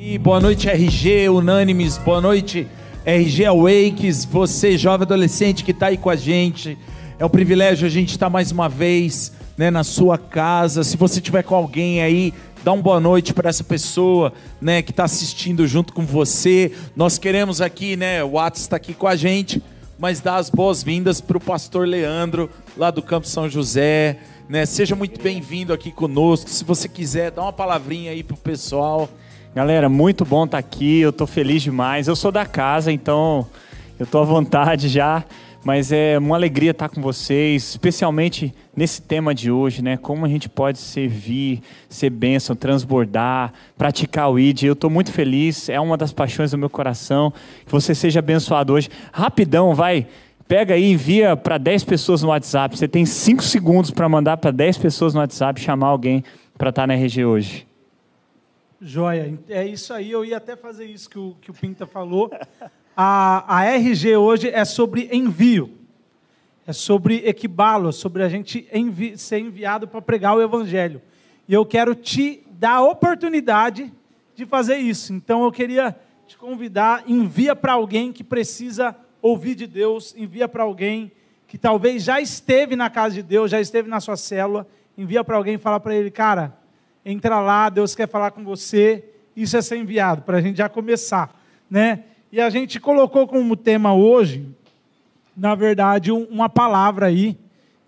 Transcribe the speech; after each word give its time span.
E 0.00 0.16
boa 0.16 0.38
noite, 0.38 0.68
RG 0.68 1.28
Unânimes, 1.28 1.98
boa 1.98 2.20
noite, 2.20 2.68
RG 3.04 3.46
Awakes, 3.46 4.24
você, 4.24 4.78
jovem 4.78 5.04
adolescente 5.04 5.64
que 5.64 5.72
está 5.72 5.88
aí 5.88 5.96
com 5.96 6.08
a 6.08 6.14
gente. 6.14 6.78
É 7.18 7.26
um 7.26 7.28
privilégio 7.28 7.84
a 7.84 7.90
gente 7.90 8.10
estar 8.10 8.26
tá 8.26 8.30
mais 8.30 8.52
uma 8.52 8.68
vez 8.68 9.32
né, 9.56 9.72
na 9.72 9.82
sua 9.82 10.16
casa. 10.16 10.84
Se 10.84 10.96
você 10.96 11.20
tiver 11.20 11.42
com 11.42 11.56
alguém 11.56 12.00
aí, 12.00 12.32
dá 12.62 12.72
uma 12.72 12.82
boa 12.82 13.00
noite 13.00 13.34
para 13.34 13.48
essa 13.48 13.64
pessoa 13.64 14.32
né, 14.60 14.82
que 14.82 14.92
está 14.92 15.02
assistindo 15.02 15.66
junto 15.66 15.92
com 15.92 16.06
você. 16.06 16.70
Nós 16.94 17.18
queremos 17.18 17.60
aqui, 17.60 17.96
né, 17.96 18.22
o 18.22 18.38
Atos 18.38 18.60
está 18.60 18.76
aqui 18.76 18.94
com 18.94 19.08
a 19.08 19.16
gente, 19.16 19.60
mas 19.98 20.20
dar 20.20 20.36
as 20.36 20.48
boas-vindas 20.48 21.20
para 21.20 21.38
o 21.38 21.40
pastor 21.40 21.88
Leandro, 21.88 22.48
lá 22.76 22.92
do 22.92 23.02
Campo 23.02 23.26
São 23.26 23.50
José. 23.50 24.16
Né, 24.48 24.64
seja 24.64 24.94
muito 24.94 25.20
bem-vindo 25.20 25.72
aqui 25.72 25.90
conosco. 25.90 26.48
Se 26.48 26.62
você 26.62 26.88
quiser, 26.88 27.32
dá 27.32 27.42
uma 27.42 27.52
palavrinha 27.52 28.12
aí 28.12 28.22
para 28.22 28.34
o 28.34 28.38
pessoal. 28.38 29.10
Galera, 29.58 29.88
muito 29.88 30.24
bom 30.24 30.44
estar 30.44 30.52
tá 30.52 30.58
aqui, 30.60 31.00
eu 31.00 31.10
estou 31.10 31.26
feliz 31.26 31.64
demais. 31.64 32.06
Eu 32.06 32.14
sou 32.14 32.30
da 32.30 32.46
casa, 32.46 32.92
então 32.92 33.44
eu 33.98 34.04
estou 34.04 34.22
à 34.22 34.24
vontade 34.24 34.88
já, 34.88 35.24
mas 35.64 35.90
é 35.90 36.16
uma 36.16 36.36
alegria 36.36 36.70
estar 36.70 36.88
com 36.88 37.02
vocês, 37.02 37.70
especialmente 37.70 38.54
nesse 38.76 39.02
tema 39.02 39.34
de 39.34 39.50
hoje, 39.50 39.82
né? 39.82 39.96
Como 39.96 40.24
a 40.24 40.28
gente 40.28 40.48
pode 40.48 40.78
servir, 40.78 41.60
ser 41.88 42.08
bênção, 42.08 42.54
transbordar, 42.54 43.52
praticar 43.76 44.30
o 44.30 44.38
ID. 44.38 44.62
Eu 44.62 44.74
estou 44.74 44.88
muito 44.88 45.10
feliz, 45.10 45.68
é 45.68 45.80
uma 45.80 45.96
das 45.96 46.12
paixões 46.12 46.52
do 46.52 46.58
meu 46.58 46.70
coração. 46.70 47.32
Que 47.66 47.72
você 47.72 47.96
seja 47.96 48.20
abençoado 48.20 48.74
hoje. 48.74 48.88
Rapidão, 49.12 49.74
vai. 49.74 50.06
Pega 50.46 50.74
aí, 50.74 50.92
envia 50.92 51.36
para 51.36 51.58
10 51.58 51.82
pessoas 51.82 52.22
no 52.22 52.28
WhatsApp. 52.28 52.78
Você 52.78 52.86
tem 52.86 53.04
5 53.04 53.42
segundos 53.42 53.90
para 53.90 54.08
mandar 54.08 54.36
para 54.36 54.52
10 54.52 54.78
pessoas 54.78 55.14
no 55.14 55.18
WhatsApp 55.18 55.60
chamar 55.60 55.88
alguém 55.88 56.22
para 56.56 56.68
estar 56.68 56.82
tá 56.82 56.86
na 56.86 56.94
RG 56.94 57.24
hoje. 57.24 57.68
Joia, 58.80 59.36
é 59.48 59.66
isso 59.66 59.92
aí. 59.92 60.10
Eu 60.10 60.24
ia 60.24 60.36
até 60.36 60.54
fazer 60.54 60.84
isso 60.84 61.10
que 61.10 61.18
o, 61.18 61.36
que 61.40 61.50
o 61.50 61.54
Pinta 61.54 61.84
falou. 61.84 62.30
A, 62.96 63.56
a 63.56 63.64
RG 63.64 64.16
hoje 64.16 64.48
é 64.48 64.64
sobre 64.64 65.08
envio, 65.12 65.72
é 66.66 66.72
sobre 66.72 67.26
equibalo, 67.26 67.92
sobre 67.92 68.22
a 68.22 68.28
gente 68.28 68.68
envi, 68.72 69.16
ser 69.16 69.38
enviado 69.38 69.86
para 69.86 70.02
pregar 70.02 70.36
o 70.36 70.42
Evangelho. 70.42 71.00
E 71.48 71.54
eu 71.54 71.64
quero 71.64 71.94
te 71.94 72.44
dar 72.50 72.74
a 72.74 72.82
oportunidade 72.82 73.92
de 74.34 74.46
fazer 74.46 74.78
isso. 74.78 75.12
Então 75.12 75.44
eu 75.44 75.52
queria 75.52 75.96
te 76.26 76.36
convidar, 76.36 77.04
envia 77.06 77.56
para 77.56 77.72
alguém 77.72 78.12
que 78.12 78.24
precisa 78.24 78.96
ouvir 79.22 79.54
de 79.54 79.66
Deus, 79.66 80.14
envia 80.16 80.48
para 80.48 80.62
alguém 80.62 81.10
que 81.46 81.56
talvez 81.56 82.04
já 82.04 82.20
esteve 82.20 82.76
na 82.76 82.90
casa 82.90 83.14
de 83.14 83.22
Deus, 83.22 83.50
já 83.50 83.60
esteve 83.60 83.88
na 83.88 84.00
sua 84.00 84.16
célula, 84.16 84.66
envia 84.96 85.24
para 85.24 85.36
alguém 85.36 85.54
e 85.54 85.58
para 85.58 85.94
ele, 85.94 86.10
cara, 86.10 86.57
entra 87.10 87.40
lá, 87.40 87.70
Deus 87.70 87.94
quer 87.94 88.06
falar 88.06 88.32
com 88.32 88.44
você, 88.44 89.02
isso 89.34 89.56
é 89.56 89.62
ser 89.62 89.78
enviado, 89.78 90.20
para 90.22 90.36
a 90.36 90.40
gente 90.42 90.58
já 90.58 90.68
começar, 90.68 91.34
né? 91.70 92.04
E 92.30 92.38
a 92.38 92.50
gente 92.50 92.78
colocou 92.78 93.26
como 93.26 93.56
tema 93.56 93.94
hoje, 93.94 94.46
na 95.34 95.54
verdade, 95.54 96.12
uma 96.12 96.50
palavra 96.50 97.06
aí, 97.06 97.38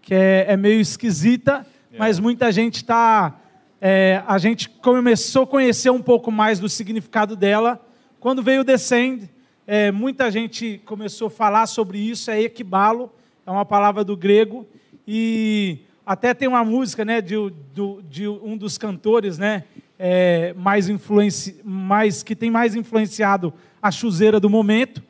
que 0.01 0.15
é, 0.15 0.47
é 0.49 0.57
meio 0.57 0.81
esquisita, 0.81 1.67
é. 1.93 1.99
mas 1.99 2.19
muita 2.19 2.51
gente 2.51 2.77
está. 2.77 3.39
É, 3.79 4.23
a 4.27 4.39
gente 4.39 4.71
começou 4.71 5.43
a 5.43 5.47
conhecer 5.47 5.91
um 5.91 6.01
pouco 6.01 6.33
mais 6.33 6.59
do 6.59 6.69
significado 6.69 7.37
dela. 7.37 7.79
Quando 8.19 8.43
veio 8.43 8.63
o 8.63 8.65
Descend, 8.65 9.29
é, 9.67 9.91
muita 9.91 10.31
gente 10.31 10.81
começou 10.87 11.27
a 11.27 11.31
falar 11.31 11.67
sobre 11.67 11.99
isso, 11.99 12.31
é 12.31 12.41
equibalo, 12.41 13.13
é 13.47 13.51
uma 13.51 13.67
palavra 13.67 14.03
do 14.03 14.17
grego, 14.17 14.67
e 15.07 15.81
até 16.05 16.35
tem 16.35 16.49
uma 16.49 16.65
música 16.65 17.05
né, 17.05 17.21
de, 17.21 17.35
de, 17.73 18.03
de 18.09 18.29
um 18.29 18.57
dos 18.57 18.77
cantores 18.79 19.39
né, 19.39 19.65
é, 19.99 20.55
mais, 20.57 20.89
influenci, 20.89 21.61
mais 21.65 22.23
que 22.23 22.35
tem 22.35 22.51
mais 22.51 22.75
influenciado 22.75 23.53
a 23.83 23.91
chuzeira 23.91 24.41
do 24.41 24.51
momento. 24.51 25.03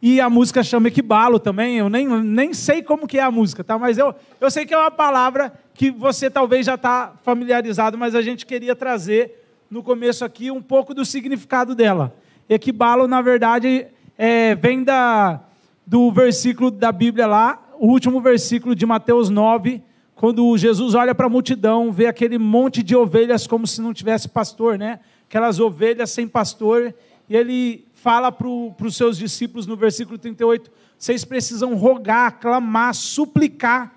E 0.00 0.20
a 0.20 0.28
música 0.28 0.62
chama 0.62 0.88
Equibalo 0.88 1.38
também. 1.38 1.78
Eu 1.78 1.88
nem, 1.88 2.06
nem 2.06 2.54
sei 2.54 2.82
como 2.82 3.06
que 3.06 3.18
é 3.18 3.22
a 3.22 3.30
música, 3.30 3.64
tá? 3.64 3.78
mas 3.78 3.98
eu, 3.98 4.14
eu 4.40 4.50
sei 4.50 4.66
que 4.66 4.74
é 4.74 4.78
uma 4.78 4.90
palavra 4.90 5.52
que 5.74 5.90
você 5.90 6.30
talvez 6.30 6.66
já 6.66 6.74
está 6.74 7.14
familiarizado, 7.22 7.98
mas 7.98 8.14
a 8.14 8.22
gente 8.22 8.46
queria 8.46 8.76
trazer 8.76 9.44
no 9.70 9.82
começo 9.82 10.24
aqui 10.24 10.50
um 10.50 10.62
pouco 10.62 10.94
do 10.94 11.04
significado 11.04 11.74
dela. 11.74 12.14
Equibalo, 12.48 13.08
na 13.08 13.20
verdade, 13.20 13.86
é, 14.16 14.54
vem 14.54 14.84
da, 14.84 15.40
do 15.84 16.10
versículo 16.12 16.70
da 16.70 16.92
Bíblia 16.92 17.26
lá, 17.26 17.62
o 17.78 17.88
último 17.88 18.20
versículo 18.20 18.74
de 18.74 18.86
Mateus 18.86 19.28
9, 19.28 19.82
quando 20.16 20.56
Jesus 20.56 20.94
olha 20.94 21.14
para 21.14 21.26
a 21.26 21.30
multidão, 21.30 21.92
vê 21.92 22.06
aquele 22.06 22.38
monte 22.38 22.82
de 22.82 22.96
ovelhas 22.96 23.46
como 23.46 23.66
se 23.66 23.82
não 23.82 23.92
tivesse 23.92 24.26
pastor, 24.26 24.78
né? 24.78 24.98
Aquelas 25.28 25.60
ovelhas 25.60 26.10
sem 26.10 26.26
pastor, 26.26 26.94
e 27.28 27.36
ele 27.36 27.86
fala 27.92 28.32
para 28.32 28.48
os 28.48 28.96
seus 28.96 29.18
discípulos 29.18 29.66
no 29.66 29.76
versículo 29.76 30.16
38: 30.16 30.70
vocês 30.98 31.22
precisam 31.22 31.74
rogar, 31.74 32.40
clamar, 32.40 32.94
suplicar 32.94 33.94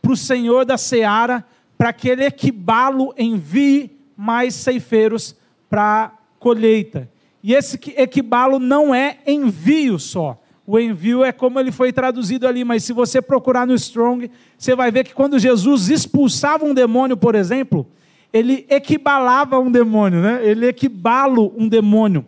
para 0.00 0.12
o 0.12 0.16
Senhor 0.16 0.64
da 0.64 0.78
seara, 0.78 1.44
para 1.76 1.92
que 1.92 2.08
ele 2.08 2.24
equibalo 2.24 3.12
envie 3.18 3.98
mais 4.16 4.54
ceifeiros 4.54 5.36
para 5.68 6.04
a 6.04 6.10
colheita. 6.38 7.06
E 7.42 7.52
esse 7.52 7.78
equibalo 7.98 8.58
não 8.58 8.94
é 8.94 9.18
envio 9.26 9.98
só, 9.98 10.39
o 10.70 10.78
envio 10.78 11.24
é 11.24 11.32
como 11.32 11.58
ele 11.58 11.72
foi 11.72 11.92
traduzido 11.92 12.46
ali, 12.46 12.62
mas 12.62 12.84
se 12.84 12.92
você 12.92 13.20
procurar 13.20 13.66
no 13.66 13.74
Strong, 13.74 14.30
você 14.56 14.72
vai 14.76 14.92
ver 14.92 15.02
que 15.02 15.12
quando 15.12 15.36
Jesus 15.36 15.88
expulsava 15.88 16.64
um 16.64 16.72
demônio, 16.72 17.16
por 17.16 17.34
exemplo, 17.34 17.84
ele 18.32 18.64
equibalava 18.70 19.58
um 19.58 19.68
demônio, 19.68 20.20
né? 20.20 20.38
ele 20.44 20.68
equibalo 20.68 21.52
um 21.58 21.66
demônio. 21.66 22.24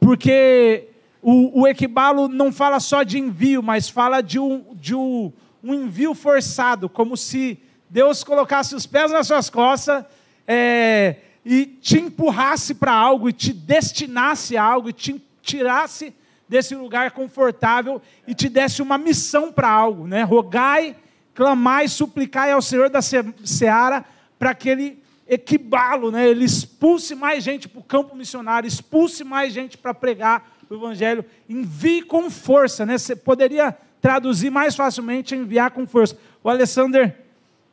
Porque 0.00 0.88
o, 1.22 1.60
o 1.60 1.68
equibalo 1.68 2.26
não 2.26 2.50
fala 2.50 2.80
só 2.80 3.04
de 3.04 3.20
envio, 3.20 3.62
mas 3.62 3.88
fala 3.88 4.20
de 4.20 4.40
um, 4.40 4.64
de 4.74 4.92
um, 4.92 5.32
um 5.62 5.72
envio 5.72 6.12
forçado, 6.12 6.88
como 6.88 7.16
se 7.16 7.56
Deus 7.88 8.24
colocasse 8.24 8.74
os 8.74 8.84
pés 8.84 9.12
nas 9.12 9.28
suas 9.28 9.48
costas 9.48 10.04
é, 10.44 11.18
e 11.44 11.66
te 11.66 12.00
empurrasse 12.00 12.74
para 12.74 12.92
algo, 12.92 13.28
e 13.28 13.32
te 13.32 13.52
destinasse 13.52 14.56
a 14.56 14.64
algo, 14.64 14.88
e 14.88 14.92
te 14.92 15.22
tirasse 15.40 16.12
desse 16.48 16.74
lugar 16.74 17.10
confortável 17.10 18.00
e 18.26 18.34
te 18.34 18.48
desse 18.48 18.82
uma 18.82 18.96
missão 18.98 19.52
para 19.52 19.68
algo, 19.68 20.06
né? 20.06 20.22
Rogai, 20.22 20.96
clamai, 21.34 21.88
suplicai 21.88 22.52
ao 22.52 22.62
Senhor 22.62 22.88
da 22.88 23.00
seara 23.02 24.04
para 24.38 24.54
que 24.54 24.68
ele 24.68 25.02
equibalo, 25.28 26.10
né? 26.10 26.28
Ele 26.28 26.44
expulse 26.44 27.14
mais 27.14 27.42
gente 27.42 27.68
para 27.68 27.80
o 27.80 27.84
campo 27.84 28.14
missionário, 28.14 28.68
expulse 28.68 29.24
mais 29.24 29.52
gente 29.52 29.76
para 29.76 29.92
pregar 29.92 30.56
o 30.68 30.74
evangelho, 30.74 31.24
envie 31.48 32.02
com 32.02 32.30
força, 32.30 32.86
né? 32.86 32.96
Você 32.96 33.16
poderia 33.16 33.76
traduzir 34.00 34.50
mais 34.50 34.76
facilmente 34.76 35.34
enviar 35.34 35.70
com 35.70 35.86
força. 35.86 36.16
O 36.42 36.48
Alessander 36.48 37.16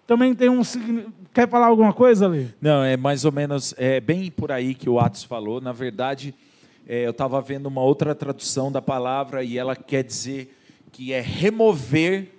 também 0.07 0.33
tem 0.33 0.49
um 0.49 0.61
quer 1.33 1.49
falar 1.49 1.67
alguma 1.67 1.93
coisa 1.93 2.27
ali? 2.27 2.53
Não, 2.61 2.83
é 2.83 2.95
mais 2.95 3.25
ou 3.25 3.31
menos 3.31 3.73
é 3.77 3.99
bem 3.99 4.29
por 4.29 4.51
aí 4.51 4.75
que 4.75 4.89
o 4.89 4.99
Atos 4.99 5.23
falou. 5.23 5.59
Na 5.59 5.71
verdade, 5.71 6.33
é, 6.87 7.05
eu 7.05 7.11
estava 7.11 7.41
vendo 7.41 7.67
uma 7.67 7.81
outra 7.81 8.13
tradução 8.13 8.71
da 8.71 8.81
palavra 8.81 9.43
e 9.43 9.57
ela 9.57 9.75
quer 9.75 10.03
dizer 10.03 10.57
que 10.91 11.13
é 11.13 11.21
remover 11.21 12.29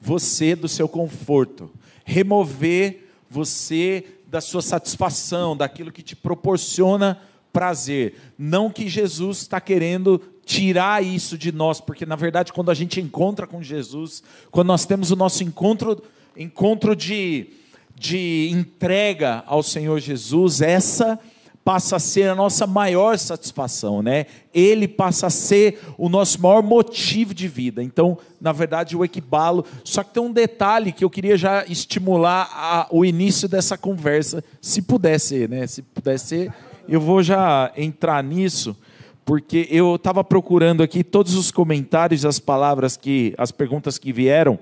você 0.00 0.56
do 0.56 0.68
seu 0.68 0.88
conforto, 0.88 1.70
remover 2.04 3.08
você 3.28 4.04
da 4.26 4.40
sua 4.40 4.62
satisfação, 4.62 5.56
daquilo 5.56 5.92
que 5.92 6.02
te 6.02 6.16
proporciona 6.16 7.20
prazer. 7.52 8.14
Não 8.36 8.70
que 8.70 8.88
Jesus 8.88 9.38
está 9.38 9.60
querendo 9.60 10.20
tirar 10.44 11.04
isso 11.04 11.38
de 11.38 11.52
nós, 11.52 11.80
porque 11.80 12.04
na 12.04 12.16
verdade, 12.16 12.52
quando 12.52 12.70
a 12.70 12.74
gente 12.74 13.00
encontra 13.00 13.46
com 13.46 13.62
Jesus, 13.62 14.22
quando 14.50 14.68
nós 14.68 14.84
temos 14.84 15.10
o 15.10 15.16
nosso 15.16 15.44
encontro, 15.44 16.02
encontro 16.36 16.96
de, 16.96 17.48
de 17.94 18.50
entrega 18.52 19.44
ao 19.46 19.62
Senhor 19.62 20.00
Jesus, 20.00 20.60
essa 20.60 21.18
passa 21.64 21.96
a 21.96 21.98
ser 21.98 22.28
a 22.28 22.34
nossa 22.34 22.66
maior 22.66 23.18
satisfação, 23.18 24.02
né? 24.02 24.26
Ele 24.52 24.86
passa 24.86 25.28
a 25.28 25.30
ser 25.30 25.80
o 25.96 26.10
nosso 26.10 26.40
maior 26.42 26.62
motivo 26.62 27.32
de 27.32 27.48
vida. 27.48 27.82
Então, 27.82 28.18
na 28.38 28.52
verdade, 28.52 28.94
o 28.94 29.02
equibalo. 29.02 29.64
Só 29.82 30.04
que 30.04 30.12
tem 30.12 30.22
um 30.22 30.32
detalhe 30.32 30.92
que 30.92 31.02
eu 31.02 31.08
queria 31.08 31.38
já 31.38 31.64
estimular 31.64 32.50
a, 32.52 32.86
o 32.90 33.02
início 33.02 33.48
dessa 33.48 33.78
conversa, 33.78 34.44
se 34.60 34.82
puder 34.82 35.18
ser, 35.18 35.48
né? 35.48 35.66
Se 35.66 35.80
puder 35.80 36.18
ser, 36.18 36.52
eu 36.86 37.00
vou 37.00 37.22
já 37.22 37.72
entrar 37.76 38.22
nisso, 38.22 38.76
porque 39.24 39.66
eu 39.70 39.94
estava 39.94 40.22
procurando 40.22 40.82
aqui 40.82 41.02
todos 41.02 41.34
os 41.34 41.50
comentários, 41.50 42.26
as 42.26 42.38
palavras 42.38 42.94
que, 42.94 43.34
as 43.38 43.50
perguntas 43.50 43.96
que 43.96 44.12
vieram, 44.12 44.58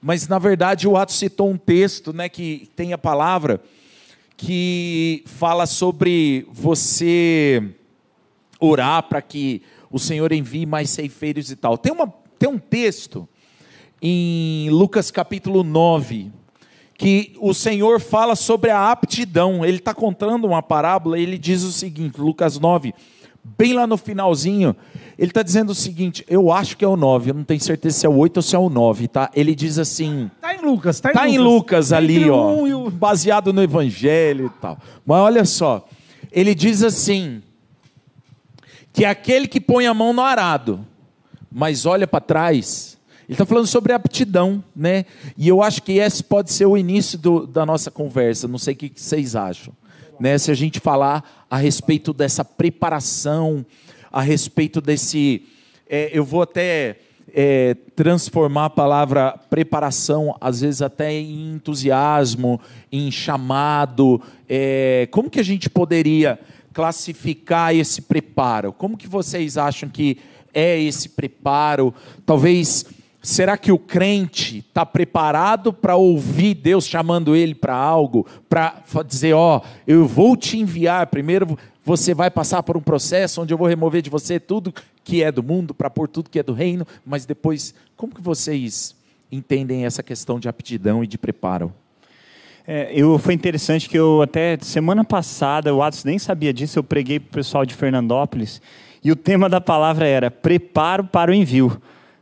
mas 0.00 0.26
na 0.26 0.38
verdade 0.38 0.88
o 0.88 0.96
Atos 0.96 1.16
citou 1.16 1.50
um 1.50 1.58
texto, 1.58 2.10
né, 2.10 2.26
que 2.30 2.70
tem 2.74 2.94
a 2.94 2.98
palavra 2.98 3.60
que 4.42 5.22
fala 5.26 5.66
sobre 5.66 6.46
você 6.50 7.62
orar 8.58 9.02
para 9.02 9.20
que 9.20 9.60
o 9.90 9.98
Senhor 9.98 10.32
envie 10.32 10.64
mais 10.64 10.88
ceifeiros 10.88 11.50
e 11.50 11.56
tal. 11.56 11.76
Tem, 11.76 11.92
uma, 11.92 12.10
tem 12.38 12.48
um 12.48 12.56
texto 12.58 13.28
em 14.00 14.70
Lucas 14.70 15.10
capítulo 15.10 15.62
9, 15.62 16.32
que 16.96 17.34
o 17.38 17.52
Senhor 17.52 18.00
fala 18.00 18.34
sobre 18.34 18.70
a 18.70 18.90
aptidão. 18.90 19.62
Ele 19.62 19.76
está 19.76 19.92
contando 19.92 20.46
uma 20.46 20.62
parábola 20.62 21.18
e 21.18 21.22
ele 21.22 21.36
diz 21.36 21.62
o 21.62 21.70
seguinte, 21.70 22.18
Lucas 22.18 22.58
9, 22.58 22.94
bem 23.42 23.72
lá 23.74 23.86
no 23.86 23.96
finalzinho, 23.96 24.74
ele 25.18 25.30
está 25.30 25.42
dizendo 25.42 25.70
o 25.70 25.74
seguinte, 25.74 26.24
eu 26.28 26.50
acho 26.52 26.76
que 26.76 26.84
é 26.84 26.88
o 26.88 26.96
9, 26.96 27.30
eu 27.30 27.34
não 27.34 27.44
tenho 27.44 27.60
certeza 27.60 27.98
se 27.98 28.06
é 28.06 28.08
o 28.08 28.16
8 28.16 28.36
ou 28.38 28.42
se 28.42 28.56
é 28.56 28.58
o 28.58 28.68
9, 28.70 29.08
tá? 29.08 29.30
Ele 29.34 29.54
diz 29.54 29.78
assim... 29.78 30.30
Está 30.36 30.54
em 30.54 30.60
Lucas, 30.62 30.96
está 30.96 31.10
em, 31.10 31.12
tá 31.12 31.22
Lucas. 31.22 31.34
em 31.34 31.38
Lucas 31.38 31.92
ali, 31.92 32.30
ó, 32.30 32.48
um 32.52 32.86
o- 32.86 32.90
baseado 32.90 33.52
no 33.52 33.62
Evangelho 33.62 34.46
e 34.46 34.60
tal. 34.60 34.78
Mas 35.04 35.18
olha 35.18 35.44
só, 35.44 35.86
ele 36.32 36.54
diz 36.54 36.82
assim, 36.82 37.42
que 38.92 39.04
é 39.04 39.08
aquele 39.08 39.46
que 39.46 39.60
põe 39.60 39.86
a 39.86 39.94
mão 39.94 40.12
no 40.12 40.22
arado, 40.22 40.84
mas 41.50 41.84
olha 41.86 42.06
para 42.06 42.20
trás. 42.20 42.98
Ele 43.28 43.34
está 43.34 43.46
falando 43.46 43.66
sobre 43.66 43.92
aptidão, 43.92 44.62
né? 44.74 45.04
E 45.38 45.46
eu 45.46 45.62
acho 45.62 45.82
que 45.82 45.92
esse 45.92 46.22
pode 46.24 46.52
ser 46.52 46.66
o 46.66 46.76
início 46.76 47.16
do- 47.18 47.46
da 47.46 47.64
nossa 47.64 47.90
conversa. 47.90 48.48
Não 48.48 48.58
sei 48.58 48.74
o 48.74 48.76
que 48.76 48.92
vocês 48.96 49.36
acham, 49.36 49.72
né? 50.20 50.36
Se 50.36 50.50
a 50.50 50.54
gente 50.54 50.78
falar 50.78 51.46
a 51.50 51.56
respeito 51.56 52.12
dessa 52.12 52.44
preparação, 52.44 53.64
a 54.12 54.20
respeito 54.20 54.80
desse, 54.80 55.42
é, 55.88 56.10
eu 56.12 56.22
vou 56.22 56.42
até 56.42 56.98
é, 57.32 57.74
transformar 57.96 58.66
a 58.66 58.70
palavra 58.70 59.38
preparação, 59.48 60.36
às 60.40 60.60
vezes 60.60 60.82
até 60.82 61.12
em 61.12 61.54
entusiasmo, 61.54 62.60
em 62.92 63.10
chamado. 63.10 64.20
é, 64.48 65.08
como 65.10 65.30
que 65.30 65.40
a 65.40 65.44
gente 65.44 65.70
poderia 65.70 66.38
classificar 66.72 67.74
esse 67.74 68.02
preparo? 68.02 68.72
Como 68.72 68.96
que 68.96 69.08
vocês 69.08 69.56
acham 69.56 69.88
que 69.88 70.18
é 70.52 70.78
esse 70.80 71.08
preparo? 71.08 71.94
Talvez, 72.26 72.84
será 73.22 73.56
que 73.56 73.70
o 73.70 73.78
crente 73.78 74.58
está 74.58 74.84
preparado 74.86 75.72
para 75.72 75.96
ouvir 75.96 76.54
Deus 76.54 76.86
chamando 76.86 77.36
ele 77.36 77.54
para 77.54 77.74
algo? 77.74 78.26
Para 78.48 78.82
dizer, 79.06 79.34
ó, 79.34 79.60
eu 79.86 80.06
vou 80.06 80.36
te 80.36 80.58
enviar. 80.58 81.06
Primeiro 81.08 81.58
você 81.84 82.14
vai 82.14 82.30
passar 82.30 82.62
por 82.62 82.76
um 82.76 82.80
processo 82.80 83.42
onde 83.42 83.52
eu 83.52 83.58
vou 83.58 83.66
remover 83.66 84.02
de 84.02 84.10
você 84.10 84.38
tudo 84.38 84.72
que 85.02 85.22
é 85.22 85.32
do 85.32 85.42
mundo, 85.42 85.74
para 85.74 85.90
pôr 85.90 86.08
tudo 86.08 86.30
que 86.30 86.38
é 86.38 86.42
do 86.42 86.52
reino, 86.52 86.86
mas 87.04 87.24
depois, 87.24 87.74
como 87.96 88.14
que 88.14 88.20
vocês 88.20 88.94
entendem 89.32 89.84
essa 89.84 90.02
questão 90.02 90.38
de 90.38 90.48
aptidão 90.48 91.02
e 91.02 91.06
de 91.06 91.18
preparo? 91.18 91.72
É, 92.66 92.92
eu, 92.94 93.18
foi 93.18 93.34
interessante 93.34 93.88
que 93.88 93.98
eu 93.98 94.22
até 94.22 94.58
semana 94.60 95.02
passada, 95.02 95.74
o 95.74 95.82
Atos 95.82 96.04
nem 96.04 96.18
sabia 96.18 96.52
disso, 96.52 96.78
eu 96.78 96.84
preguei 96.84 97.18
para 97.18 97.28
o 97.28 97.32
pessoal 97.32 97.64
de 97.64 97.74
Fernandópolis 97.74 98.60
e 99.02 99.10
o 99.10 99.16
tema 99.16 99.48
da 99.48 99.60
palavra 99.60 100.06
era 100.06 100.30
preparo 100.30 101.04
para 101.04 101.30
o 101.30 101.34
envio. 101.34 101.80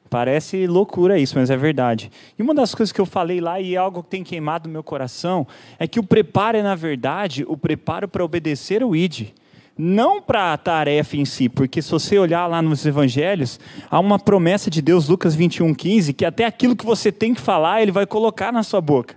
Parece 0.09 0.67
loucura 0.67 1.19
isso, 1.19 1.39
mas 1.39 1.51
é 1.51 1.57
verdade. 1.57 2.11
E 2.39 2.43
uma 2.43 2.55
das 2.55 2.75
coisas 2.75 2.93
que 2.93 3.01
eu 3.01 3.07
falei 3.07 3.41
lá 3.41 3.61
e 3.61 3.75
é 3.75 3.77
algo 3.77 4.03
que 4.03 4.11
tem 4.11 4.25
queimado 4.25 4.69
meu 4.69 4.83
coração 4.83 5.47
é 5.79 5.87
que 5.87 6.01
o 6.01 6.03
preparo 6.03 6.57
é, 6.57 6.63
na 6.63 6.75
verdade, 6.75 7.45
o 7.47 7.57
preparo 7.57 8.09
para 8.09 8.25
obedecer 8.25 8.83
o 8.83 8.97
ID. 8.97 9.29
Não 9.77 10.21
para 10.21 10.53
a 10.53 10.57
tarefa 10.57 11.17
em 11.17 11.25
si, 11.25 11.49
porque 11.49 11.81
se 11.81 11.91
você 11.91 12.19
olhar 12.19 12.47
lá 12.49 12.61
nos 12.61 12.85
evangelhos, 12.85 13.61
há 13.89 14.01
uma 14.01 14.19
promessa 14.19 14.69
de 14.69 14.83
Deus, 14.83 15.09
Lucas 15.09 15.37
21, 15.37 15.73
15, 15.73 16.13
que 16.15 16.25
até 16.25 16.45
aquilo 16.45 16.75
que 16.75 16.85
você 16.85 17.13
tem 17.13 17.33
que 17.33 17.41
falar, 17.41 17.81
ele 17.81 17.93
vai 17.93 18.05
colocar 18.05 18.53
na 18.53 18.65
sua 18.65 18.81
boca. 18.81 19.15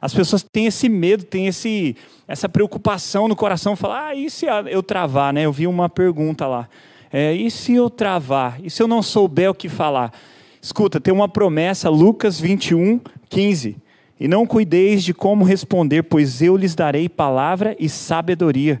As 0.00 0.14
pessoas 0.14 0.42
têm 0.42 0.66
esse 0.66 0.88
medo, 0.88 1.22
têm 1.22 1.46
esse, 1.46 1.94
essa 2.26 2.48
preocupação 2.48 3.28
no 3.28 3.36
coração, 3.36 3.76
falar, 3.76 4.08
ah, 4.08 4.14
e 4.14 4.30
se 4.30 4.46
eu 4.46 4.82
travar, 4.82 5.32
né? 5.32 5.42
Eu 5.42 5.52
vi 5.52 5.66
uma 5.66 5.88
pergunta 5.88 6.46
lá. 6.46 6.68
É, 7.12 7.34
e 7.34 7.50
se 7.50 7.74
eu 7.74 7.90
travar? 7.90 8.58
E 8.62 8.70
se 8.70 8.82
eu 8.82 8.88
não 8.88 9.02
souber 9.02 9.50
o 9.50 9.54
que 9.54 9.68
falar? 9.68 10.12
Escuta, 10.62 11.00
tem 11.00 11.12
uma 11.12 11.28
promessa, 11.28 11.88
Lucas 11.88 12.38
21, 12.38 13.00
15. 13.28 13.76
E 14.18 14.28
não 14.28 14.46
cuideis 14.46 15.02
de 15.02 15.14
como 15.14 15.44
responder, 15.44 16.02
pois 16.02 16.42
eu 16.42 16.56
lhes 16.56 16.74
darei 16.74 17.08
palavra 17.08 17.74
e 17.78 17.88
sabedoria. 17.88 18.80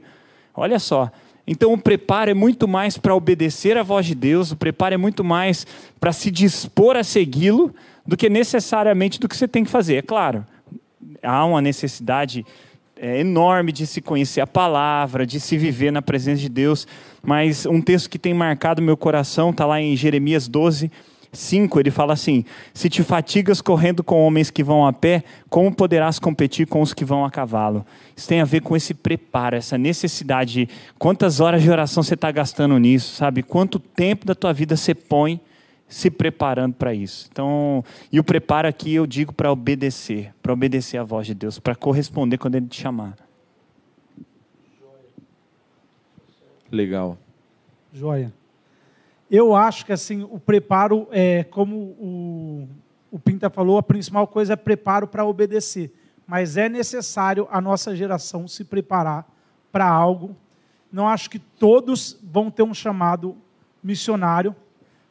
Olha 0.54 0.78
só. 0.78 1.10
Então 1.46 1.72
o 1.72 1.78
preparo 1.78 2.30
é 2.30 2.34
muito 2.34 2.68
mais 2.68 2.98
para 2.98 3.14
obedecer 3.14 3.78
à 3.78 3.82
voz 3.82 4.04
de 4.04 4.14
Deus, 4.14 4.52
o 4.52 4.56
preparo 4.56 4.94
é 4.94 4.98
muito 4.98 5.24
mais 5.24 5.66
para 5.98 6.12
se 6.12 6.30
dispor 6.30 6.96
a 6.96 7.02
segui-lo 7.02 7.74
do 8.06 8.16
que 8.16 8.28
necessariamente 8.28 9.18
do 9.18 9.26
que 9.26 9.36
você 9.36 9.48
tem 9.48 9.64
que 9.64 9.70
fazer. 9.70 9.96
É 9.96 10.02
claro, 10.02 10.44
há 11.22 11.44
uma 11.44 11.62
necessidade 11.62 12.44
é, 12.94 13.18
enorme 13.20 13.72
de 13.72 13.86
se 13.86 14.02
conhecer 14.02 14.42
a 14.42 14.46
palavra, 14.46 15.26
de 15.26 15.40
se 15.40 15.56
viver 15.56 15.90
na 15.90 16.02
presença 16.02 16.42
de 16.42 16.48
Deus, 16.48 16.86
mas 17.22 17.64
um 17.64 17.80
texto 17.80 18.10
que 18.10 18.18
tem 18.18 18.34
marcado 18.34 18.82
meu 18.82 18.96
coração 18.96 19.50
está 19.50 19.64
lá 19.64 19.80
em 19.80 19.96
Jeremias 19.96 20.46
12, 20.46 20.90
5, 21.32 21.78
ele 21.78 21.90
fala 21.90 22.12
assim: 22.12 22.44
Se 22.74 22.88
te 22.88 23.02
fatigas 23.02 23.60
correndo 23.60 24.02
com 24.02 24.26
homens 24.26 24.50
que 24.50 24.64
vão 24.64 24.86
a 24.86 24.92
pé, 24.92 25.22
como 25.48 25.72
poderás 25.72 26.18
competir 26.18 26.66
com 26.66 26.80
os 26.80 26.92
que 26.92 27.04
vão 27.04 27.24
a 27.24 27.30
cavalo? 27.30 27.86
Isso 28.16 28.28
tem 28.28 28.40
a 28.40 28.44
ver 28.44 28.62
com 28.62 28.76
esse 28.76 28.94
preparo, 28.94 29.56
essa 29.56 29.78
necessidade. 29.78 30.66
de 30.66 30.68
Quantas 30.98 31.38
horas 31.40 31.62
de 31.62 31.70
oração 31.70 32.02
você 32.02 32.14
está 32.14 32.30
gastando 32.32 32.76
nisso, 32.78 33.14
sabe? 33.14 33.42
Quanto 33.42 33.78
tempo 33.78 34.26
da 34.26 34.34
tua 34.34 34.52
vida 34.52 34.76
você 34.76 34.94
põe 34.94 35.40
se 35.88 36.10
preparando 36.10 36.74
para 36.74 36.94
isso. 36.94 37.28
Então, 37.30 37.84
e 38.12 38.20
o 38.20 38.24
preparo 38.24 38.68
aqui 38.68 38.94
eu 38.94 39.06
digo 39.06 39.32
para 39.32 39.50
obedecer, 39.50 40.32
para 40.40 40.52
obedecer 40.52 40.98
à 40.98 41.02
voz 41.02 41.26
de 41.26 41.34
Deus, 41.34 41.58
para 41.58 41.74
corresponder 41.74 42.38
quando 42.38 42.54
Ele 42.54 42.66
te 42.66 42.80
chamar. 42.80 43.16
Legal. 46.70 47.18
Joia. 47.92 48.32
Eu 49.30 49.54
acho 49.54 49.86
que 49.86 49.92
assim 49.92 50.26
o 50.28 50.40
preparo 50.40 51.06
é 51.12 51.44
como 51.44 51.76
o, 51.76 52.68
o 53.12 53.18
Pinta 53.18 53.48
falou, 53.48 53.78
a 53.78 53.82
principal 53.82 54.26
coisa 54.26 54.54
é 54.54 54.56
preparo 54.56 55.06
para 55.06 55.24
obedecer. 55.24 55.94
Mas 56.26 56.56
é 56.56 56.68
necessário 56.68 57.46
a 57.48 57.60
nossa 57.60 57.94
geração 57.94 58.48
se 58.48 58.64
preparar 58.64 59.24
para 59.70 59.88
algo. 59.88 60.36
Não 60.92 61.08
acho 61.08 61.30
que 61.30 61.38
todos 61.38 62.18
vão 62.20 62.50
ter 62.50 62.64
um 62.64 62.74
chamado 62.74 63.36
missionário, 63.82 64.54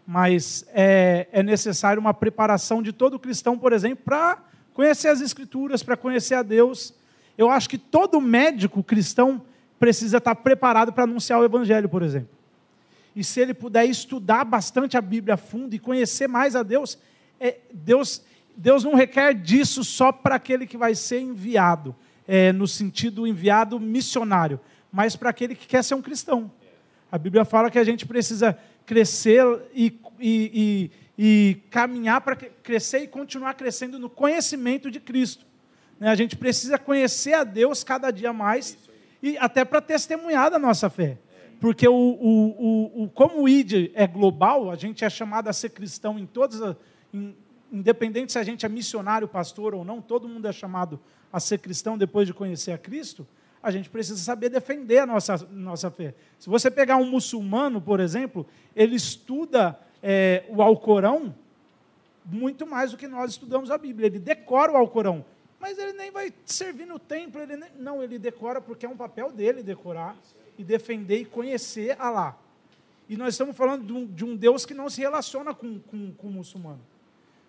mas 0.06 0.66
é, 0.74 1.28
é 1.32 1.42
necessário 1.42 2.02
uma 2.02 2.14
preparação 2.14 2.82
de 2.82 2.92
todo 2.92 3.20
cristão, 3.20 3.58
por 3.58 3.72
exemplo, 3.72 4.04
para 4.04 4.38
conhecer 4.74 5.08
as 5.08 5.22
Escrituras, 5.22 5.82
para 5.82 5.96
conhecer 5.96 6.36
a 6.36 6.44
Deus. 6.44 6.94
Eu 7.38 7.50
acho 7.50 7.70
que 7.70 7.78
todo 7.78 8.20
médico 8.20 8.84
cristão 8.84 9.42
precisa 9.80 10.18
estar 10.18 10.36
preparado 10.36 10.92
para 10.92 11.06
anunciar 11.06 11.40
o 11.40 11.46
Evangelho, 11.46 11.88
por 11.88 12.02
exemplo. 12.02 12.39
E 13.16 13.24
se 13.24 13.40
ele 13.40 13.54
puder 13.54 13.86
estudar 13.86 14.44
bastante 14.44 14.98
a 14.98 15.02
Bíblia 15.02 15.34
a 15.34 15.38
fundo 15.38 15.74
e 15.74 15.80
conhecer 15.80 16.28
mais 16.28 16.56
a 16.56 16.64
Deus, 16.64 16.98
é, 17.40 17.58
Deus, 17.74 18.22
Deus 18.56 18.84
não 18.84 18.94
requer 18.94 19.34
disso 19.34 19.84
só 19.84 20.12
para 20.12 20.36
aquele 20.36 20.68
que 20.68 20.78
vai 20.78 20.96
ser 20.96 21.20
enviado, 21.20 21.96
é, 22.28 22.52
no 22.52 22.68
sentido 22.68 23.26
enviado 23.26 23.80
missionário, 23.80 24.60
mas 24.92 25.16
para 25.16 25.30
aquele 25.30 25.56
que 25.56 25.68
quer 25.68 25.84
ser 25.84 25.96
um 25.96 26.02
cristão. 26.02 26.52
A 27.12 27.18
Bíblia 27.18 27.44
fala 27.44 27.72
que 27.72 27.80
a 27.80 27.84
gente 27.84 28.06
precisa 28.06 28.58
crescer 28.86 29.44
e, 29.74 30.00
e, 30.20 30.52
e, 30.54 30.92
e 31.18 31.58
caminhar 31.70 32.22
para 32.22 32.36
crescer 32.36 33.00
e 33.00 33.08
continuar 33.08 33.54
crescendo 33.56 33.98
no 33.98 34.10
conhecimento 34.10 34.92
de 34.92 35.00
Cristo. 35.00 35.46
Né? 36.00 36.10
A 36.10 36.16
gente 36.16 36.36
precisa 36.36 36.78
conhecer 36.78 37.34
a 37.34 37.44
Deus 37.44 37.84
cada 37.84 38.12
dia 38.12 38.32
mais 38.32 38.78
e 39.22 39.38
até 39.38 39.66
para 39.66 39.82
testemunhar 39.82 40.50
da 40.50 40.58
nossa 40.58 40.90
fé. 40.90 41.18
Porque 41.60 41.88
o, 41.88 41.94
o, 41.94 43.04
o, 43.04 43.10
como 43.10 43.44
o 43.44 43.50
ID 43.50 43.92
é 43.94 44.08
global, 44.08 44.72
a 44.72 44.76
gente 44.76 45.04
é 45.04 45.10
chamado 45.10 45.50
a 45.50 45.54
ser 45.54 45.70
cristão 45.70 46.18
em 46.18 46.26
todas, 46.26 46.62
as, 46.62 46.76
em, 47.14 47.36
independente 47.72 48.32
se 48.32 48.40
a 48.40 48.44
gente 48.44 48.66
é 48.66 48.70
missionário, 48.70 49.28
pastor 49.28 49.76
ou 49.76 49.84
não, 49.84 50.02
todo 50.02 50.28
mundo 50.28 50.48
é 50.48 50.54
chamado 50.54 51.00
a 51.32 51.40
ser 51.40 51.60
cristão 51.60 51.98
depois 51.98 52.26
de 52.28 52.34
conhecer 52.34 52.72
a 52.72 52.78
Cristo, 52.78 53.28
a 53.62 53.72
gente 53.72 53.90
precisa 53.90 54.18
saber 54.18 54.50
defender 54.50 55.00
a 55.00 55.06
nossa, 55.06 55.38
nossa 55.52 55.92
fé. 55.92 56.16
Se 56.40 56.50
você 56.50 56.72
pegar 56.72 56.96
um 56.96 57.06
muçulmano, 57.06 57.82
por 57.82 58.00
exemplo, 58.00 58.48
ele 58.74 58.96
estuda 58.96 59.78
é, 60.02 60.46
o 60.50 60.62
Alcorão 60.62 61.36
muito 62.26 62.66
mais 62.66 62.92
do 62.92 62.98
que 62.98 63.08
nós 63.08 63.32
estudamos 63.32 63.70
a 63.70 63.78
Bíblia. 63.78 64.08
Ele 64.08 64.20
decora 64.20 64.72
o 64.72 64.78
Alcorão, 64.78 65.26
mas 65.60 65.78
ele 65.78 65.94
nem 65.94 66.10
vai 66.10 66.34
servir 66.46 66.86
no 66.86 66.98
templo. 66.98 67.42
Ele 67.42 67.58
nem, 67.58 67.70
não, 67.78 68.02
ele 68.02 68.18
decora 68.18 68.62
porque 68.62 68.86
é 68.86 68.90
um 68.90 68.96
papel 68.96 69.30
dele 69.30 69.62
decorar 69.62 70.16
e 70.60 70.64
defender 70.64 71.22
e 71.22 71.26
conhecer 71.26 71.96
Allah. 71.98 72.38
E 73.08 73.16
nós 73.16 73.34
estamos 73.34 73.56
falando 73.56 73.86
de 73.86 73.94
um, 73.94 74.06
de 74.06 74.26
um 74.26 74.36
Deus 74.36 74.66
que 74.66 74.74
não 74.74 74.90
se 74.90 75.00
relaciona 75.00 75.54
com, 75.54 75.80
com, 75.80 76.12
com, 76.12 76.28
o 76.28 76.32
muçulmano. 76.32 76.82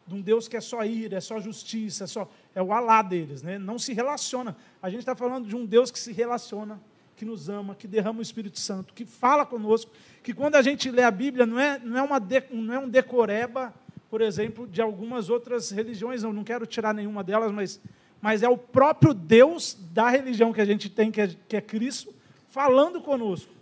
De 0.07 0.14
um 0.14 0.21
Deus 0.21 0.47
que 0.47 0.57
é 0.57 0.61
só 0.61 0.85
ira, 0.85 1.19
é 1.19 1.21
só 1.21 1.40
justiça, 1.40 2.05
é, 2.05 2.07
só, 2.07 2.31
é 2.55 2.62
o 2.62 2.73
Allah 2.73 3.02
deles. 3.02 3.43
Né? 3.43 3.59
Não 3.59 3.81
se 3.81 3.93
relaciona. 3.93 4.57
A 4.81 4.88
gente 4.88 5.00
está 5.00 5.17
falando 5.17 5.49
de 5.49 5.57
um 5.57 5.67
Deus 5.67 5.90
que 5.90 5.99
se 5.99 6.12
relaciona, 6.12 6.81
que 7.17 7.25
nos 7.25 7.49
ama, 7.49 7.75
que 7.75 7.88
derrama 7.88 8.21
o 8.21 8.23
Espírito 8.23 8.61
Santo, 8.61 8.95
que 8.95 9.05
fala 9.05 9.45
conosco, 9.45 9.90
que 10.23 10.33
quando 10.33 10.55
a 10.55 10.62
gente 10.62 10.88
lê 10.88 11.02
a 11.02 11.11
Bíblia 11.11 11.45
não 11.45 11.59
é, 11.59 11.81
não 11.81 11.99
é, 11.99 12.02
uma 12.02 12.21
de, 12.21 12.45
não 12.52 12.73
é 12.73 12.79
um 12.79 12.88
decoreba, 12.88 13.75
por 14.09 14.21
exemplo, 14.21 14.69
de 14.69 14.81
algumas 14.81 15.29
outras 15.29 15.71
religiões, 15.73 16.23
eu 16.23 16.33
não 16.33 16.45
quero 16.45 16.64
tirar 16.64 16.95
nenhuma 16.95 17.25
delas, 17.25 17.50
mas, 17.50 17.81
mas 18.23 18.45
é 18.45 18.49
o 18.49 18.57
próprio 18.57 19.12
Deus 19.12 19.76
da 19.93 20.09
religião 20.09 20.52
que 20.52 20.61
a 20.61 20.64
gente 20.64 20.88
tem, 20.88 21.11
que 21.11 21.21
é, 21.21 21.26
que 21.49 21.57
é 21.57 21.61
Cristo, 21.61 22.20
falando 22.50 23.00
conosco. 23.00 23.52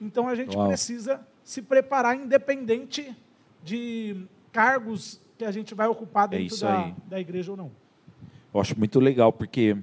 Então 0.00 0.26
a 0.28 0.34
gente 0.34 0.56
Uau. 0.56 0.68
precisa 0.68 1.20
se 1.44 1.60
preparar 1.60 2.16
independente 2.16 3.14
de 3.62 4.16
cargos 4.52 5.20
que 5.36 5.44
a 5.44 5.50
gente 5.50 5.74
vai 5.74 5.88
ocupar 5.88 6.28
dentro 6.28 6.56
é 6.56 6.60
da, 6.60 6.94
da 7.08 7.20
igreja 7.20 7.50
ou 7.50 7.56
não. 7.56 7.70
Eu 8.52 8.60
acho 8.60 8.78
muito 8.78 8.98
legal, 8.98 9.32
porque 9.32 9.76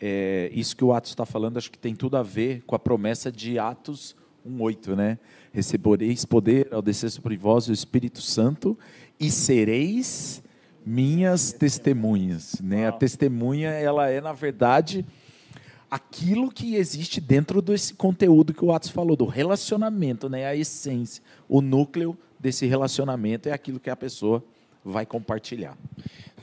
é, 0.00 0.50
isso 0.52 0.76
que 0.76 0.84
o 0.84 0.92
Atos 0.92 1.10
está 1.10 1.26
falando, 1.26 1.56
acho 1.56 1.70
que 1.70 1.78
tem 1.78 1.94
tudo 1.94 2.16
a 2.16 2.22
ver 2.22 2.62
com 2.66 2.74
a 2.74 2.78
promessa 2.78 3.32
de 3.32 3.58
Atos 3.58 4.14
1,8, 4.46 4.94
né? 4.94 5.18
Recebereis 5.52 6.24
poder 6.24 6.68
ao 6.72 6.82
descer 6.82 7.10
sobre 7.10 7.36
vós 7.36 7.68
o 7.68 7.72
Espírito 7.72 8.20
Santo 8.20 8.78
e 9.18 9.30
sereis 9.30 10.42
minhas 10.84 11.52
testemunhas. 11.52 12.60
Né? 12.60 12.86
A 12.86 12.92
testemunha, 12.92 13.70
ela 13.70 14.08
é, 14.10 14.20
na 14.20 14.32
verdade, 14.32 15.06
aquilo 15.94 16.50
que 16.50 16.74
existe 16.74 17.20
dentro 17.20 17.62
desse 17.62 17.94
conteúdo 17.94 18.52
que 18.52 18.64
o 18.64 18.72
Atos 18.72 18.90
falou, 18.90 19.14
do 19.14 19.26
relacionamento, 19.26 20.28
né? 20.28 20.44
a 20.44 20.56
essência, 20.56 21.22
o 21.48 21.60
núcleo 21.60 22.18
desse 22.36 22.66
relacionamento 22.66 23.48
é 23.48 23.52
aquilo 23.52 23.78
que 23.78 23.88
a 23.88 23.94
pessoa 23.94 24.42
vai 24.84 25.06
compartilhar 25.06 25.78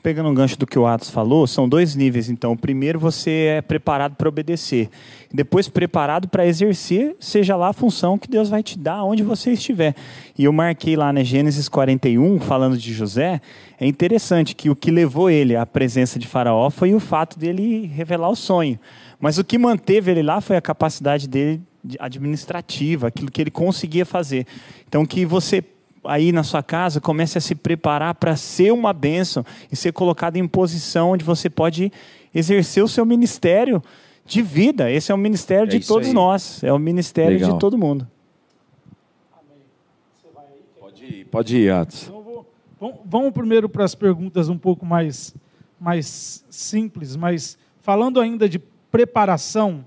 pegando 0.02 0.30
um 0.30 0.34
gancho 0.34 0.58
do 0.58 0.66
que 0.66 0.80
o 0.80 0.86
Atos 0.88 1.10
falou, 1.10 1.46
são 1.46 1.70
dois 1.70 1.96
níveis. 1.96 2.30
Então, 2.30 2.58
primeiro 2.58 3.00
você 3.00 3.58
é 3.58 3.62
preparado 3.62 4.16
para 4.16 4.28
obedecer, 4.28 4.90
depois 5.32 5.70
preparado 5.70 6.28
para 6.28 6.46
exercer, 6.46 7.16
seja 7.20 7.56
lá 7.56 7.70
a 7.70 7.74
função 7.74 8.18
que 8.18 8.28
Deus 8.28 8.50
vai 8.50 8.64
te 8.64 8.78
dar 8.78 9.04
onde 9.04 9.24
você 9.24 9.52
estiver. 9.52 9.96
E 10.38 10.46
eu 10.46 10.54
marquei 10.54 10.96
lá 10.96 11.08
na 11.08 11.14
né, 11.20 11.24
Gênesis 11.24 11.70
41, 11.70 12.40
falando 12.40 12.78
de 12.78 12.94
José, 12.94 13.42
é 13.80 13.86
interessante 13.86 14.56
que 14.56 14.70
o 14.70 14.76
que 14.76 14.92
levou 14.92 15.30
ele 15.30 15.56
à 15.56 15.66
presença 15.66 16.18
de 16.18 16.28
Faraó 16.28 16.70
foi 16.70 16.94
o 16.94 17.00
fato 17.00 17.38
dele 17.38 17.86
revelar 17.86 18.30
o 18.30 18.36
sonho. 18.36 18.80
Mas 19.22 19.38
o 19.38 19.44
que 19.44 19.58
manteve 19.58 20.12
ele 20.12 20.24
lá 20.24 20.42
foi 20.42 20.58
a 20.58 20.62
capacidade 20.62 21.30
dele 21.30 21.62
administrativa, 22.00 23.08
aquilo 23.08 23.32
que 23.32 23.40
ele 23.40 23.52
conseguia 23.52 24.06
fazer. 24.06 24.46
Então, 24.88 25.06
que 25.06 25.26
você 25.26 25.64
aí 26.04 26.32
na 26.32 26.44
sua 26.44 26.64
casa, 26.64 27.00
comece 27.00 27.38
a 27.38 27.42
se 27.42 27.54
preparar 27.54 28.16
para 28.16 28.36
ser 28.36 28.74
uma 28.74 28.92
bênção 28.94 29.46
e 29.72 29.76
ser 29.76 29.94
colocado 29.94 30.38
em 30.38 30.48
posição 30.48 31.12
onde 31.12 31.24
você 31.24 31.50
pode 31.50 31.92
exercer 32.34 32.84
o 32.84 32.88
seu 32.88 33.06
ministério 33.06 33.84
de 34.26 34.42
vida. 34.42 34.90
Esse 34.92 35.12
é 35.12 35.16
o 35.16 35.18
ministério 35.18 35.66
é 35.66 35.78
de 35.78 35.86
todos 35.86 36.08
aí. 36.08 36.14
nós, 36.14 36.64
é 36.64 36.74
o 36.74 36.80
ministério 36.80 37.38
Legal. 37.38 37.54
de 37.54 37.60
todo 37.60 37.78
mundo. 37.78 38.08
Pode 40.80 41.06
ir, 41.06 41.26
pode 41.26 41.58
ir, 41.58 41.72
Atos. 41.72 42.04
Então, 42.04 42.22
vou, 42.80 43.04
vamos 43.06 43.32
primeiro 43.32 43.70
para 43.70 43.84
as 43.84 43.94
perguntas 43.94 44.50
um 44.50 44.58
pouco 44.58 44.86
mais, 44.86 45.36
mais 45.80 46.44
simples, 46.50 47.16
mas 47.16 47.58
falando 47.82 48.20
ainda 48.20 48.50
de 48.50 48.60
preparação, 48.92 49.86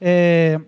é, 0.00 0.60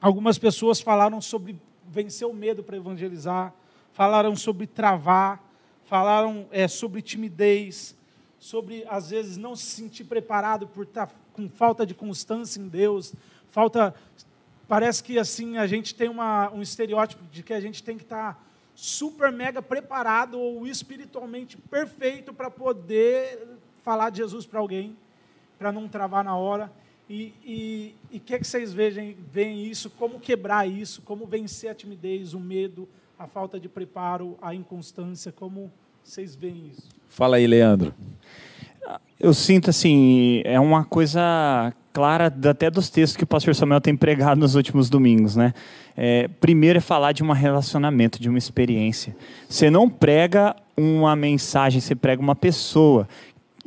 algumas 0.00 0.38
pessoas 0.38 0.80
falaram 0.80 1.20
sobre 1.20 1.60
vencer 1.88 2.26
o 2.26 2.32
medo 2.32 2.62
para 2.62 2.76
evangelizar, 2.76 3.52
falaram 3.92 4.36
sobre 4.36 4.66
travar, 4.66 5.42
falaram 5.84 6.46
é, 6.52 6.68
sobre 6.68 7.02
timidez, 7.02 7.96
sobre 8.38 8.84
às 8.88 9.10
vezes 9.10 9.36
não 9.36 9.56
se 9.56 9.66
sentir 9.66 10.04
preparado 10.04 10.68
por 10.68 10.84
estar 10.84 11.10
com 11.32 11.48
falta 11.48 11.84
de 11.84 11.94
constância 11.94 12.60
em 12.60 12.68
Deus, 12.68 13.14
falta 13.50 13.94
parece 14.68 15.02
que 15.02 15.18
assim 15.18 15.56
a 15.56 15.66
gente 15.66 15.94
tem 15.94 16.08
uma, 16.08 16.50
um 16.52 16.62
estereótipo 16.62 17.24
de 17.32 17.42
que 17.42 17.52
a 17.52 17.60
gente 17.60 17.82
tem 17.82 17.96
que 17.96 18.04
estar 18.04 18.40
super 18.74 19.32
mega 19.32 19.60
preparado 19.60 20.38
ou 20.38 20.64
espiritualmente 20.66 21.56
perfeito 21.56 22.32
para 22.32 22.48
poder 22.48 23.48
falar 23.82 24.10
de 24.10 24.18
Jesus 24.18 24.46
para 24.46 24.60
alguém, 24.60 24.96
para 25.58 25.72
não 25.72 25.88
travar 25.88 26.22
na 26.22 26.36
hora. 26.36 26.70
E 27.08 27.94
o 28.12 28.20
que, 28.20 28.34
é 28.34 28.38
que 28.38 28.46
vocês 28.46 28.72
veem, 28.72 29.16
veem 29.32 29.64
isso? 29.66 29.88
Como 29.90 30.20
quebrar 30.20 30.68
isso? 30.68 31.00
Como 31.02 31.26
vencer 31.26 31.70
a 31.70 31.74
timidez, 31.74 32.34
o 32.34 32.40
medo, 32.40 32.88
a 33.18 33.26
falta 33.26 33.58
de 33.58 33.68
preparo, 33.68 34.36
a 34.42 34.54
inconstância, 34.54 35.32
como 35.32 35.72
vocês 36.04 36.36
veem 36.36 36.70
isso? 36.72 36.88
Fala 37.08 37.36
aí, 37.36 37.46
Leandro. 37.46 37.94
Eu 39.18 39.34
sinto 39.34 39.70
assim, 39.70 40.42
é 40.44 40.60
uma 40.60 40.84
coisa 40.84 41.74
clara 41.92 42.26
até 42.26 42.70
dos 42.70 42.88
textos 42.88 43.16
que 43.16 43.24
o 43.24 43.26
pastor 43.26 43.54
Samuel 43.54 43.80
tem 43.80 43.96
pregado 43.96 44.40
nos 44.40 44.54
últimos 44.54 44.88
domingos, 44.88 45.34
né? 45.34 45.52
É, 45.96 46.28
primeiro 46.28 46.78
é 46.78 46.80
falar 46.80 47.10
de 47.10 47.24
um 47.24 47.32
relacionamento, 47.32 48.20
de 48.20 48.28
uma 48.28 48.38
experiência. 48.38 49.16
Você 49.48 49.68
não 49.68 49.90
prega 49.90 50.54
uma 50.76 51.16
mensagem, 51.16 51.80
você 51.80 51.96
prega 51.96 52.22
uma 52.22 52.36
pessoa. 52.36 53.08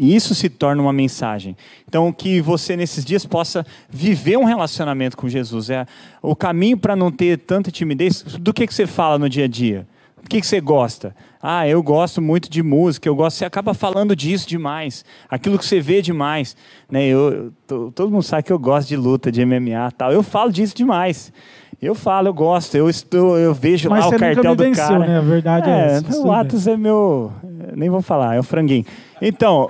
E 0.01 0.15
isso 0.15 0.33
se 0.33 0.49
torna 0.49 0.81
uma 0.81 0.91
mensagem. 0.91 1.55
Então, 1.87 2.11
que 2.11 2.41
você 2.41 2.75
nesses 2.75 3.05
dias 3.05 3.23
possa 3.23 3.63
viver 3.87 4.35
um 4.35 4.45
relacionamento 4.45 5.15
com 5.15 5.29
Jesus. 5.29 5.69
É 5.69 5.85
o 6.23 6.35
caminho 6.35 6.75
para 6.75 6.95
não 6.95 7.11
ter 7.11 7.37
tanta 7.37 7.69
timidez. 7.69 8.23
Do 8.23 8.51
que, 8.51 8.65
que 8.65 8.73
você 8.73 8.87
fala 8.87 9.19
no 9.19 9.29
dia 9.29 9.45
a 9.45 9.47
dia? 9.47 9.87
O 10.25 10.27
que, 10.27 10.41
que 10.41 10.47
você 10.47 10.59
gosta? 10.59 11.15
Ah, 11.39 11.67
eu 11.67 11.83
gosto 11.83 12.19
muito 12.19 12.49
de 12.49 12.63
música, 12.63 13.07
eu 13.07 13.15
gosto. 13.15 13.37
Você 13.37 13.45
acaba 13.45 13.75
falando 13.75 14.15
disso 14.15 14.49
demais. 14.49 15.05
Aquilo 15.29 15.59
que 15.59 15.65
você 15.65 15.79
vê 15.79 16.01
demais. 16.01 16.57
Né? 16.89 17.05
Eu, 17.05 17.51
eu, 17.69 17.91
todo 17.91 18.09
mundo 18.09 18.23
sabe 18.23 18.41
que 18.41 18.51
eu 18.51 18.57
gosto 18.57 18.87
de 18.87 18.97
luta, 18.97 19.31
de 19.31 19.45
MMA 19.45 19.91
tal. 19.95 20.11
Eu 20.11 20.23
falo 20.23 20.51
disso 20.51 20.75
demais. 20.75 21.31
Eu 21.79 21.93
falo, 21.93 22.29
eu 22.29 22.33
gosto, 22.33 22.75
eu 22.75 22.89
estou, 22.89 23.37
eu 23.37 23.53
vejo 23.53 23.87
Mas 23.87 24.05
lá 24.05 24.07
o 24.07 24.19
cartel 24.19 24.55
do 24.55 24.71
cara. 24.71 24.99
Né? 24.99 25.17
A 25.17 25.21
verdade 25.21 25.69
é, 25.69 25.73
é 25.73 25.85
essa. 25.93 26.21
O 26.21 26.31
Atos 26.31 26.65
é 26.65 26.75
meu, 26.75 27.31
nem 27.75 27.89
vou 27.89 28.01
falar, 28.01 28.35
é 28.35 28.39
o 28.39 28.43
franguinho. 28.43 28.85
Então, 29.19 29.69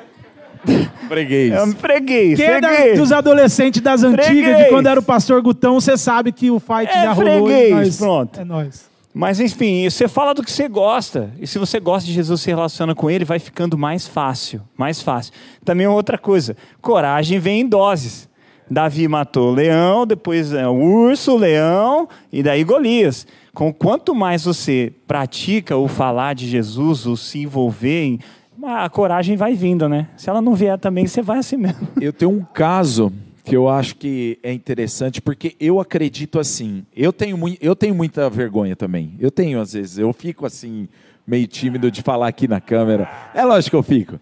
Freguês. 1.08 1.51
É 1.51 1.63
um 1.63 1.74
freguês. 1.74 2.38
Quem 2.38 2.46
é 2.46 2.94
dos 2.94 3.12
adolescentes 3.12 3.82
das 3.82 4.03
antigas, 4.03 4.27
freguês. 4.27 4.58
de 4.58 4.70
quando 4.70 4.88
era 4.88 5.00
o 5.00 5.03
pastor 5.03 5.41
Gutão, 5.41 5.80
você 5.80 5.98
sabe 5.98 6.32
que 6.32 6.50
o 6.50 6.60
fight 6.60 6.88
é 6.88 7.03
já 7.03 7.12
rolou. 7.12 7.48
Freguês, 7.48 7.72
nós, 7.72 7.98
pronto. 7.98 8.39
É 8.39 8.44
nós. 8.46 8.89
Mas 9.13 9.41
enfim, 9.41 9.89
você 9.89 10.08
fala 10.08 10.34
do 10.34 10.41
que 10.41 10.51
você 10.51 10.70
gosta. 10.70 11.32
E 11.39 11.46
se 11.46 11.60
você 11.60 11.80
gosta 11.80 12.08
de 12.08 12.13
Jesus, 12.13 12.41
se 12.41 12.50
relaciona 12.50 12.96
com 12.96 13.10
ele, 13.10 13.25
vai 13.25 13.39
ficando 13.39 13.77
mais 13.77 14.08
fácil. 14.08 14.62
Mais 14.77 15.01
fácil. 15.01 15.34
Também 15.65 15.86
outra 15.88 16.18
coisa: 16.18 16.56
coragem 16.82 17.39
vem 17.39 17.62
em 17.62 17.68
doses. 17.68 18.30
Davi 18.70 19.06
matou 19.06 19.51
o 19.51 19.53
leão, 19.53 20.08
depois 20.08 20.53
é, 20.53 20.65
o 20.65 20.72
urso, 20.72 21.34
o 21.34 21.38
leão 21.38 22.08
e 22.32 22.41
daí 22.41 22.63
Golias. 22.63 23.27
Com 23.53 23.74
quanto 23.74 24.15
mais 24.15 24.46
você 24.46 24.94
pratica 25.06 25.75
o 25.75 25.89
falar 25.89 26.34
de 26.34 26.48
Jesus, 26.48 27.06
o 27.06 27.18
se 27.18 27.39
envolver 27.39 28.03
em 28.06 28.20
a 28.63 28.89
coragem 28.89 29.36
vai 29.36 29.53
vindo, 29.53 29.88
né? 29.88 30.10
Se 30.18 30.30
ela 30.30 30.41
não 30.41 30.56
vier 30.56 30.77
também, 30.77 31.08
você 31.08 31.22
vai 31.22 31.39
assim 31.39 31.58
mesmo. 31.58 31.88
Eu 32.00 32.13
tenho 32.13 32.32
um 32.32 32.44
caso 32.44 33.12
que 33.44 33.56
eu 33.56 33.68
acho 33.68 33.96
que 33.96 34.38
é 34.44 34.53
interessante, 34.53 35.20
porque 35.20 35.56
eu 35.60 35.80
acredito 35.80 36.39
assim. 36.39 36.86
Eu 36.96 37.12
tenho, 37.12 37.38
eu 37.60 37.75
tenho 37.75 37.96
muita 37.96 38.30
vergonha 38.30 38.75
também. 38.75 39.15
Eu 39.20 39.32
tenho, 39.32 39.60
às 39.60 39.74
vezes. 39.74 39.98
Eu 39.98 40.13
fico 40.13 40.46
assim, 40.46 40.88
meio 41.25 41.48
tímido 41.48 41.89
de 41.89 42.03
falar 42.03 42.27
aqui 42.27 42.48
na 42.48 42.62
câmera. 42.62 43.10
É 43.34 43.44
lógico 43.44 43.72
que 43.72 43.75
eu 43.75 43.84
fico. 43.84 44.20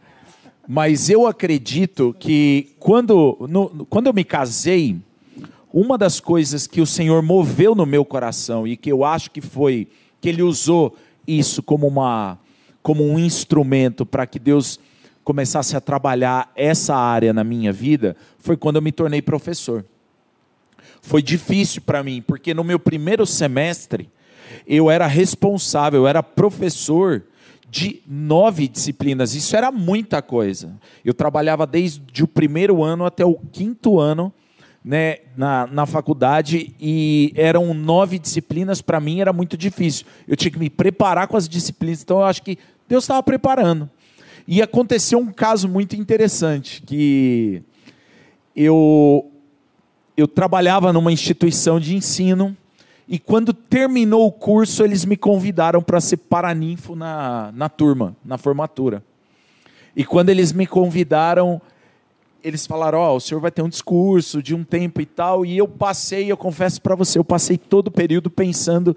Mas 0.66 1.10
eu 1.10 1.28
acredito 1.28 2.16
que 2.18 2.76
quando, 2.80 3.38
no, 3.50 3.86
quando 3.90 4.08
eu 4.08 4.14
me 4.14 4.24
casei, 4.24 4.96
uma 5.74 5.98
das 5.98 6.20
coisas 6.20 6.66
que 6.66 6.80
o 6.80 6.86
Senhor 6.86 7.22
moveu 7.22 7.76
no 7.76 7.86
meu 7.86 8.06
coração 8.06 8.66
e 8.66 8.78
que 8.78 8.92
eu 8.92 9.04
acho 9.04 9.32
que 9.32 9.42
foi 9.42 9.88
que 10.22 10.30
Ele 10.30 10.42
usou 10.42 10.96
isso 11.28 11.62
como 11.62 11.88
uma 11.88 12.38
como 12.82 13.06
um 13.06 13.20
instrumento 13.20 14.06
para 14.06 14.26
que 14.26 14.40
Deus 14.40 14.80
começasse 15.24 15.76
a 15.76 15.82
trabalhar 15.82 16.52
essa 16.56 16.96
área 16.96 17.32
na 17.34 17.44
minha 17.44 17.72
vida 17.72 18.16
foi 18.40 18.58
quando 18.58 18.78
eu 18.78 18.82
me 18.82 18.92
tornei 18.92 19.22
professor. 19.22 19.86
Foi 21.02 21.22
difícil 21.22 21.82
para 21.82 22.04
mim, 22.04 22.22
porque 22.26 22.54
no 22.54 22.64
meu 22.64 22.80
primeiro 22.80 23.26
semestre 23.26 24.10
eu 24.66 24.90
era 24.90 25.08
responsável, 25.08 26.02
eu 26.02 26.08
era 26.08 26.24
professor 26.24 27.24
de 27.70 28.02
nove 28.08 28.68
disciplinas. 28.68 29.36
Isso 29.36 29.56
era 29.56 29.72
muita 29.72 30.22
coisa. 30.22 30.76
Eu 31.06 31.14
trabalhava 31.14 31.68
desde 31.68 32.24
o 32.24 32.28
primeiro 32.28 32.84
ano 32.84 33.06
até 33.06 33.24
o 33.24 33.36
quinto 33.36 34.00
ano 34.00 34.34
né, 34.84 35.18
na, 35.36 35.68
na 35.68 35.86
faculdade 35.86 36.74
e 36.80 37.34
eram 37.36 37.74
nove 37.74 38.18
disciplinas. 38.18 38.82
Para 38.82 39.00
mim 39.00 39.20
era 39.20 39.34
muito 39.34 39.58
difícil. 39.58 40.06
Eu 40.28 40.36
tinha 40.36 40.52
que 40.52 40.60
me 40.60 40.70
preparar 40.70 41.28
com 41.28 41.38
as 41.38 41.48
disciplinas. 41.48 42.02
Então 42.02 42.20
eu 42.20 42.26
acho 42.26 42.42
que 42.44 42.58
Deus 42.88 43.04
estava 43.04 43.22
preparando. 43.22 43.90
E 44.48 44.62
aconteceu 44.62 45.20
um 45.20 45.32
caso 45.32 45.70
muito 45.70 45.96
interessante, 45.96 46.82
que 46.82 47.62
eu, 48.56 49.30
eu 50.18 50.28
trabalhava 50.28 50.92
numa 50.92 51.12
instituição 51.12 51.80
de 51.80 51.96
ensino, 51.96 52.58
e 53.08 53.20
quando 53.20 53.54
terminou 53.54 54.28
o 54.28 54.32
curso, 54.32 54.84
eles 54.84 55.06
me 55.06 55.16
convidaram 55.16 55.82
para 55.82 56.02
ser 56.02 56.18
paraninfo 56.18 56.96
na, 56.96 57.52
na 57.54 57.70
turma, 57.70 58.16
na 58.26 58.38
formatura. 58.38 59.04
E 59.96 60.04
quando 60.04 60.30
eles 60.30 60.52
me 60.52 60.66
convidaram, 60.68 61.62
eles 62.44 62.66
falaram: 62.66 63.00
Ó, 63.00 63.14
oh, 63.14 63.16
o 63.18 63.20
senhor 63.20 63.40
vai 63.40 63.52
ter 63.52 63.62
um 63.62 63.70
discurso 63.70 64.42
de 64.42 64.56
um 64.56 64.64
tempo 64.64 65.02
e 65.02 65.06
tal. 65.06 65.46
E 65.46 65.58
eu 65.58 65.68
passei, 65.68 66.32
eu 66.32 66.38
confesso 66.38 66.82
para 66.82 66.96
você, 66.96 67.20
eu 67.20 67.24
passei 67.24 67.58
todo 67.58 67.88
o 67.88 67.92
período 67.92 68.30
pensando: 68.30 68.96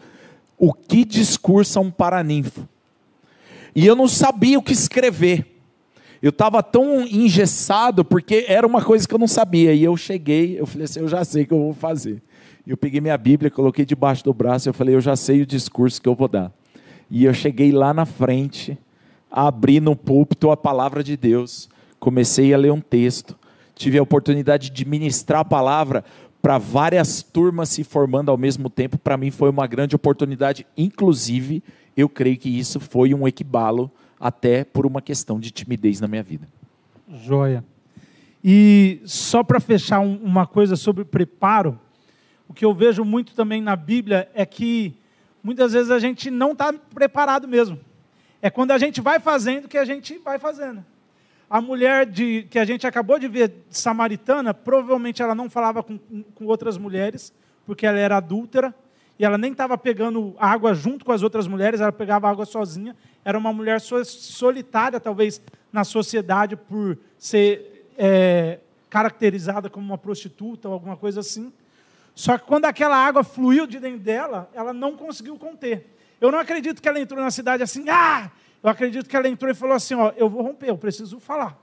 o 0.59 0.73
que 0.73 1.05
discurso 1.05 1.79
é 1.79 1.83
um 1.83 1.91
paraninfo? 1.91 2.69
E 3.75 3.87
eu 3.87 3.97
não 3.97 4.07
sabia 4.07 4.59
o 4.59 4.63
que 4.63 4.73
escrever. 4.73 5.47
Eu 6.23 6.31
estava 6.31 6.63
tão 6.63 7.03
engessado 7.03 8.05
porque 8.05 8.45
era 8.47 8.67
uma 8.67 8.81
coisa 8.81 9.09
que 9.09 9.15
eu 9.15 9.19
não 9.19 9.27
sabia. 9.27 9.75
E 9.75 9.83
eu 9.83 9.97
cheguei, 9.97 10.61
eu 10.61 10.67
falei 10.67 10.85
assim: 10.85 11.01
eu 11.01 11.09
já 11.09 11.25
sei 11.25 11.43
o 11.43 11.47
que 11.47 11.53
eu 11.53 11.59
vou 11.59 11.75
fazer. 11.75 12.23
Eu 12.65 12.77
peguei 12.77 13.01
minha 13.01 13.19
Bíblia, 13.19 13.51
coloquei 13.51 13.85
debaixo 13.85 14.23
do 14.23 14.33
braço, 14.33 14.69
eu 14.69 14.75
falei: 14.75 14.95
eu 14.95 15.01
já 15.01 15.17
sei 15.17 15.43
o 15.43 15.47
discurso 15.47 16.01
que 16.01 16.09
eu 16.09 16.15
vou 16.15 16.29
dar. 16.29 16.53
E 17.11 17.25
eu 17.25 17.35
cheguei 17.35 17.73
lá 17.73 17.93
na 17.93 18.07
frente, 18.07 18.79
abri 19.31 19.81
no 19.81 19.97
púlpito 19.97 20.51
a 20.51 20.57
palavra 20.57 21.03
de 21.03 21.17
Deus, 21.17 21.69
comecei 22.03 22.53
a 22.53 22.59
ler 22.59 22.73
um 22.73 22.81
texto, 22.81 23.39
tive 23.77 23.97
a 23.97 24.03
oportunidade 24.03 24.71
de 24.71 24.85
ministrar 24.85 25.43
a 25.43 25.45
palavra 25.45 26.05
para 26.43 26.59
várias 26.59 27.23
turmas 27.23 27.69
se 27.69 27.85
formando 27.85 28.29
ao 28.29 28.37
mesmo 28.37 28.69
tempo. 28.69 28.99
Para 28.99 29.17
mim 29.17 29.31
foi 29.31 29.49
uma 29.49 29.69
grande 29.69 29.95
oportunidade, 29.95 30.67
inclusive, 30.77 31.63
eu 31.97 32.09
creio 32.09 32.37
que 32.37 32.49
isso 32.49 32.81
foi 32.81 33.15
um 33.15 33.29
equibalo 33.29 33.89
até 34.19 34.65
por 34.65 34.85
uma 34.85 35.01
questão 35.01 35.39
de 35.39 35.53
timidez 35.53 36.01
na 36.01 36.09
minha 36.09 36.25
vida. 36.25 36.49
Joia. 37.09 37.65
E 38.43 39.01
só 39.05 39.45
para 39.45 39.61
fechar 39.61 40.01
um, 40.01 40.17
uma 40.25 40.45
coisa 40.45 40.75
sobre 40.75 41.05
preparo, 41.05 41.79
o 42.49 42.53
que 42.53 42.65
eu 42.65 42.75
vejo 42.75 43.05
muito 43.05 43.33
também 43.33 43.63
na 43.63 43.77
Bíblia 43.77 44.29
é 44.35 44.45
que 44.45 44.93
muitas 45.41 45.73
vezes 45.73 45.93
a 45.93 46.01
gente 46.01 46.33
não 46.33 46.51
está 46.51 46.73
preparado 46.93 47.47
mesmo. 47.47 47.79
É 48.41 48.51
quando 48.51 48.73
a 48.73 48.79
gente 48.79 49.01
vai 49.01 49.21
fazendo 49.21 49.69
que 49.69 49.79
a 49.79 49.85
gente 49.85 50.19
vai 50.19 50.41
fazendo. 50.41 50.85
A 51.53 51.61
mulher 51.61 52.07
de, 52.07 52.45
que 52.45 52.59
a 52.59 52.65
gente 52.65 52.87
acabou 52.87 53.19
de 53.19 53.29
ver, 53.29 53.53
samaritana, 53.69 54.55
provavelmente 54.55 55.21
ela 55.21 55.35
não 55.35 55.51
falava 55.51 55.83
com, 55.83 55.99
com 56.35 56.47
outras 56.47 56.79
mulheres, 56.79 57.31
porque 57.67 57.85
ela 57.85 57.99
era 57.99 58.17
adúltera, 58.17 58.75
e 59.19 59.25
ela 59.27 59.37
nem 59.37 59.53
estava 59.53 59.77
pegando 59.77 60.35
água 60.39 60.73
junto 60.73 61.05
com 61.05 61.13
as 61.13 61.23
outras 61.23 61.47
mulheres, 61.47 61.83
ela 61.83 61.93
pegava 61.93 62.27
água 62.27 62.47
sozinha. 62.47 62.97
Era 63.23 63.37
uma 63.37 63.53
mulher 63.53 63.83
solitária, 63.83 64.99
talvez, 64.99 65.43
na 65.71 65.85
sociedade, 65.85 66.57
por 66.57 66.97
ser 67.19 67.87
é, 67.99 68.59
caracterizada 68.89 69.69
como 69.69 69.85
uma 69.85 69.99
prostituta 69.99 70.69
ou 70.69 70.73
alguma 70.73 70.97
coisa 70.97 71.21
assim. 71.21 71.53
Só 72.15 72.39
que 72.39 72.47
quando 72.47 72.65
aquela 72.65 72.97
água 72.97 73.23
fluiu 73.23 73.67
de 73.67 73.79
dentro 73.79 74.01
dela, 74.01 74.51
ela 74.55 74.73
não 74.73 74.97
conseguiu 74.97 75.37
conter. 75.37 75.87
Eu 76.19 76.33
não 76.33 76.39
acredito 76.39 76.81
que 76.81 76.89
ela 76.89 76.99
entrou 76.99 77.21
na 77.21 77.31
cidade 77.31 77.63
assim, 77.63 77.85
ah! 77.91 78.31
Eu 78.63 78.71
acredito 78.71 79.09
que 79.09 79.17
ela 79.17 79.29
entrou 79.29 79.51
e 79.51 79.55
falou 79.55 79.75
assim: 79.75 79.95
ó, 79.95 80.13
eu 80.17 80.29
vou 80.29 80.43
romper, 80.43 80.71
eu 80.71 80.79
preciso 80.79 81.19
falar. 81.19 81.59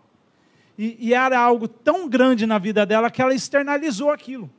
E, 0.78 0.98
e 1.00 1.14
era 1.14 1.40
algo 1.40 1.68
tão 1.68 2.08
grande 2.08 2.46
na 2.46 2.58
vida 2.58 2.86
dela 2.86 3.12
que 3.12 3.22
ela 3.22 3.34
externalizou 3.34 4.12
aquilo. 4.12 4.50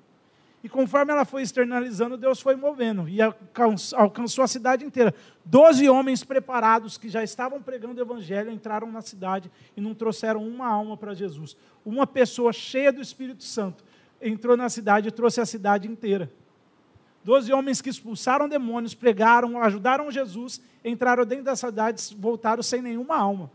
E 0.63 0.69
conforme 0.69 1.11
ela 1.11 1.25
foi 1.25 1.41
externalizando, 1.41 2.19
Deus 2.19 2.41
foi 2.41 2.55
movendo 2.55 3.09
e 3.09 3.19
alcançou 3.97 4.45
a 4.45 4.47
cidade 4.47 4.85
inteira. 4.85 5.15
Doze 5.43 5.89
homens 5.89 6.23
preparados 6.23 6.99
que 6.99 7.09
já 7.09 7.25
estavam 7.25 7.63
pregando 7.63 7.99
o 7.99 8.05
evangelho 8.05 8.51
entraram 8.51 8.93
na 8.93 9.01
cidade 9.01 9.51
e 9.75 9.81
não 9.81 9.95
trouxeram 9.95 10.47
uma 10.47 10.69
alma 10.69 10.99
para 10.99 11.15
Jesus. 11.15 11.57
Uma 11.83 12.07
pessoa 12.07 12.53
cheia 12.53 12.93
do 12.93 13.01
Espírito 13.01 13.43
Santo 13.43 13.83
entrou 14.21 14.55
na 14.55 14.69
cidade 14.69 15.09
e 15.09 15.11
trouxe 15.11 15.41
a 15.41 15.47
cidade 15.47 15.89
inteira. 15.89 16.31
Doze 17.23 17.53
homens 17.53 17.83
que 17.83 17.91
expulsaram 17.91 18.49
demônios, 18.49 18.95
pregaram, 18.95 19.61
ajudaram 19.63 20.11
Jesus, 20.11 20.61
entraram 20.85 21.25
dentro 21.27 21.45
da 21.45 21.57
cidade, 21.57 22.17
voltaram 22.19 22.63
sem 22.63 22.81
nenhuma 22.81 23.17
alma. 23.17 23.51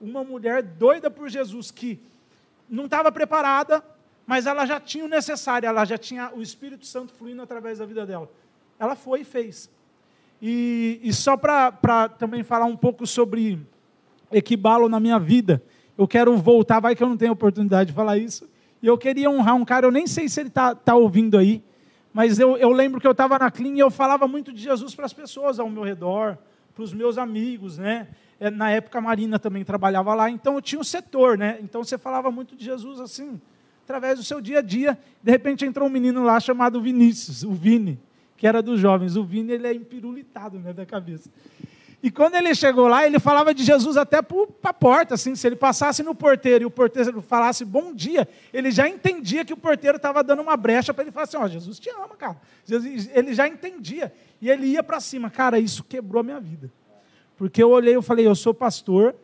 Uma 0.00 0.24
mulher 0.24 0.62
doida 0.62 1.10
por 1.10 1.28
Jesus 1.28 1.70
que 1.70 2.00
não 2.68 2.86
estava 2.86 3.12
preparada, 3.12 3.84
mas 4.26 4.46
ela 4.46 4.64
já 4.64 4.80
tinha 4.80 5.04
o 5.04 5.08
necessário, 5.08 5.66
ela 5.66 5.84
já 5.84 5.98
tinha 5.98 6.32
o 6.34 6.40
Espírito 6.40 6.86
Santo 6.86 7.12
fluindo 7.12 7.42
através 7.42 7.78
da 7.78 7.86
vida 7.86 8.06
dela. 8.06 8.30
Ela 8.78 8.96
foi 8.96 9.20
e 9.20 9.24
fez. 9.24 9.70
E, 10.40 10.98
e 11.02 11.12
só 11.12 11.36
para 11.36 12.08
também 12.18 12.42
falar 12.42 12.64
um 12.64 12.76
pouco 12.76 13.06
sobre 13.06 13.58
equibalo 14.32 14.88
na 14.88 14.98
minha 14.98 15.18
vida, 15.18 15.62
eu 15.96 16.08
quero 16.08 16.36
voltar, 16.36 16.80
vai 16.80 16.96
que 16.96 17.02
eu 17.02 17.08
não 17.08 17.16
tenho 17.16 17.32
oportunidade 17.32 17.90
de 17.90 17.94
falar 17.94 18.18
isso. 18.18 18.48
E 18.82 18.86
eu 18.86 18.98
queria 18.98 19.30
honrar 19.30 19.54
um 19.54 19.64
cara, 19.64 19.86
eu 19.86 19.90
nem 19.90 20.06
sei 20.06 20.28
se 20.28 20.40
ele 20.40 20.48
está 20.48 20.74
tá 20.74 20.94
ouvindo 20.94 21.38
aí, 21.38 21.62
mas 22.14 22.38
eu, 22.38 22.56
eu 22.56 22.70
lembro 22.70 23.00
que 23.00 23.06
eu 23.08 23.10
estava 23.10 23.36
na 23.36 23.50
clínica 23.50 23.78
e 23.78 23.80
eu 23.80 23.90
falava 23.90 24.28
muito 24.28 24.52
de 24.52 24.62
Jesus 24.62 24.94
para 24.94 25.04
as 25.04 25.12
pessoas 25.12 25.58
ao 25.58 25.68
meu 25.68 25.82
redor, 25.82 26.38
para 26.72 26.84
os 26.84 26.94
meus 26.94 27.18
amigos, 27.18 27.76
né? 27.76 28.06
É, 28.38 28.50
na 28.50 28.70
época 28.70 28.98
a 28.98 29.00
Marina 29.00 29.36
também 29.36 29.64
trabalhava 29.64 30.14
lá, 30.14 30.30
então 30.30 30.54
eu 30.54 30.62
tinha 30.62 30.80
um 30.80 30.84
setor, 30.84 31.36
né? 31.36 31.58
Então 31.60 31.82
você 31.82 31.98
falava 31.98 32.30
muito 32.30 32.54
de 32.54 32.64
Jesus 32.64 33.00
assim, 33.00 33.40
através 33.82 34.16
do 34.16 34.24
seu 34.24 34.40
dia 34.40 34.60
a 34.60 34.62
dia. 34.62 34.96
De 35.20 35.32
repente 35.32 35.66
entrou 35.66 35.88
um 35.88 35.90
menino 35.90 36.22
lá 36.22 36.38
chamado 36.38 36.80
Vinícius, 36.80 37.42
o 37.42 37.52
Vini, 37.52 37.98
que 38.36 38.46
era 38.46 38.62
dos 38.62 38.78
jovens. 38.78 39.16
O 39.16 39.24
Vini 39.24 39.52
ele 39.52 39.66
é 39.66 39.74
empirulitado 39.74 40.60
né, 40.60 40.72
da 40.72 40.86
cabeça. 40.86 41.28
E 42.04 42.10
quando 42.10 42.34
ele 42.34 42.54
chegou 42.54 42.86
lá, 42.86 43.06
ele 43.06 43.18
falava 43.18 43.54
de 43.54 43.64
Jesus 43.64 43.96
até 43.96 44.20
para 44.20 44.46
a 44.62 44.74
porta, 44.74 45.14
assim, 45.14 45.34
se 45.34 45.46
ele 45.46 45.56
passasse 45.56 46.02
no 46.02 46.14
porteiro 46.14 46.64
e 46.64 46.66
o 46.66 46.70
porteiro 46.70 47.22
falasse 47.22 47.64
bom 47.64 47.94
dia, 47.94 48.28
ele 48.52 48.70
já 48.70 48.86
entendia 48.86 49.42
que 49.42 49.54
o 49.54 49.56
porteiro 49.56 49.96
estava 49.96 50.22
dando 50.22 50.42
uma 50.42 50.54
brecha 50.54 50.92
para 50.92 51.02
ele 51.02 51.10
falar 51.10 51.24
assim, 51.24 51.38
ó, 51.38 51.44
oh, 51.44 51.48
Jesus 51.48 51.78
te 51.78 51.88
ama, 51.88 52.10
cara. 52.10 52.38
Jesus, 52.66 53.08
ele 53.10 53.32
já 53.32 53.48
entendia. 53.48 54.12
E 54.38 54.50
ele 54.50 54.66
ia 54.66 54.82
para 54.82 55.00
cima. 55.00 55.30
Cara, 55.30 55.58
isso 55.58 55.82
quebrou 55.82 56.20
a 56.20 56.22
minha 56.22 56.38
vida. 56.38 56.70
Porque 57.38 57.62
eu 57.62 57.70
olhei 57.70 57.96
e 57.96 58.02
falei, 58.02 58.26
eu 58.26 58.34
sou 58.34 58.52
pastor, 58.52 59.14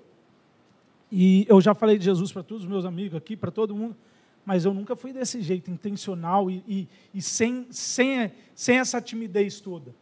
e 1.12 1.44
eu 1.50 1.60
já 1.60 1.74
falei 1.74 1.98
de 1.98 2.06
Jesus 2.06 2.32
para 2.32 2.42
todos 2.42 2.64
os 2.64 2.70
meus 2.70 2.86
amigos 2.86 3.14
aqui, 3.14 3.36
para 3.36 3.50
todo 3.50 3.76
mundo, 3.76 3.94
mas 4.42 4.64
eu 4.64 4.72
nunca 4.72 4.96
fui 4.96 5.12
desse 5.12 5.42
jeito, 5.42 5.70
intencional 5.70 6.50
e, 6.50 6.64
e, 6.66 6.88
e 7.12 7.20
sem, 7.20 7.66
sem, 7.68 8.32
sem 8.54 8.78
essa 8.78 9.02
timidez 9.02 9.60
toda. 9.60 9.94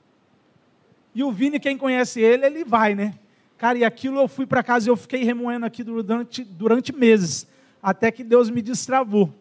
E 1.15 1.23
o 1.25 1.33
Vini, 1.33 1.59
quem 1.59 1.77
conhece 1.77 2.21
ele, 2.21 2.47
ele 2.47 2.65
vai, 2.65 2.95
né? 2.95 3.15
Cara, 3.57 3.77
e 3.77 3.85
aquilo 3.85 4.21
eu 4.21 4.29
fui 4.29 4.47
para 4.47 4.63
casa 4.63 4.89
e 4.89 4.91
eu 4.91 4.97
fiquei 4.97 5.25
remoendo 5.25 5.67
aqui 5.67 5.83
durante, 5.83 6.45
durante 6.45 6.93
meses, 6.93 7.47
até 7.83 8.11
que 8.11 8.23
Deus 8.23 8.49
me 8.51 8.63
destravou. 8.63 9.35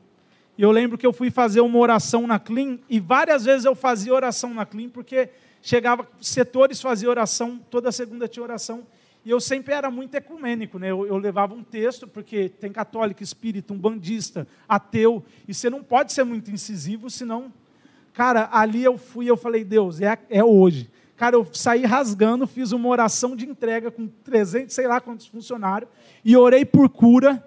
E 0.57 0.63
eu 0.63 0.71
lembro 0.71 0.97
que 0.97 1.05
eu 1.05 1.13
fui 1.13 1.29
fazer 1.29 1.61
uma 1.61 1.77
oração 1.77 2.25
na 2.25 2.39
Clean, 2.39 2.79
e 2.89 2.99
várias 2.99 3.45
vezes 3.45 3.65
eu 3.65 3.75
fazia 3.75 4.13
oração 4.13 4.55
na 4.55 4.65
Clean, 4.65 4.89
porque 4.89 5.29
chegava, 5.61 6.07
setores 6.19 6.81
faziam 6.81 7.11
oração, 7.11 7.59
toda 7.69 7.91
segunda 7.91 8.27
tinha 8.27 8.41
oração, 8.41 8.83
e 9.23 9.29
eu 9.29 9.39
sempre 9.39 9.73
era 9.73 9.91
muito 9.91 10.15
ecumênico, 10.15 10.79
né? 10.79 10.89
Eu, 10.89 11.05
eu, 11.05 11.17
levava 11.17 11.53
um 11.53 11.61
texto, 11.61 12.07
porque 12.07 12.49
tem 12.49 12.71
católico, 12.71 13.21
espírita, 13.21 13.73
um 13.73 13.77
bandista, 13.77 14.47
ateu, 14.67 15.23
e 15.47 15.53
você 15.53 15.69
não 15.69 15.83
pode 15.83 16.13
ser 16.13 16.23
muito 16.23 16.49
incisivo, 16.49 17.09
senão. 17.09 17.53
Cara, 18.13 18.49
ali 18.51 18.83
eu 18.83 18.97
fui 18.97 19.29
eu 19.29 19.37
falei, 19.37 19.63
Deus, 19.63 20.01
é, 20.01 20.17
é 20.29 20.43
hoje. 20.43 20.89
Cara, 21.17 21.35
eu 21.35 21.47
saí 21.51 21.83
rasgando, 21.83 22.45
fiz 22.45 22.71
uma 22.71 22.87
oração 22.87 23.35
de 23.35 23.43
entrega 23.43 23.89
com 23.89 24.07
300, 24.07 24.73
sei 24.73 24.87
lá 24.87 25.01
quantos 25.01 25.25
funcionários, 25.25 25.89
e 26.23 26.37
orei 26.37 26.63
por 26.63 26.87
cura. 26.87 27.43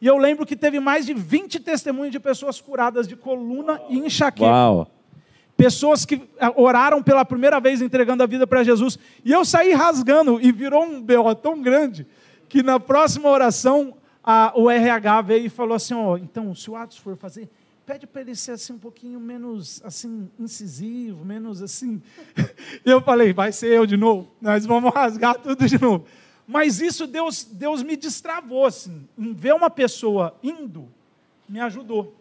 E 0.00 0.06
eu 0.08 0.18
lembro 0.18 0.44
que 0.44 0.56
teve 0.56 0.80
mais 0.80 1.06
de 1.06 1.14
20 1.14 1.60
testemunhos 1.60 2.10
de 2.10 2.18
pessoas 2.18 2.60
curadas 2.60 3.06
de 3.06 3.14
coluna 3.14 3.80
e 3.88 3.96
enxaqueca. 3.96 4.50
Uau. 4.50 4.90
Pessoas 5.56 6.04
que 6.04 6.28
ah, 6.40 6.52
oraram 6.56 7.00
pela 7.00 7.24
primeira 7.24 7.60
vez 7.60 7.80
entregando 7.80 8.24
a 8.24 8.26
vida 8.26 8.44
para 8.44 8.64
Jesus. 8.64 8.98
E 9.24 9.30
eu 9.30 9.44
saí 9.44 9.72
rasgando 9.72 10.40
e 10.40 10.50
virou 10.50 10.82
um 10.82 11.00
B.O. 11.00 11.32
tão 11.36 11.62
grande 11.62 12.04
que 12.48 12.60
na 12.60 12.80
próxima 12.80 13.28
oração 13.28 13.94
a, 14.24 14.52
o 14.56 14.68
RH 14.68 15.22
veio 15.22 15.46
e 15.46 15.48
falou 15.48 15.76
assim: 15.76 15.94
oh, 15.94 16.16
então, 16.16 16.52
se 16.56 16.68
o 16.68 16.74
Atos 16.74 16.98
for 16.98 17.16
fazer, 17.16 17.48
pede 17.92 18.06
para 18.06 18.22
ele 18.22 18.34
ser 18.34 18.52
assim 18.52 18.72
um 18.72 18.78
pouquinho 18.78 19.20
menos 19.20 19.82
assim 19.84 20.30
incisivo, 20.38 21.26
menos 21.26 21.60
assim. 21.60 22.00
E 22.86 22.88
eu 22.90 23.02
falei, 23.02 23.34
vai 23.34 23.52
ser 23.52 23.66
eu 23.66 23.84
de 23.84 23.98
novo. 23.98 24.32
Nós 24.40 24.64
vamos 24.64 24.94
rasgar 24.94 25.34
tudo 25.34 25.68
de 25.68 25.78
novo. 25.78 26.06
Mas 26.46 26.80
isso 26.80 27.06
Deus, 27.06 27.44
Deus 27.44 27.82
me 27.82 27.94
destravou 27.94 28.64
assim. 28.64 29.06
Em 29.18 29.34
ver 29.34 29.52
uma 29.52 29.68
pessoa 29.68 30.34
indo, 30.42 30.88
me 31.46 31.60
ajudou. 31.60 32.16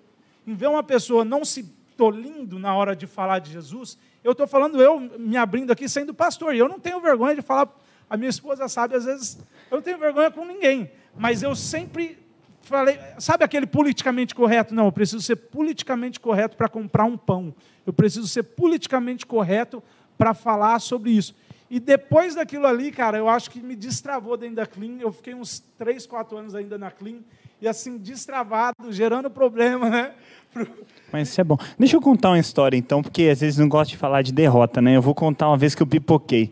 Em 0.45 0.53
ver 0.53 0.67
uma 0.67 0.83
pessoa 0.83 1.23
não 1.23 1.45
se 1.45 1.63
tolindo 1.95 2.59
na 2.59 2.75
hora 2.75 2.93
de 2.93 3.07
falar 3.07 3.39
de 3.39 3.53
Jesus, 3.53 3.97
eu 4.25 4.33
estou 4.33 4.47
falando 4.47 4.81
eu 4.81 4.99
me 4.99 5.37
abrindo 5.37 5.71
aqui 5.71 5.87
sendo 5.87 6.13
pastor. 6.13 6.53
E 6.53 6.59
eu 6.59 6.67
não 6.67 6.81
tenho 6.81 6.99
vergonha 6.99 7.35
de 7.35 7.41
falar. 7.41 7.69
A 8.09 8.17
minha 8.17 8.29
esposa 8.29 8.67
sabe, 8.67 8.93
às 8.93 9.05
vezes, 9.05 9.39
eu 9.69 9.77
não 9.77 9.81
tenho 9.81 9.97
vergonha 9.97 10.29
com 10.29 10.43
ninguém. 10.43 10.91
Mas 11.15 11.41
eu 11.41 11.55
sempre 11.55 12.20
falei, 12.71 12.99
sabe 13.19 13.43
aquele 13.43 13.67
politicamente 13.67 14.33
correto? 14.33 14.73
Não, 14.73 14.85
eu 14.85 14.91
preciso 14.91 15.21
ser 15.21 15.35
politicamente 15.35 16.19
correto 16.19 16.57
para 16.57 16.67
comprar 16.67 17.05
um 17.05 17.17
pão. 17.17 17.53
Eu 17.85 17.93
preciso 17.93 18.27
ser 18.27 18.43
politicamente 18.43 19.25
correto 19.25 19.83
para 20.17 20.33
falar 20.33 20.79
sobre 20.79 21.11
isso. 21.11 21.35
E 21.69 21.79
depois 21.79 22.35
daquilo 22.35 22.67
ali, 22.67 22.91
cara, 22.91 23.17
eu 23.17 23.29
acho 23.29 23.49
que 23.49 23.61
me 23.61 23.75
destravou 23.75 24.35
dentro 24.35 24.57
da 24.57 24.65
Clean. 24.65 24.97
Eu 24.99 25.11
fiquei 25.11 25.33
uns 25.33 25.59
3, 25.77 26.05
4 26.05 26.37
anos 26.37 26.55
ainda 26.55 26.77
na 26.77 26.91
Clean. 26.91 27.19
E 27.61 27.67
assim, 27.67 27.97
destravado, 27.97 28.91
gerando 28.91 29.29
problema, 29.29 29.89
né? 29.89 30.11
Mas 31.11 31.29
isso 31.29 31.39
é 31.39 31.43
bom. 31.43 31.57
Deixa 31.77 31.95
eu 31.95 32.01
contar 32.01 32.29
uma 32.29 32.39
história, 32.39 32.75
então, 32.75 33.01
porque 33.01 33.23
às 33.23 33.39
vezes 33.39 33.57
não 33.57 33.69
gosto 33.69 33.91
de 33.91 33.97
falar 33.97 34.21
de 34.21 34.33
derrota, 34.33 34.81
né? 34.81 34.95
Eu 34.95 35.01
vou 35.01 35.15
contar 35.15 35.47
uma 35.47 35.57
vez 35.57 35.73
que 35.73 35.81
eu 35.81 35.87
pipoquei. 35.87 36.51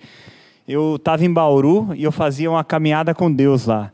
Eu 0.68 0.96
estava 0.96 1.26
em 1.26 1.34
Bauru 1.34 1.94
e 1.96 2.04
eu 2.04 2.12
fazia 2.12 2.50
uma 2.50 2.64
caminhada 2.64 3.14
com 3.14 3.32
Deus 3.32 3.66
lá. 3.66 3.92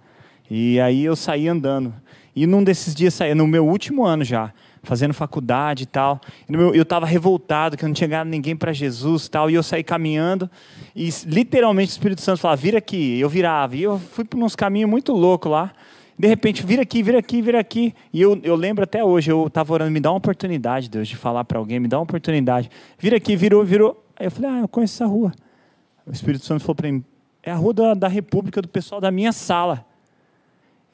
E 0.52 0.80
aí 0.80 1.06
eu 1.06 1.16
saí 1.16 1.48
andando. 1.48 1.94
E 2.36 2.46
num 2.46 2.64
desses 2.64 2.94
dias, 2.94 3.18
no 3.36 3.48
meu 3.48 3.66
último 3.66 4.06
ano 4.06 4.24
já, 4.24 4.52
fazendo 4.84 5.14
faculdade 5.14 5.84
e 5.84 5.86
tal, 5.86 6.20
eu 6.50 6.82
estava 6.84 7.06
revoltado, 7.06 7.78
que 7.78 7.84
eu 7.84 7.88
não 7.88 7.94
tinha 7.94 8.08
ganhado 8.08 8.30
ninguém 8.30 8.56
para 8.56 8.74
Jesus 8.74 9.26
e 9.26 9.32
tal, 9.32 9.50
e 9.50 9.56
eu 9.56 9.64
saí 9.64 9.84
caminhando, 9.84 10.50
e 10.96 11.10
literalmente 11.26 11.92
o 11.92 11.94
Espírito 11.94 12.22
Santo 12.22 12.40
falava, 12.40 12.62
vira 12.62 12.78
aqui, 12.78 13.20
eu 13.20 13.30
virava, 13.30 13.76
e 13.76 13.84
eu 13.84 13.98
fui 13.98 14.24
por 14.24 14.38
uns 14.42 14.56
caminhos 14.56 14.90
muito 14.90 15.12
loucos 15.12 15.52
lá, 15.52 15.74
de 16.18 16.28
repente, 16.28 16.66
vira 16.66 16.82
aqui, 16.82 17.04
vira 17.04 17.20
aqui, 17.20 17.42
vira 17.42 17.60
aqui, 17.60 17.94
e 18.14 18.22
eu, 18.22 18.40
eu 18.44 18.56
lembro 18.56 18.84
até 18.84 19.04
hoje, 19.04 19.32
eu 19.32 19.48
estava 19.48 19.74
orando, 19.74 19.92
me 19.92 20.00
dá 20.00 20.12
uma 20.12 20.18
oportunidade, 20.18 20.90
Deus, 20.90 21.08
de 21.08 21.18
falar 21.18 21.44
para 21.44 21.58
alguém, 21.58 21.80
me 21.80 21.88
dá 21.88 21.98
uma 21.98 22.04
oportunidade, 22.04 22.70
vira 22.98 23.18
aqui, 23.18 23.36
virou, 23.36 23.64
virou, 23.66 24.06
aí 24.16 24.28
eu 24.28 24.32
falei, 24.32 24.52
ah, 24.52 24.60
eu 24.60 24.68
conheço 24.68 24.96
essa 24.96 25.06
rua, 25.06 25.34
o 26.06 26.12
Espírito 26.12 26.46
Santo 26.46 26.62
falou 26.62 26.76
para 26.76 26.92
mim, 26.92 27.04
é 27.42 27.52
a 27.52 27.56
rua 27.56 27.74
da, 27.74 27.94
da 27.94 28.08
República, 28.08 28.62
do 28.62 28.68
pessoal 28.68 29.02
da 29.02 29.12
minha 29.12 29.32
sala, 29.32 29.86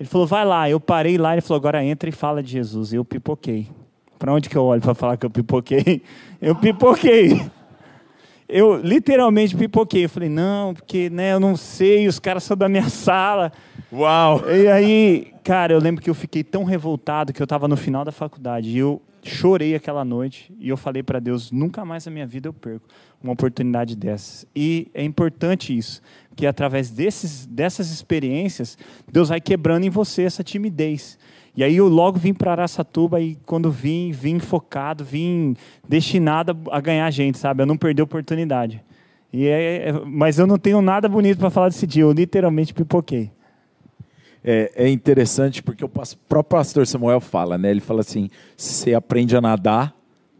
Ele 0.01 0.07
falou, 0.07 0.25
vai 0.25 0.43
lá. 0.43 0.67
Eu 0.67 0.79
parei 0.79 1.15
lá, 1.15 1.33
ele 1.33 1.41
falou, 1.41 1.59
agora 1.59 1.83
entra 1.85 2.09
e 2.09 2.11
fala 2.11 2.41
de 2.41 2.49
Jesus. 2.49 2.91
Eu 2.91 3.05
pipoquei. 3.05 3.67
Para 4.17 4.33
onde 4.33 4.49
que 4.49 4.55
eu 4.55 4.63
olho 4.63 4.81
para 4.81 4.95
falar 4.95 5.15
que 5.15 5.27
eu 5.27 5.29
pipoquei? 5.29 6.01
Eu 6.41 6.55
pipoquei. 6.55 7.39
Eu 8.49 8.77
literalmente 8.77 9.55
pipoquei. 9.55 10.05
Eu 10.05 10.09
falei, 10.09 10.27
não, 10.27 10.73
porque 10.73 11.07
né, 11.07 11.33
eu 11.33 11.39
não 11.39 11.55
sei, 11.55 12.07
os 12.07 12.17
caras 12.17 12.43
são 12.43 12.57
da 12.57 12.67
minha 12.67 12.89
sala. 12.89 13.51
Uau! 13.93 14.41
E 14.49 14.67
aí, 14.67 15.31
cara, 15.43 15.73
eu 15.73 15.79
lembro 15.79 16.01
que 16.01 16.09
eu 16.09 16.15
fiquei 16.15 16.43
tão 16.43 16.63
revoltado 16.63 17.31
que 17.31 17.39
eu 17.39 17.43
estava 17.43 17.67
no 17.67 17.77
final 17.77 18.03
da 18.03 18.11
faculdade. 18.11 18.69
E 18.69 18.79
eu 18.79 18.99
chorei 19.23 19.75
aquela 19.75 20.03
noite 20.03 20.53
e 20.60 20.69
eu 20.69 20.77
falei 20.77 21.03
para 21.03 21.19
Deus: 21.19 21.51
nunca 21.51 21.86
mais 21.86 22.05
na 22.05 22.12
minha 22.12 22.25
vida 22.25 22.47
eu 22.47 22.53
perco 22.53 22.88
uma 23.21 23.34
oportunidade 23.34 23.95
dessas. 23.95 24.45
E 24.55 24.88
é 24.93 25.03
importante 25.03 25.77
isso, 25.77 26.01
que 26.36 26.47
através 26.47 26.89
desses, 26.89 27.45
dessas 27.45 27.91
experiências, 27.91 28.77
Deus 29.12 29.29
vai 29.29 29.39
quebrando 29.39 29.86
em 29.86 29.89
você 29.89 30.23
essa 30.23 30.43
timidez. 30.43 31.17
E 31.55 31.63
aí 31.63 31.75
eu 31.75 31.88
logo 31.88 32.17
vim 32.17 32.34
para 32.34 32.51
Araçatuba 32.51 33.19
e 33.19 33.36
quando 33.45 33.69
vim, 33.69 34.12
vim 34.12 34.39
focado, 34.39 35.03
vim 35.03 35.55
destinado 35.88 36.57
a 36.71 36.79
ganhar 36.79 37.10
gente, 37.12 37.38
sabe? 37.38 37.62
Eu 37.62 37.67
não 37.67 37.77
perdi 37.77 38.01
a 38.01 38.05
oportunidade. 38.05 38.81
E 39.34 39.47
é, 39.47 39.89
é 39.89 39.93
mas 40.05 40.39
eu 40.39 40.47
não 40.47 40.57
tenho 40.57 40.81
nada 40.81 41.10
bonito 41.10 41.38
para 41.38 41.49
falar 41.49 41.69
desse 41.69 41.86
dia, 41.86 42.03
eu 42.03 42.12
literalmente 42.12 42.73
pipoquei. 42.73 43.31
É, 44.43 44.71
é, 44.75 44.89
interessante 44.89 45.62
porque 45.62 45.86
o 45.86 45.89
próprio 45.89 46.43
pastor 46.43 46.88
Samuel 46.88 47.21
fala, 47.21 47.58
né? 47.58 47.69
Ele 47.69 47.80
fala 47.80 48.01
assim: 48.01 48.30
você 48.58 48.93
aprende 48.93 49.36
a 49.36 49.41
nadar, 49.41 49.95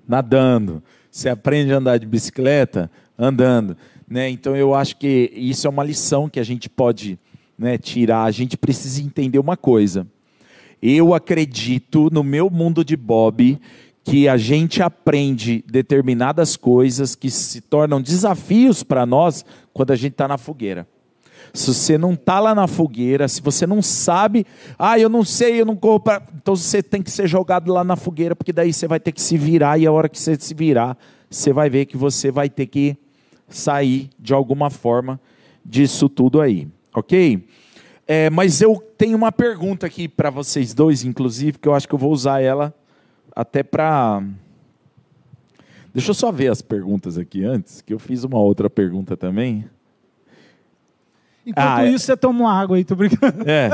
nadando. 0.08 0.82
Você 1.10 1.30
aprende 1.30 1.74
a 1.74 1.78
andar 1.78 1.98
de 1.98 2.06
bicicleta, 2.06 2.90
andando. 3.18 3.78
Né? 4.10 4.30
Então 4.30 4.56
eu 4.56 4.74
acho 4.74 4.98
que 4.98 5.32
isso 5.36 5.68
é 5.68 5.70
uma 5.70 5.84
lição 5.84 6.30
que 6.30 6.40
a 6.40 6.44
gente 6.44 6.70
pode 6.70 7.20
né, 7.58 7.78
tirar. 7.78 8.24
A 8.24 8.32
gente 8.32 8.58
precisa 8.58 9.02
entender 9.02 9.38
uma 9.38 9.56
coisa 9.58 10.08
eu 10.82 11.14
acredito 11.14 12.10
no 12.12 12.24
meu 12.24 12.50
mundo 12.50 12.84
de 12.84 12.98
Bob 12.98 13.60
que 14.04 14.28
a 14.28 14.36
gente 14.36 14.82
aprende 14.82 15.64
determinadas 15.68 16.58
coisas 16.58 17.14
que 17.14 17.30
se 17.30 17.62
tornam 17.62 18.02
desafios 18.02 18.82
para 18.82 19.06
nós 19.06 19.46
quando 19.72 19.92
a 19.92 19.96
gente 19.96 20.14
está 20.14 20.28
na 20.28 20.40
fogueira. 20.40 20.88
Se 21.54 21.74
você 21.74 21.98
não 21.98 22.14
está 22.14 22.40
lá 22.40 22.56
na 22.56 22.68
fogueira, 22.68 23.28
se 23.28 23.42
você 23.42 23.68
não 23.68 23.82
sabe, 23.82 24.46
ah, 24.80 24.98
eu 24.98 25.10
não 25.10 25.24
sei, 25.24 25.60
eu 25.60 25.66
não 25.66 25.76
corro 25.76 26.00
pra... 26.00 26.22
Então 26.36 26.56
você 26.56 26.82
tem 26.82 27.02
que 27.02 27.12
ser 27.12 27.28
jogado 27.28 27.72
lá 27.72 27.84
na 27.84 27.96
fogueira, 27.96 28.36
porque 28.36 28.54
daí 28.54 28.72
você 28.72 28.88
vai 28.88 29.00
ter 29.00 29.12
que 29.12 29.22
se 29.22 29.38
virar, 29.38 29.78
e 29.78 29.86
a 29.86 29.92
hora 29.92 30.08
que 30.08 30.18
você 30.18 30.38
se 30.40 30.54
virar, 30.54 30.98
você 31.30 31.52
vai 31.52 31.70
ver 31.70 31.86
que 31.86 31.98
você 31.98 32.32
vai 32.32 32.50
ter 32.50 32.68
que 32.68 32.98
sair 33.50 34.10
de 34.18 34.34
alguma 34.34 34.70
forma 34.70 35.20
disso 35.66 36.08
tudo 36.08 36.40
aí, 36.42 36.68
ok? 36.96 37.46
É, 38.08 38.30
mas 38.30 38.62
eu 38.62 38.82
tenho 38.98 39.16
uma 39.16 39.32
pergunta 39.32 39.86
aqui 39.86 40.08
para 40.08 40.30
vocês 40.30 40.74
dois, 40.74 41.04
inclusive, 41.04 41.58
que 41.58 41.68
eu 41.68 41.74
acho 41.74 41.88
que 41.88 41.96
eu 41.96 42.00
vou 42.00 42.12
usar 42.12 42.42
ela 42.42 42.74
até 43.36 43.64
para. 43.64 44.24
Deixa 45.94 46.12
eu 46.12 46.16
só 46.16 46.32
ver 46.32 46.50
as 46.50 46.62
perguntas 46.62 47.18
aqui 47.18 47.44
antes, 47.44 47.82
que 47.82 47.94
eu 47.94 48.00
fiz 48.00 48.24
uma 48.24 48.40
outra 48.40 48.70
pergunta 48.70 49.16
também. 49.16 49.66
Enquanto 51.46 51.68
ah, 51.68 51.86
é. 51.86 51.90
isso, 51.90 52.06
você 52.06 52.18
toma 52.18 52.42
uma 52.42 52.54
água 52.54 52.78
aí, 52.78 52.84
tô 52.84 52.96
brincando. 52.96 53.44
É. 53.50 53.70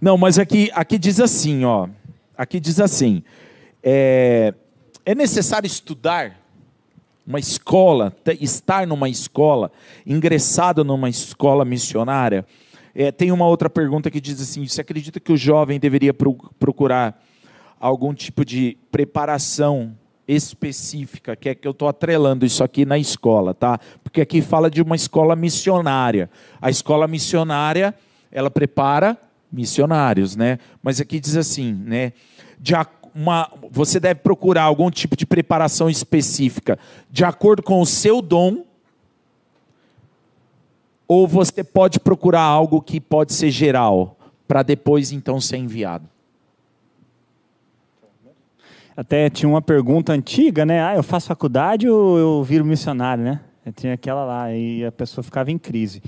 Não, 0.00 0.18
mas 0.18 0.38
aqui, 0.38 0.70
aqui 0.74 0.98
diz 0.98 1.20
assim, 1.20 1.64
ó. 1.64 1.88
Aqui 2.36 2.60
diz 2.60 2.80
assim: 2.80 3.22
é, 3.82 4.52
é 5.04 5.14
necessário 5.14 5.66
estudar 5.66 6.38
uma 7.26 7.38
escola, 7.38 8.14
estar 8.40 8.86
numa 8.86 9.08
escola, 9.08 9.72
ingressado 10.06 10.84
numa 10.84 11.08
escola 11.08 11.64
missionária 11.64 12.44
é, 12.96 13.12
tem 13.12 13.30
uma 13.30 13.46
outra 13.46 13.68
pergunta 13.68 14.10
que 14.10 14.20
diz 14.20 14.40
assim: 14.40 14.66
você 14.66 14.80
acredita 14.80 15.20
que 15.20 15.30
o 15.30 15.36
jovem 15.36 15.78
deveria 15.78 16.14
procurar 16.14 17.22
algum 17.78 18.14
tipo 18.14 18.42
de 18.42 18.78
preparação 18.90 19.94
específica, 20.28 21.36
que 21.36 21.48
é 21.48 21.54
que 21.54 21.66
eu 21.66 21.72
estou 21.72 21.88
atrelando 21.88 22.44
isso 22.44 22.64
aqui 22.64 22.84
na 22.84 22.98
escola, 22.98 23.54
tá? 23.54 23.78
Porque 24.02 24.20
aqui 24.20 24.42
fala 24.42 24.70
de 24.70 24.82
uma 24.82 24.96
escola 24.96 25.36
missionária. 25.36 26.28
A 26.60 26.68
escola 26.68 27.06
missionária, 27.06 27.94
ela 28.30 28.50
prepara 28.50 29.16
missionários, 29.52 30.34
né? 30.34 30.58
Mas 30.82 31.00
aqui 31.00 31.20
diz 31.20 31.36
assim, 31.36 31.72
né? 31.72 32.12
De 32.58 32.74
uma, 33.14 33.50
você 33.70 33.98
deve 33.98 34.20
procurar 34.20 34.64
algum 34.64 34.90
tipo 34.90 35.16
de 35.16 35.24
preparação 35.24 35.88
específica 35.88 36.78
de 37.10 37.24
acordo 37.24 37.62
com 37.62 37.80
o 37.80 37.86
seu 37.86 38.20
dom 38.20 38.64
ou 41.08 41.26
você 41.26 41.62
pode 41.62 42.00
procurar 42.00 42.42
algo 42.42 42.82
que 42.82 43.00
pode 43.00 43.32
ser 43.32 43.50
geral, 43.50 44.18
para 44.46 44.62
depois 44.62 45.12
então 45.12 45.40
ser 45.40 45.56
enviado? 45.56 46.08
Até 48.96 49.28
tinha 49.28 49.48
uma 49.48 49.60
pergunta 49.60 50.12
antiga, 50.12 50.64
né? 50.64 50.82
Ah, 50.82 50.96
eu 50.96 51.02
faço 51.02 51.26
faculdade 51.26 51.86
ou 51.86 52.18
eu 52.18 52.42
viro 52.42 52.64
missionário, 52.64 53.22
né? 53.22 53.40
Tinha 53.74 53.92
aquela 53.92 54.24
lá 54.24 54.52
e 54.54 54.84
a 54.84 54.92
pessoa 54.92 55.22
ficava 55.22 55.50
em 55.50 55.58
crise. 55.58 56.02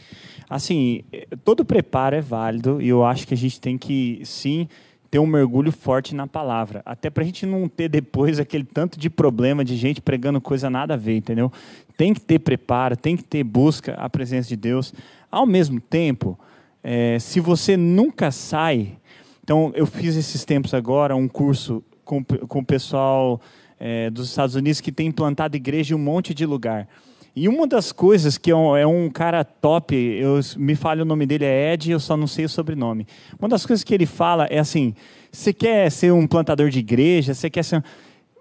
Assim, 0.49 1.03
todo 1.45 1.65
preparo 1.65 2.17
é 2.17 2.21
válido 2.21 2.81
e 2.81 2.89
eu 2.89 3.05
acho 3.05 3.27
que 3.27 3.35
a 3.35 3.37
gente 3.37 3.61
tem 3.61 3.77
que, 3.77 4.23
sim, 4.25 4.69
ter 5.11 5.19
um 5.19 5.27
mergulho 5.27 5.71
forte 5.71 6.15
na 6.15 6.27
palavra. 6.27 6.81
Até 6.87 7.11
para 7.11 7.23
a 7.23 7.27
gente 7.27 7.45
não 7.45 7.69
ter 7.69 7.89
depois 7.89 8.39
aquele 8.39 8.65
tanto 8.65 8.99
de 8.99 9.11
problema 9.11 9.65
de 9.65 9.77
gente 9.77 10.01
pregando 10.01 10.41
coisa 10.41 10.71
nada 10.71 10.95
a 10.95 10.97
ver, 10.97 11.17
entendeu? 11.17 11.53
Tem 11.97 12.15
que 12.15 12.21
ter 12.21 12.39
preparo, 12.39 12.97
tem 12.97 13.17
que 13.17 13.25
ter 13.25 13.45
busca 13.45 13.95
a 13.95 14.09
presença 14.09 14.49
de 14.49 14.57
Deus. 14.57 14.95
Ao 15.31 15.45
mesmo 15.45 15.81
tempo, 15.81 16.39
é, 16.83 17.19
se 17.19 17.41
você 17.41 17.77
nunca 17.77 18.31
sai. 18.31 18.97
Então, 19.43 19.73
eu 19.75 19.85
fiz 19.87 20.17
esses 20.17 20.45
tempos 20.45 20.73
agora 20.73 21.17
um 21.17 21.27
curso 21.27 21.83
com, 22.09 22.25
com 22.25 22.61
o 22.61 22.65
pessoal 22.65 23.39
é, 23.79 24.09
dos 24.09 24.31
Estados 24.31 24.55
Unidos 24.55 24.81
que 24.81 24.91
tem 24.91 25.09
implantado 25.09 25.55
igreja 25.57 25.93
em 25.93 25.97
um 25.97 26.01
monte 26.01 26.33
de 26.33 26.47
lugar. 26.47 26.89
E 27.37 27.47
uma 27.47 27.67
das 27.67 27.93
coisas 27.93 28.39
que 28.39 28.51
é 28.51 28.57
um, 28.57 29.07
é 29.07 29.11
cara 29.11 29.45
top, 29.45 29.95
eu 29.95 30.41
me 30.57 30.75
falha 30.75 31.03
o 31.03 31.05
nome 31.05 31.27
dele 31.27 31.45
é 31.45 31.75
Ed, 31.75 31.91
eu 31.91 32.01
só 32.01 32.17
não 32.17 32.27
sei 32.27 32.47
o 32.47 32.49
sobrenome. 32.49 33.07
Uma 33.39 33.49
das 33.49 33.67
coisas 33.67 33.85
que 33.85 33.95
ele 33.95 34.07
fala 34.07 34.47
é 34.47 34.59
assim: 34.59 34.95
você 35.31 35.53
quer 35.53 35.91
ser 35.93 36.13
um 36.13 36.27
plantador 36.27 36.71
de 36.71 36.79
igreja, 36.79 37.35
você 37.35 37.51
quer 37.51 37.63
ser 37.63 37.85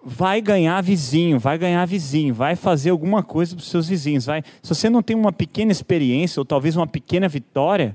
vai 0.04 0.40
ganhar 0.40 0.82
vizinho, 0.82 1.38
vai 1.38 1.58
ganhar 1.58 1.86
vizinho, 1.86 2.34
vai 2.34 2.56
fazer 2.56 2.92
alguma 2.92 3.22
coisa 3.22 3.54
para 3.54 3.62
os 3.62 3.70
seus 3.70 3.90
vizinhos, 3.90 4.26
vai. 4.26 4.42
Se 4.64 4.74
você 4.74 4.90
não 4.90 5.04
tem 5.04 5.16
uma 5.16 5.34
pequena 5.34 5.72
experiência 5.72 6.40
ou 6.40 6.46
talvez 6.46 6.78
uma 6.78 6.88
pequena 6.88 7.28
vitória, 7.28 7.94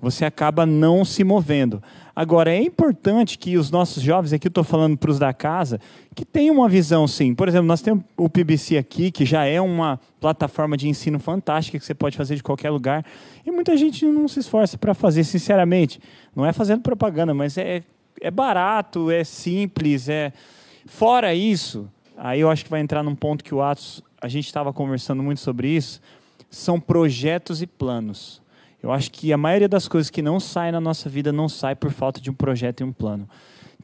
você 0.00 0.24
acaba 0.24 0.64
não 0.64 1.04
se 1.04 1.24
movendo. 1.24 1.82
Agora, 2.14 2.52
é 2.52 2.60
importante 2.60 3.38
que 3.38 3.56
os 3.56 3.70
nossos 3.70 4.02
jovens, 4.02 4.32
aqui 4.32 4.48
eu 4.48 4.50
estou 4.50 4.64
falando 4.64 4.96
para 4.96 5.10
os 5.10 5.18
da 5.18 5.32
casa, 5.32 5.80
que 6.14 6.24
tenham 6.24 6.56
uma 6.56 6.68
visão, 6.68 7.06
sim. 7.06 7.32
Por 7.34 7.46
exemplo, 7.46 7.66
nós 7.66 7.80
temos 7.80 8.04
o 8.16 8.28
PBC 8.28 8.76
aqui, 8.76 9.10
que 9.10 9.24
já 9.24 9.44
é 9.44 9.60
uma 9.60 10.00
plataforma 10.20 10.76
de 10.76 10.88
ensino 10.88 11.20
fantástica 11.20 11.78
que 11.78 11.84
você 11.84 11.94
pode 11.94 12.16
fazer 12.16 12.34
de 12.34 12.42
qualquer 12.42 12.70
lugar. 12.70 13.04
E 13.46 13.50
muita 13.52 13.76
gente 13.76 14.04
não 14.04 14.26
se 14.26 14.40
esforça 14.40 14.76
para 14.76 14.94
fazer, 14.94 15.22
sinceramente. 15.22 16.00
Não 16.34 16.44
é 16.44 16.52
fazendo 16.52 16.82
propaganda, 16.82 17.32
mas 17.32 17.56
é, 17.56 17.84
é 18.20 18.30
barato, 18.30 19.12
é 19.12 19.22
simples. 19.22 20.08
é 20.08 20.32
Fora 20.86 21.34
isso, 21.34 21.88
aí 22.16 22.40
eu 22.40 22.50
acho 22.50 22.64
que 22.64 22.70
vai 22.70 22.80
entrar 22.80 23.02
num 23.02 23.14
ponto 23.14 23.44
que 23.44 23.54
o 23.54 23.62
Atos, 23.62 24.02
a 24.20 24.26
gente 24.26 24.46
estava 24.46 24.72
conversando 24.72 25.22
muito 25.22 25.40
sobre 25.40 25.68
isso, 25.68 26.00
são 26.50 26.80
projetos 26.80 27.62
e 27.62 27.66
planos. 27.66 28.40
Eu 28.82 28.92
acho 28.92 29.10
que 29.10 29.32
a 29.32 29.36
maioria 29.36 29.68
das 29.68 29.88
coisas 29.88 30.10
que 30.10 30.22
não 30.22 30.38
saem 30.38 30.72
na 30.72 30.80
nossa 30.80 31.08
vida 31.08 31.32
não 31.32 31.48
sai 31.48 31.74
por 31.74 31.90
falta 31.90 32.20
de 32.20 32.30
um 32.30 32.34
projeto 32.34 32.80
e 32.80 32.84
um 32.84 32.92
plano. 32.92 33.28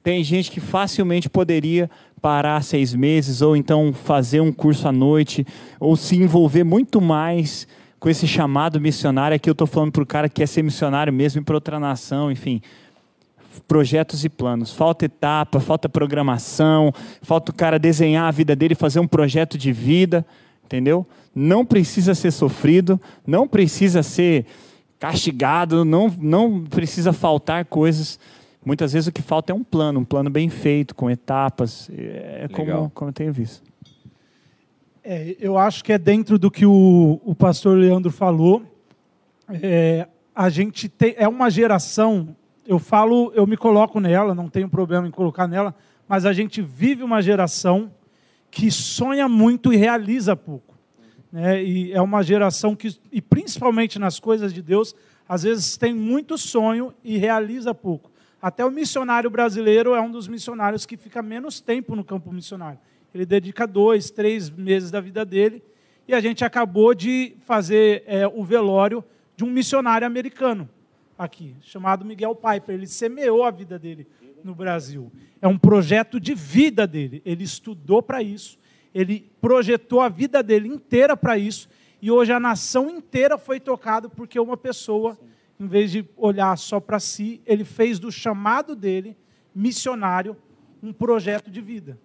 Tem 0.03 0.23
gente 0.23 0.51
que 0.51 0.61
facilmente 0.61 1.29
poderia 1.29 1.91
parar 2.21 2.63
seis 2.63 2.95
meses, 2.95 3.43
ou 3.43 3.57
então 3.57 3.93
fazer 3.93 4.41
um 4.41 4.53
curso 4.53 4.87
à 4.87 4.93
noite, 4.93 5.47
ou 5.81 5.97
se 5.97 6.17
envolver 6.17 6.63
muito 6.63 7.01
mais 7.01 7.67
com 7.99 8.09
esse 8.09 8.27
chamado 8.29 8.81
missionário. 8.81 9.35
Aqui 9.35 9.49
eu 9.49 9.53
estou 9.53 9.67
falando 9.67 9.93
para 9.93 10.03
o 10.03 10.07
cara 10.07 10.29
que 10.29 10.37
quer 10.37 10.47
ser 10.47 10.63
missionário 10.63 11.13
mesmo 11.13 11.43
para 11.43 11.55
outra 11.55 11.81
nação, 11.81 12.31
enfim. 12.31 12.61
Projetos 13.67 14.25
e 14.25 14.29
planos. 14.29 14.73
Falta 14.73 15.07
etapa, 15.07 15.59
falta 15.59 15.89
programação, 15.89 16.93
falta 17.23 17.51
o 17.51 17.55
cara 17.55 17.79
desenhar 17.79 18.29
a 18.29 18.31
vida 18.31 18.55
dele, 18.55 18.75
fazer 18.75 19.01
um 19.01 19.07
projeto 19.07 19.57
de 19.57 19.73
vida, 19.73 20.25
entendeu? 20.65 21.07
Não 21.35 21.65
precisa 21.65 22.15
ser 22.15 22.31
sofrido, 22.31 23.01
não 23.27 23.49
precisa 23.49 24.03
ser 24.03 24.45
castigado, 24.99 25.85
não, 25.85 26.09
não 26.19 26.65
precisa 26.65 27.13
faltar 27.13 27.65
coisas. 27.65 28.19
Muitas 28.65 28.93
vezes 28.93 29.09
o 29.09 29.13
que 29.13 29.21
falta 29.21 29.53
é 29.53 29.55
um 29.55 29.63
plano, 29.63 30.01
um 30.01 30.05
plano 30.05 30.31
bem 30.31 30.49
feito, 30.49 30.95
com 30.95 31.11
etapas. 31.11 31.91
É 31.93 32.49
como, 32.51 32.91
como 32.91 33.11
eu 33.11 33.13
tenho 33.13 33.33
visto. 33.33 33.63
É, 35.03 35.37
eu 35.39 35.59
acho 35.59 35.85
que 35.85 35.93
é 35.93 35.99
dentro 35.99 36.39
do 36.39 36.51
que 36.51 36.65
o, 36.65 37.21
o 37.23 37.35
pastor 37.35 37.77
Leandro 37.77 38.11
falou. 38.11 38.63
É, 39.63 40.09
a 40.35 40.49
gente 40.49 40.89
tem, 40.89 41.15
é 41.19 41.29
uma 41.29 41.51
geração, 41.51 42.35
eu 42.67 42.79
falo, 42.79 43.31
eu 43.35 43.47
me 43.47 43.57
coloco 43.57 44.01
nela, 44.01 44.35
não 44.35 44.49
tenho 44.49 44.69
problema 44.69 45.07
em 45.07 45.11
colocar 45.11 45.47
nela, 45.47 45.75
mas 46.09 46.25
a 46.25 46.33
gente 46.33 46.63
vive 46.63 47.03
uma 47.03 47.21
geração 47.21 47.93
que 48.51 48.71
sonha 48.71 49.29
muito 49.29 49.73
e 49.73 49.77
realiza 49.77 50.35
pouco. 50.35 50.74
Né? 51.35 51.65
E 51.65 51.93
é 51.93 52.01
uma 52.01 52.23
geração 52.23 52.77
que, 52.77 52.97
e 53.11 53.21
principalmente 53.21 53.99
nas 53.99 54.21
coisas 54.21 54.55
de 54.55 54.63
Deus, 54.63 54.95
às 55.29 55.43
vezes 55.43 55.77
tem 55.77 55.93
muito 55.93 56.39
sonho 56.39 56.95
e 57.03 57.19
realiza 57.19 57.75
pouco. 57.75 58.09
Até 58.41 58.65
o 58.65 58.71
missionário 58.71 59.29
brasileiro 59.29 59.97
é 59.97 60.01
um 60.01 60.13
dos 60.13 60.29
missionários 60.29 60.87
que 60.87 60.97
fica 60.97 61.21
menos 61.21 61.61
tempo 61.61 61.97
no 61.97 62.05
campo 62.05 62.31
missionário. 62.31 62.79
Ele 63.13 63.27
dedica 63.27 63.67
dois, 63.67 64.13
três 64.13 64.49
meses 64.49 64.93
da 64.93 65.01
vida 65.01 65.25
dele. 65.25 65.61
E 66.07 66.15
a 66.15 66.21
gente 66.21 66.45
acabou 66.45 66.95
de 66.95 67.35
fazer 67.41 68.05
é, 68.07 68.29
o 68.29 68.45
velório 68.45 69.03
de 69.37 69.43
um 69.43 69.51
missionário 69.51 70.07
americano 70.07 70.69
aqui, 71.19 71.57
chamado 71.63 72.05
Miguel 72.05 72.37
Piper. 72.37 72.77
Ele 72.77 72.87
semeou 72.87 73.43
a 73.43 73.51
vida 73.51 73.77
dele 73.77 74.07
no 74.45 74.55
Brasil. 74.55 75.11
É 75.43 75.49
um 75.49 75.59
projeto 75.59 76.21
de 76.21 76.33
vida 76.33 76.87
dele. 76.87 77.21
Ele 77.25 77.43
estudou 77.43 78.01
para 78.01 78.23
isso, 78.23 78.57
ele 78.95 79.31
projetou 79.41 80.01
a 80.01 80.09
vida 80.09 80.43
dele 80.43 80.69
inteira 80.69 81.17
para 81.17 81.37
isso, 81.37 81.69
e 82.01 82.11
hoje 82.11 82.33
a 82.33 82.39
nação 82.39 82.89
inteira 82.89 83.37
foi 83.37 83.59
tocada 83.59 84.09
porque 84.09 84.39
uma 84.39 84.57
pessoa, 84.57 85.19
em 85.59 85.67
vez 85.67 85.91
de 85.91 86.07
olhar 86.17 86.57
só 86.57 86.79
para 86.79 87.01
si, 87.01 87.41
ele 87.45 87.65
fez 87.65 87.99
do 87.99 88.13
chamado 88.13 88.77
dele, 88.77 89.17
missionário, 89.55 90.37
um 90.83 90.93
projeto 90.93 91.51
de 91.51 91.61
vida. 91.61 91.99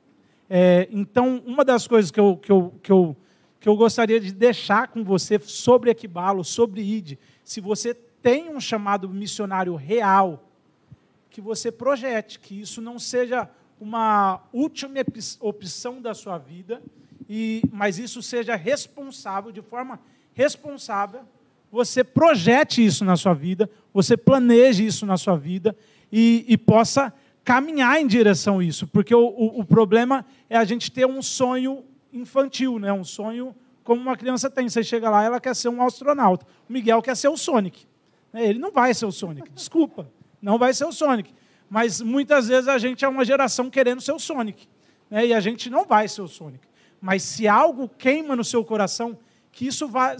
É, 0.49 0.87
então, 0.91 1.43
uma 1.45 1.63
das 1.63 1.85
coisas 1.85 2.09
que 2.09 2.19
eu, 2.19 2.37
que, 2.37 2.51
eu, 2.51 2.73
que, 2.81 2.91
eu, 2.91 3.15
que 3.59 3.69
eu 3.69 3.75
gostaria 3.75 4.19
de 4.19 4.31
deixar 4.31 4.87
com 4.87 5.03
você 5.03 5.37
sobre 5.39 5.91
Equibalo, 5.91 6.43
sobre 6.43 6.81
ID, 6.81 7.17
se 7.43 7.61
você 7.61 7.93
tem 7.93 8.49
um 8.49 8.59
chamado 8.59 9.09
missionário 9.09 9.75
real, 9.75 10.49
que 11.29 11.41
você 11.41 11.71
projete, 11.71 12.39
que 12.39 12.59
isso 12.59 12.81
não 12.81 12.97
seja 12.97 13.49
uma 13.79 14.41
última 14.51 14.95
opção 15.39 16.01
da 16.01 16.13
sua 16.13 16.37
vida, 16.37 16.81
e, 17.29 17.61
mas 17.71 17.99
isso 17.99 18.21
seja 18.21 18.55
responsável, 18.55 19.51
de 19.51 19.61
forma 19.61 19.99
responsável, 20.33 21.21
você 21.71 22.03
projete 22.03 22.83
isso 22.83 23.05
na 23.05 23.15
sua 23.15 23.33
vida, 23.33 23.69
você 23.93 24.17
planeje 24.17 24.85
isso 24.85 25.05
na 25.05 25.17
sua 25.17 25.35
vida 25.37 25.75
e, 26.11 26.43
e 26.47 26.57
possa 26.57 27.13
caminhar 27.43 27.99
em 28.01 28.07
direção 28.07 28.59
a 28.59 28.63
isso, 28.63 28.87
porque 28.87 29.13
o, 29.13 29.27
o, 29.27 29.59
o, 29.61 29.65
problema 29.65 30.25
é 30.49 30.57
a 30.57 30.63
gente 30.63 30.91
ter 30.91 31.05
um 31.05 31.21
sonho 31.21 31.83
infantil, 32.11 32.79
né? 32.79 32.91
um 32.91 33.03
sonho 33.03 33.55
como 33.83 34.01
uma 34.01 34.15
criança 34.15 34.49
tem. 34.49 34.69
Você 34.69 34.83
chega 34.83 35.09
lá, 35.09 35.23
ela 35.23 35.39
quer 35.39 35.55
ser 35.55 35.69
um 35.69 35.81
astronauta. 35.81 36.45
O 36.67 36.73
Miguel 36.73 37.01
quer 37.01 37.15
ser 37.15 37.27
o 37.27 37.37
Sonic. 37.37 37.87
Ele 38.33 38.59
não 38.59 38.71
vai 38.71 38.93
ser 38.93 39.05
o 39.07 39.11
Sonic, 39.11 39.49
desculpa, 39.51 40.07
não 40.41 40.59
vai 40.59 40.73
ser 40.73 40.85
o 40.85 40.91
Sonic. 40.91 41.33
Mas 41.69 42.01
muitas 42.01 42.47
vezes 42.47 42.67
a 42.67 42.77
gente 42.77 43.05
é 43.05 43.07
uma 43.07 43.23
geração 43.23 43.69
querendo 43.69 44.01
ser 44.01 44.11
o 44.11 44.19
Sonic. 44.19 44.67
Né? 45.09 45.27
E 45.27 45.33
a 45.33 45.39
gente 45.39 45.69
não 45.69 45.85
vai 45.85 46.07
ser 46.07 46.21
o 46.21 46.27
Sonic. 46.27 46.67
Mas 46.99 47.23
se 47.23 47.47
algo 47.47 47.87
queima 47.87 48.35
no 48.35 48.43
seu 48.43 48.65
coração, 48.65 49.17
que 49.51 49.67
isso 49.67 49.87
vale, 49.87 50.17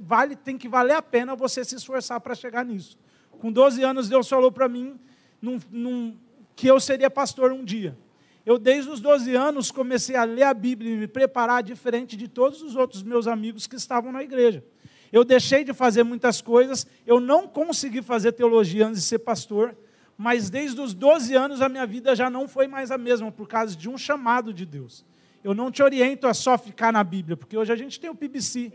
vale 0.00 0.36
tem 0.36 0.56
que 0.56 0.68
valer 0.68 0.94
a 0.94 1.02
pena 1.02 1.34
você 1.34 1.64
se 1.64 1.74
esforçar 1.74 2.20
para 2.20 2.34
chegar 2.34 2.64
nisso. 2.64 2.96
Com 3.30 3.50
12 3.50 3.82
anos, 3.82 4.08
Deus 4.08 4.28
falou 4.28 4.52
para 4.52 4.68
mim 4.68 4.98
num, 5.40 5.58
num, 5.70 6.16
que 6.54 6.68
eu 6.68 6.78
seria 6.78 7.10
pastor 7.10 7.52
um 7.52 7.64
dia. 7.64 7.96
Eu, 8.44 8.58
desde 8.58 8.90
os 8.90 9.00
12 9.00 9.34
anos, 9.34 9.70
comecei 9.70 10.16
a 10.16 10.24
ler 10.24 10.42
a 10.44 10.54
Bíblia 10.54 10.92
e 10.92 10.96
me 10.96 11.06
preparar 11.06 11.62
diferente 11.62 12.16
de 12.16 12.26
todos 12.26 12.60
os 12.62 12.74
outros 12.74 13.02
meus 13.02 13.26
amigos 13.26 13.66
que 13.66 13.76
estavam 13.76 14.10
na 14.10 14.22
igreja. 14.22 14.64
Eu 15.12 15.24
deixei 15.24 15.62
de 15.62 15.72
fazer 15.72 16.02
muitas 16.02 16.40
coisas, 16.40 16.86
eu 17.06 17.20
não 17.20 17.46
consegui 17.46 18.02
fazer 18.02 18.32
teologia 18.32 18.86
antes 18.86 19.02
de 19.02 19.06
ser 19.06 19.18
pastor, 19.20 19.76
mas 20.22 20.48
desde 20.48 20.80
os 20.80 20.94
12 20.94 21.34
anos 21.34 21.60
a 21.60 21.68
minha 21.68 21.84
vida 21.84 22.14
já 22.14 22.30
não 22.30 22.46
foi 22.46 22.68
mais 22.68 22.92
a 22.92 22.96
mesma, 22.96 23.32
por 23.32 23.48
causa 23.48 23.74
de 23.74 23.90
um 23.90 23.98
chamado 23.98 24.54
de 24.54 24.64
Deus. 24.64 25.04
Eu 25.42 25.52
não 25.52 25.68
te 25.68 25.82
oriento 25.82 26.28
a 26.28 26.32
só 26.32 26.56
ficar 26.56 26.92
na 26.92 27.02
Bíblia, 27.02 27.36
porque 27.36 27.58
hoje 27.58 27.72
a 27.72 27.76
gente 27.76 27.98
tem 27.98 28.08
o 28.08 28.14
PBC. 28.14 28.72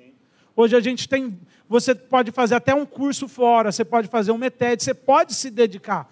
Hoje 0.54 0.76
a 0.76 0.82
gente 0.82 1.08
tem, 1.08 1.40
você 1.70 1.96
pode 1.96 2.34
fazer 2.34 2.56
até 2.56 2.76
um 2.76 2.86
curso 2.86 3.30
fora, 3.30 3.72
você 3.72 3.86
pode 3.86 4.10
fazer 4.10 4.34
um 4.34 4.38
METED, 4.38 4.84
você 4.84 4.94
pode 4.94 5.34
se 5.34 5.50
dedicar. 5.50 6.12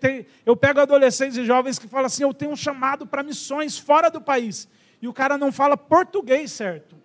Tem, 0.00 0.26
eu 0.44 0.56
pego 0.56 0.80
adolescentes 0.80 1.36
e 1.36 1.44
jovens 1.44 1.78
que 1.78 1.86
falam 1.86 2.06
assim: 2.06 2.24
eu 2.24 2.34
tenho 2.34 2.50
um 2.50 2.56
chamado 2.56 3.06
para 3.06 3.22
missões 3.22 3.78
fora 3.78 4.10
do 4.10 4.20
país. 4.20 4.68
E 5.00 5.06
o 5.06 5.12
cara 5.12 5.38
não 5.38 5.52
fala 5.52 5.76
português 5.76 6.50
certo. 6.50 6.96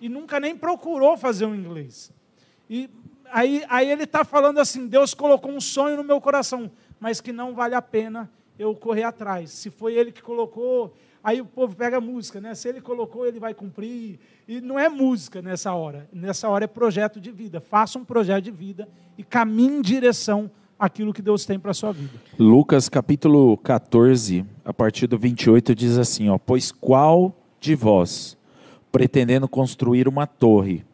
E 0.00 0.08
nunca 0.08 0.40
nem 0.40 0.56
procurou 0.56 1.16
fazer 1.16 1.46
um 1.46 1.54
inglês. 1.54 2.10
E 2.68 2.90
aí, 3.30 3.64
aí 3.68 3.90
ele 3.90 4.02
está 4.02 4.24
falando 4.24 4.58
assim: 4.58 4.88
Deus 4.88 5.14
colocou 5.14 5.52
um 5.52 5.60
sonho 5.60 5.96
no 5.96 6.04
meu 6.04 6.20
coração 6.20 6.70
mas 7.00 7.20
que 7.20 7.32
não 7.32 7.54
vale 7.54 7.74
a 7.74 7.82
pena 7.82 8.30
eu 8.58 8.74
correr 8.74 9.04
atrás. 9.04 9.50
Se 9.50 9.70
foi 9.70 9.94
ele 9.94 10.10
que 10.10 10.22
colocou, 10.22 10.94
aí 11.22 11.40
o 11.40 11.46
povo 11.46 11.76
pega 11.76 11.98
a 11.98 12.00
música, 12.00 12.40
né? 12.40 12.54
Se 12.54 12.68
ele 12.68 12.80
colocou, 12.80 13.26
ele 13.26 13.38
vai 13.38 13.54
cumprir. 13.54 14.18
E 14.46 14.60
não 14.60 14.78
é 14.78 14.88
música 14.88 15.40
nessa 15.40 15.72
hora. 15.72 16.08
Nessa 16.12 16.48
hora 16.48 16.64
é 16.64 16.68
projeto 16.68 17.20
de 17.20 17.30
vida. 17.30 17.60
Faça 17.60 17.98
um 17.98 18.04
projeto 18.04 18.44
de 18.44 18.50
vida 18.50 18.88
e 19.16 19.22
caminhe 19.22 19.78
em 19.78 19.82
direção 19.82 20.50
àquilo 20.78 21.12
que 21.12 21.22
Deus 21.22 21.44
tem 21.44 21.58
para 21.58 21.70
a 21.70 21.74
sua 21.74 21.92
vida. 21.92 22.12
Lucas 22.38 22.88
capítulo 22.88 23.56
14, 23.58 24.44
a 24.64 24.72
partir 24.72 25.06
do 25.06 25.18
28, 25.18 25.74
diz 25.74 25.98
assim: 25.98 26.28
ó, 26.28 26.38
Pois 26.38 26.72
qual 26.72 27.34
de 27.60 27.74
vós, 27.74 28.36
pretendendo 28.90 29.48
construir 29.48 30.08
uma 30.08 30.26
torre, 30.26 30.84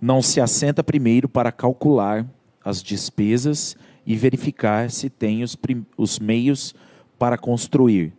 não 0.00 0.22
se 0.22 0.40
assenta 0.40 0.84
primeiro 0.84 1.28
para 1.28 1.50
calcular 1.50 2.26
as 2.64 2.82
despesas 2.82 3.76
e 4.06 4.14
verificar 4.14 4.90
se 4.90 5.10
tem 5.10 5.42
os, 5.42 5.58
os 5.96 6.18
meios 6.18 6.74
para 7.18 7.36
construir, 7.36 8.12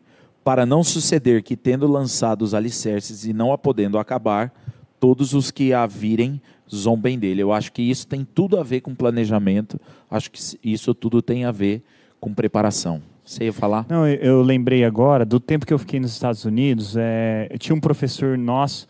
para 0.43 0.65
não 0.65 0.83
suceder 0.83 1.41
que, 1.41 1.55
tendo 1.55 1.87
lançado 1.87 2.41
os 2.41 2.53
alicerces 2.53 3.25
e 3.25 3.31
não 3.31 3.53
a 3.53 3.57
podendo 3.57 3.97
acabar, 3.97 4.53
todos 4.99 5.33
os 5.33 5.49
que 5.49 5.73
a 5.73 5.85
virem 5.85 6.41
zombem 6.73 7.17
dele. 7.17 7.41
Eu 7.41 7.53
acho 7.53 7.71
que 7.71 7.81
isso 7.81 8.05
tem 8.05 8.25
tudo 8.25 8.59
a 8.59 8.63
ver 8.63 8.81
com 8.81 8.93
planejamento, 8.93 9.79
acho 10.11 10.29
que 10.29 10.39
isso 10.63 10.93
tudo 10.93 11.21
tem 11.21 11.45
a 11.45 11.51
ver 11.51 11.81
com 12.19 12.33
preparação. 12.33 13.01
Você 13.23 13.45
ia 13.45 13.53
falar? 13.53 13.85
Não, 13.89 14.07
eu 14.07 14.41
lembrei 14.41 14.83
agora 14.83 15.25
do 15.25 15.39
tempo 15.39 15.65
que 15.65 15.73
eu 15.73 15.79
fiquei 15.79 15.99
nos 15.99 16.13
Estados 16.13 16.45
Unidos. 16.45 16.95
É, 16.97 17.49
tinha 17.59 17.75
um 17.75 17.79
professor 17.79 18.37
nosso 18.37 18.87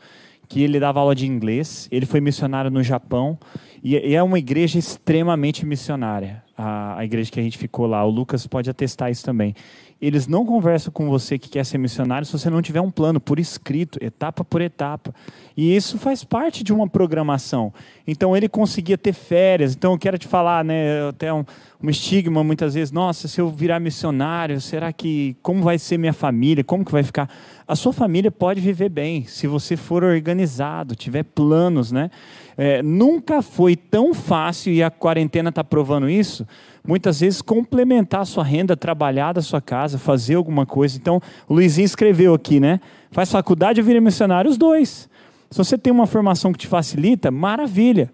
que 0.47 0.61
ele 0.61 0.79
dava 0.79 0.99
aula 0.99 1.15
de 1.15 1.25
inglês. 1.25 1.87
Ele 1.91 2.05
foi 2.05 2.21
missionário 2.21 2.69
no 2.69 2.83
Japão 2.83 3.37
e, 3.83 3.95
e 3.95 4.13
é 4.13 4.21
uma 4.21 4.37
igreja 4.37 4.77
extremamente 4.77 5.65
missionária 5.65 6.43
a, 6.57 6.97
a 6.97 7.05
igreja 7.05 7.31
que 7.31 7.39
a 7.39 7.43
gente 7.43 7.57
ficou 7.57 7.85
lá. 7.85 8.03
O 8.03 8.09
Lucas 8.09 8.47
pode 8.47 8.69
atestar 8.69 9.11
isso 9.11 9.23
também. 9.23 9.53
Eles 9.99 10.27
não 10.27 10.45
conversam 10.45 10.91
com 10.91 11.09
você 11.09 11.39
que 11.39 11.49
quer 11.49 11.65
ser 11.65 11.77
missionário 11.79 12.25
se 12.25 12.31
você 12.31 12.49
não 12.49 12.61
tiver 12.61 12.81
um 12.81 12.91
plano 12.91 13.19
por 13.19 13.39
escrito, 13.39 13.97
etapa 14.01 14.43
por 14.43 14.61
etapa. 14.61 15.13
E 15.55 15.75
isso 15.75 15.97
faz 15.97 16.23
parte 16.23 16.63
de 16.63 16.71
uma 16.71 16.87
programação. 16.87 17.73
Então 18.05 18.37
ele 18.37 18.47
conseguia 18.47 18.97
ter 18.97 19.13
férias. 19.13 19.73
Então 19.73 19.93
eu 19.93 19.97
quero 19.97 20.17
te 20.17 20.27
falar, 20.27 20.63
né, 20.63 21.09
até 21.09 21.33
um, 21.33 21.43
um 21.81 21.89
estigma 21.89 22.43
muitas 22.43 22.75
vezes, 22.75 22.91
nossa, 22.91 23.27
se 23.27 23.41
eu 23.41 23.49
virar 23.49 23.79
missionário, 23.79 24.61
será 24.61 24.93
que 24.93 25.35
como 25.41 25.63
vai 25.63 25.79
ser 25.79 25.97
minha 25.97 26.13
família? 26.13 26.63
Como 26.63 26.85
que 26.85 26.91
vai 26.91 27.03
ficar? 27.03 27.27
A 27.67 27.75
sua 27.75 27.91
família 27.91 28.29
pode 28.31 28.61
viver 28.61 28.89
bem 28.89 29.25
se 29.25 29.47
você 29.47 29.75
for 29.75 30.03
organizado, 30.03 30.95
tiver 30.95 31.23
planos, 31.23 31.91
né? 31.91 32.11
É, 32.57 32.81
nunca 32.81 33.41
foi 33.43 33.75
tão 33.75 34.13
fácil, 34.13 34.73
e 34.73 34.81
a 34.81 34.89
quarentena 34.89 35.49
está 35.49 35.63
provando 35.63 36.09
isso, 36.09 36.47
muitas 36.85 37.19
vezes 37.19 37.41
complementar 37.41 38.21
a 38.21 38.25
sua 38.25 38.43
renda, 38.43 38.75
trabalhar 38.75 39.33
da 39.33 39.41
sua 39.41 39.61
casa, 39.61 39.99
fazer 39.99 40.35
alguma 40.35 40.65
coisa. 40.65 40.97
Então, 40.97 41.21
o 41.47 41.53
Luizinho 41.53 41.85
escreveu 41.85 42.33
aqui, 42.33 42.59
né? 42.59 42.79
Faz 43.11 43.31
faculdade 43.31 43.79
ou 43.79 43.85
vira 43.85 44.01
missionário? 44.01 44.49
Os 44.49 44.57
dois. 44.57 45.07
Se 45.51 45.57
você 45.57 45.77
tem 45.77 45.93
uma 45.93 46.07
formação 46.07 46.51
que 46.51 46.59
te 46.59 46.67
facilita, 46.67 47.29
maravilha. 47.29 48.09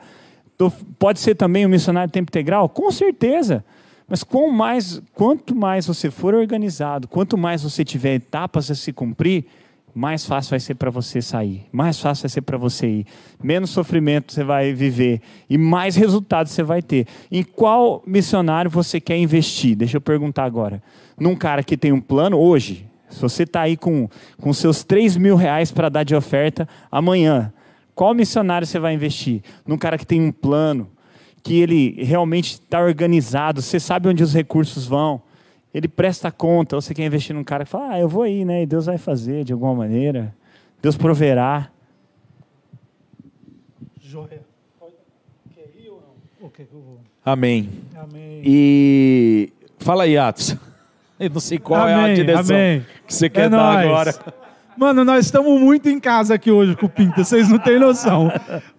Pode 0.99 1.19
ser 1.19 1.36
também 1.36 1.65
um 1.65 1.69
missionário 1.69 2.12
tempo 2.12 2.29
integral? 2.29 2.67
Com 2.67 2.91
certeza. 2.91 3.63
Mas 4.08 4.23
mais, 4.51 5.01
quanto 5.13 5.56
mais 5.56 5.88
você 5.88 6.12
for 6.12 6.34
organizado, 6.36 7.08
quanto 7.08 7.38
mais 7.38 7.63
você 7.63 7.84
tiver 7.84 8.15
etapas 8.15 8.69
a 8.69 8.75
se 8.75 8.91
cumprir, 8.91 9.45
mais 9.93 10.25
fácil 10.25 10.51
vai 10.51 10.60
ser 10.60 10.75
para 10.75 10.89
você 10.89 11.21
sair, 11.21 11.67
mais 11.71 11.99
fácil 11.99 12.23
vai 12.23 12.29
ser 12.29 12.41
para 12.41 12.58
você 12.58 12.88
ir, 12.88 13.06
menos 13.41 13.69
sofrimento 13.69 14.34
você 14.34 14.43
vai 14.43 14.73
viver 14.73 15.21
e 15.49 15.58
mais 15.58 15.95
resultados 15.95 16.51
você 16.51 16.63
vai 16.63 16.82
ter. 16.82 17.06
Em 17.32 17.43
qual 17.43 18.01
missionário 18.06 18.71
você 18.71 18.99
quer 18.99 19.17
investir? 19.17 19.75
Deixa 19.75 19.97
eu 19.97 20.01
perguntar 20.01 20.45
agora. 20.45 20.82
Num 21.19 21.36
cara 21.36 21.63
que 21.63 21.77
tem 21.77 21.91
um 21.91 22.01
plano 22.01 22.38
hoje, 22.39 22.88
se 23.08 23.21
você 23.21 23.43
está 23.43 23.62
aí 23.62 23.77
com, 23.77 24.10
com 24.41 24.51
seus 24.51 24.84
3 24.84 25.17
mil 25.17 25.36
reais 25.36 25.71
para 25.71 25.89
dar 25.89 26.03
de 26.03 26.15
oferta 26.15 26.67
amanhã, 26.91 27.53
qual 27.93 28.15
missionário 28.15 28.65
você 28.65 28.79
vai 28.79 28.95
investir? 28.95 29.43
Num 29.67 29.77
cara 29.77 29.99
que 29.99 30.08
tem 30.08 30.19
um 30.19 30.32
plano, 30.32 30.89
que 31.43 31.60
ele 31.60 32.03
realmente 32.03 32.53
está 32.53 32.82
organizado, 32.82 33.62
você 33.62 33.79
sabe 33.79 34.08
onde 34.08 34.23
os 34.23 34.34
recursos 34.34 34.88
vão 34.88 35.21
ele 35.74 35.88
presta 35.88 36.32
conta. 36.32 36.76
Ou 36.76 36.82
você 36.82 36.94
quer 36.94 37.06
investir 37.06 37.36
num 37.36 37.44
cara 37.44 37.66
que 37.66 37.72
fala, 37.72 37.94
ah, 37.94 38.00
eu 38.00 38.08
vou 38.08 38.24
aí, 38.24 38.46
né? 38.46 38.64
E 38.64 38.66
Deus 38.66 38.86
vai 38.86 38.98
fazer 38.98 39.44
de 39.44 39.54
alguma 39.54 39.74
maneira. 39.74 40.34
Deus 40.82 40.96
proverá. 40.96 41.70
Joia. 44.02 44.42
Quer 45.56 45.70
ir 45.82 45.90
ou 45.90 46.04
não? 46.42 46.50
que 46.50 46.62
eu 46.62 46.68
vou? 46.72 47.00
Amém. 47.26 47.70
Amém. 47.96 48.42
E 48.46 49.54
fala 49.80 50.04
aí, 50.04 50.18
Atos. 50.18 50.56
Eu 51.20 51.30
não 51.30 51.40
sei 51.40 51.58
qual 51.58 51.82
amém, 51.82 51.96
é 51.96 52.12
a 52.12 52.14
direção 52.16 52.56
amém. 52.56 52.86
que 53.08 53.14
você 53.14 53.30
quer 53.30 53.46
é 53.46 53.50
dar 53.50 53.74
nóis. 53.74 53.88
agora. 53.88 54.34
Mano, 54.76 55.06
nós 55.06 55.26
estamos 55.26 55.60
muito 55.62 55.88
em 55.88 56.00
casa 56.00 56.34
aqui 56.34 56.52
hoje 56.52 56.76
com 56.76 56.88
o 56.88 56.90
Pinta, 56.90 57.24
vocês 57.24 57.48
não 57.48 57.60
têm 57.60 57.80
noção. 57.80 58.30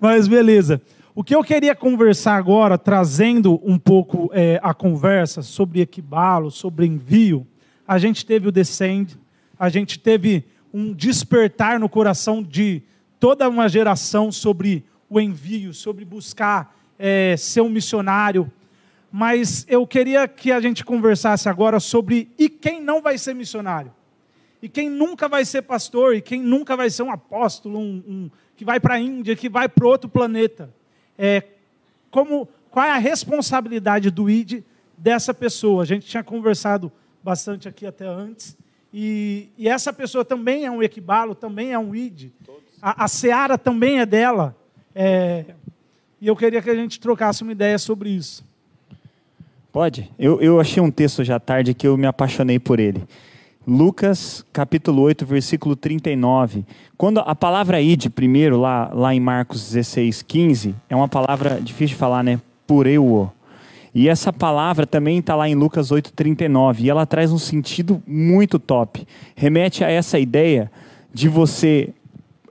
Mas 0.01 0.29
beleza. 0.29 0.83
O 1.17 1.23
que 1.23 1.33
eu 1.33 1.45
queria 1.45 1.77
conversar 1.77 2.35
agora, 2.35 2.77
trazendo 2.77 3.61
um 3.63 3.79
pouco 3.79 4.29
é, 4.33 4.59
a 4.61 4.75
conversa 4.75 5.43
sobre 5.43 5.81
equibalo, 5.81 6.51
sobre 6.51 6.87
envio, 6.87 7.47
a 7.87 7.99
gente 7.99 8.27
teve 8.27 8.49
o 8.49 8.53
descend, 8.53 9.17
a 9.57 9.69
gente 9.69 9.97
teve 9.97 10.45
um 10.73 10.93
despertar 10.93 11.79
no 11.79 11.89
coração 11.89 12.43
de 12.43 12.83
toda 13.21 13.49
uma 13.49 13.69
geração 13.69 14.33
sobre 14.33 14.85
o 15.09 15.21
envio, 15.21 15.73
sobre 15.73 16.05
buscar 16.05 16.77
é, 16.99 17.37
ser 17.39 17.61
um 17.61 17.69
missionário. 17.69 18.51
Mas 19.13 19.65
eu 19.69 19.87
queria 19.87 20.27
que 20.27 20.51
a 20.51 20.61
gente 20.61 20.85
conversasse 20.85 21.49
agora 21.49 21.79
sobre 21.79 22.29
e 22.37 22.49
quem 22.49 22.83
não 22.83 23.01
vai 23.01 23.19
ser 23.19 23.35
missionário, 23.35 23.93
e 24.61 24.69
quem 24.69 24.91
nunca 24.91 25.29
vai 25.29 25.45
ser 25.45 25.63
pastor, 25.63 26.17
e 26.17 26.21
quem 26.21 26.43
nunca 26.43 26.77
vai 26.77 26.91
ser 26.91 27.05
um 27.05 27.13
apóstolo, 27.13 27.79
um, 27.79 28.03
um 28.05 28.31
que 28.57 28.65
vai 28.65 28.81
para 28.81 28.95
a 28.95 29.01
Índia, 29.01 29.37
que 29.37 29.49
vai 29.49 29.69
para 29.69 29.87
outro 29.87 30.11
planeta. 30.11 30.75
É, 31.19 31.43
como, 32.11 32.49
qual 32.71 32.87
é 32.87 32.91
a 32.91 32.99
responsabilidade 32.99 34.11
do 34.11 34.29
ID 34.29 34.63
dessa 34.97 35.33
pessoa? 35.33 35.83
A 35.83 35.87
gente 35.87 36.07
tinha 36.07 36.23
conversado 36.23 36.93
bastante 37.23 37.69
aqui 37.69 37.87
até 37.87 38.07
antes. 38.07 38.57
E, 38.93 39.49
e 39.59 39.69
essa 39.69 39.93
pessoa 39.93 40.25
também 40.25 40.65
é 40.65 40.71
um 40.71 40.83
equibalo, 40.83 41.35
também 41.35 41.73
é 41.73 41.79
um 41.79 41.95
ID. 41.95 42.31
A, 42.81 43.05
a 43.05 43.09
seara 43.09 43.59
também 43.59 43.99
é 43.99 44.07
dela. 44.07 44.57
É, 44.95 45.47
e 46.21 46.27
eu 46.27 46.37
queria 46.37 46.63
que 46.63 46.71
a 46.71 46.75
gente 46.75 47.01
trocasse 47.01 47.43
uma 47.43 47.53
ideia 47.53 47.79
sobre 47.79 48.11
isso. 48.11 48.45
Pode? 49.73 50.09
Eu, 50.17 50.41
eu 50.41 50.61
achei 50.61 50.81
um 50.81 50.91
texto 50.91 51.21
à 51.33 51.41
tarde 51.41 51.75
que 51.75 51.87
eu 51.87 51.97
me 51.97 52.07
apaixonei 52.07 52.61
por 52.61 52.79
ele. 52.79 53.03
Lucas 53.67 54.45
capítulo 54.53 55.03
8, 55.03 55.25
versículo 55.25 55.75
39. 55.75 56.65
Quando 56.97 57.21
a 57.21 57.35
palavra 57.35 57.81
id, 57.81 58.09
primeiro, 58.11 58.61
lá, 58.61 58.91
lá 58.93 59.15
em 59.15 59.21
Marcos 59.21 59.73
16, 59.73 60.23
15, 60.23 60.75
é 60.89 60.95
uma 60.95 61.09
palavra 61.09 61.61
difícil 61.61 61.95
de 61.95 61.97
falar, 61.97 62.23
né? 62.23 62.41
Pureuo. 62.67 63.33
E 63.95 64.09
essa 64.09 64.33
palavra 64.33 64.87
também 64.87 65.19
está 65.19 65.35
lá 65.35 65.49
em 65.49 65.55
Lucas 65.55 65.91
8, 65.91 66.13
39. 66.13 66.85
E 66.85 66.91
ela 66.91 67.07
traz 67.07 67.33
um 67.33 67.39
sentido 67.39 68.03
muito 68.07 68.59
top. 68.59 69.07
Remete 69.35 69.85
a 69.85 69.91
essa 69.91 70.19
ideia 70.19 70.71
de 71.13 71.29
você 71.29 71.91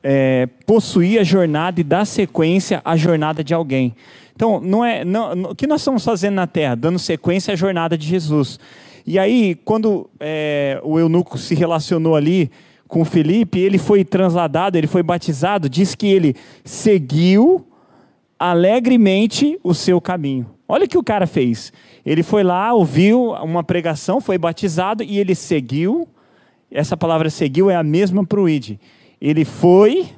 é, 0.01 0.47
possuir 0.65 1.19
a 1.19 1.23
jornada 1.23 1.79
e 1.79 1.83
dar 1.83 2.05
sequência 2.05 2.81
à 2.83 2.95
jornada 2.95 3.43
de 3.43 3.53
alguém. 3.53 3.93
Então, 4.35 4.59
não 4.59 4.83
é, 4.83 5.05
não, 5.05 5.51
o 5.51 5.55
que 5.55 5.67
nós 5.67 5.81
estamos 5.81 6.03
fazendo 6.03 6.35
na 6.35 6.47
Terra? 6.47 6.75
Dando 6.75 6.97
sequência 6.97 7.53
à 7.53 7.55
jornada 7.55 7.97
de 7.97 8.07
Jesus. 8.07 8.59
E 9.05 9.19
aí, 9.19 9.55
quando 9.65 10.09
é, 10.19 10.79
o 10.83 10.97
eunuco 10.97 11.37
se 11.37 11.53
relacionou 11.53 12.15
ali 12.15 12.49
com 12.87 13.03
Felipe, 13.03 13.59
ele 13.59 13.77
foi 13.77 14.05
transladado, 14.05 14.77
ele 14.77 14.87
foi 14.87 15.03
batizado, 15.03 15.69
diz 15.69 15.95
que 15.95 16.07
ele 16.07 16.35
seguiu 16.63 17.65
alegremente 18.39 19.59
o 19.63 19.73
seu 19.73 19.99
caminho. 19.99 20.47
Olha 20.67 20.85
o 20.85 20.87
que 20.87 20.97
o 20.97 21.03
cara 21.03 21.27
fez. 21.27 21.73
Ele 22.05 22.23
foi 22.23 22.43
lá, 22.43 22.73
ouviu 22.73 23.31
uma 23.31 23.63
pregação, 23.63 24.21
foi 24.21 24.37
batizado 24.37 25.03
e 25.03 25.19
ele 25.19 25.35
seguiu. 25.35 26.07
Essa 26.71 26.97
palavra 26.97 27.29
seguiu 27.29 27.69
é 27.69 27.75
a 27.75 27.83
mesma 27.83 28.25
para 28.25 28.39
o 28.39 28.49
id. 28.49 28.77
Ele 29.19 29.45
foi 29.45 30.09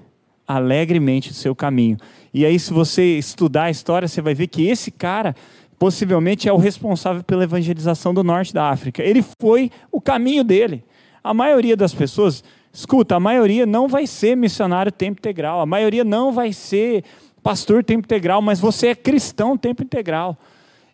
alegremente 0.48 1.32
o 1.32 1.34
seu 1.34 1.56
caminho. 1.56 1.98
E 2.34 2.46
aí, 2.46 2.60
se 2.60 2.74
você 2.74 3.18
estudar 3.18 3.64
a 3.64 3.72
história, 3.72 4.08
você 4.08 4.22
vai 4.22 4.34
ver 4.34 4.48
que 4.48 4.68
esse 4.68 4.92
cara 4.92 5.36
possivelmente 5.78 6.48
é 6.48 6.54
o 6.54 6.58
responsável 6.58 7.24
pela 7.24 7.44
evangelização 7.44 8.14
do 8.14 8.24
norte 8.24 8.54
da 8.54 8.70
África. 8.70 9.04
Ele 9.04 9.24
foi 9.40 9.72
o 9.92 10.00
caminho 10.00 10.44
dele. 10.44 10.84
A 11.24 11.34
maioria 11.34 11.76
das 11.76 11.94
pessoas, 11.94 12.44
escuta, 12.72 13.16
a 13.16 13.20
maioria 13.20 13.66
não 13.66 13.88
vai 13.88 14.08
ser 14.08 14.36
missionário 14.36 14.92
tempo 14.92 15.20
integral, 15.20 15.60
a 15.60 15.66
maioria 15.66 16.04
não 16.04 16.32
vai 16.32 16.54
ser 16.54 17.04
pastor 17.42 17.84
tempo 17.84 18.06
integral, 18.06 18.42
mas 18.42 18.60
você 18.60 18.88
é 18.88 18.96
cristão 18.96 19.58
tempo 19.58 19.84
integral. 19.84 20.38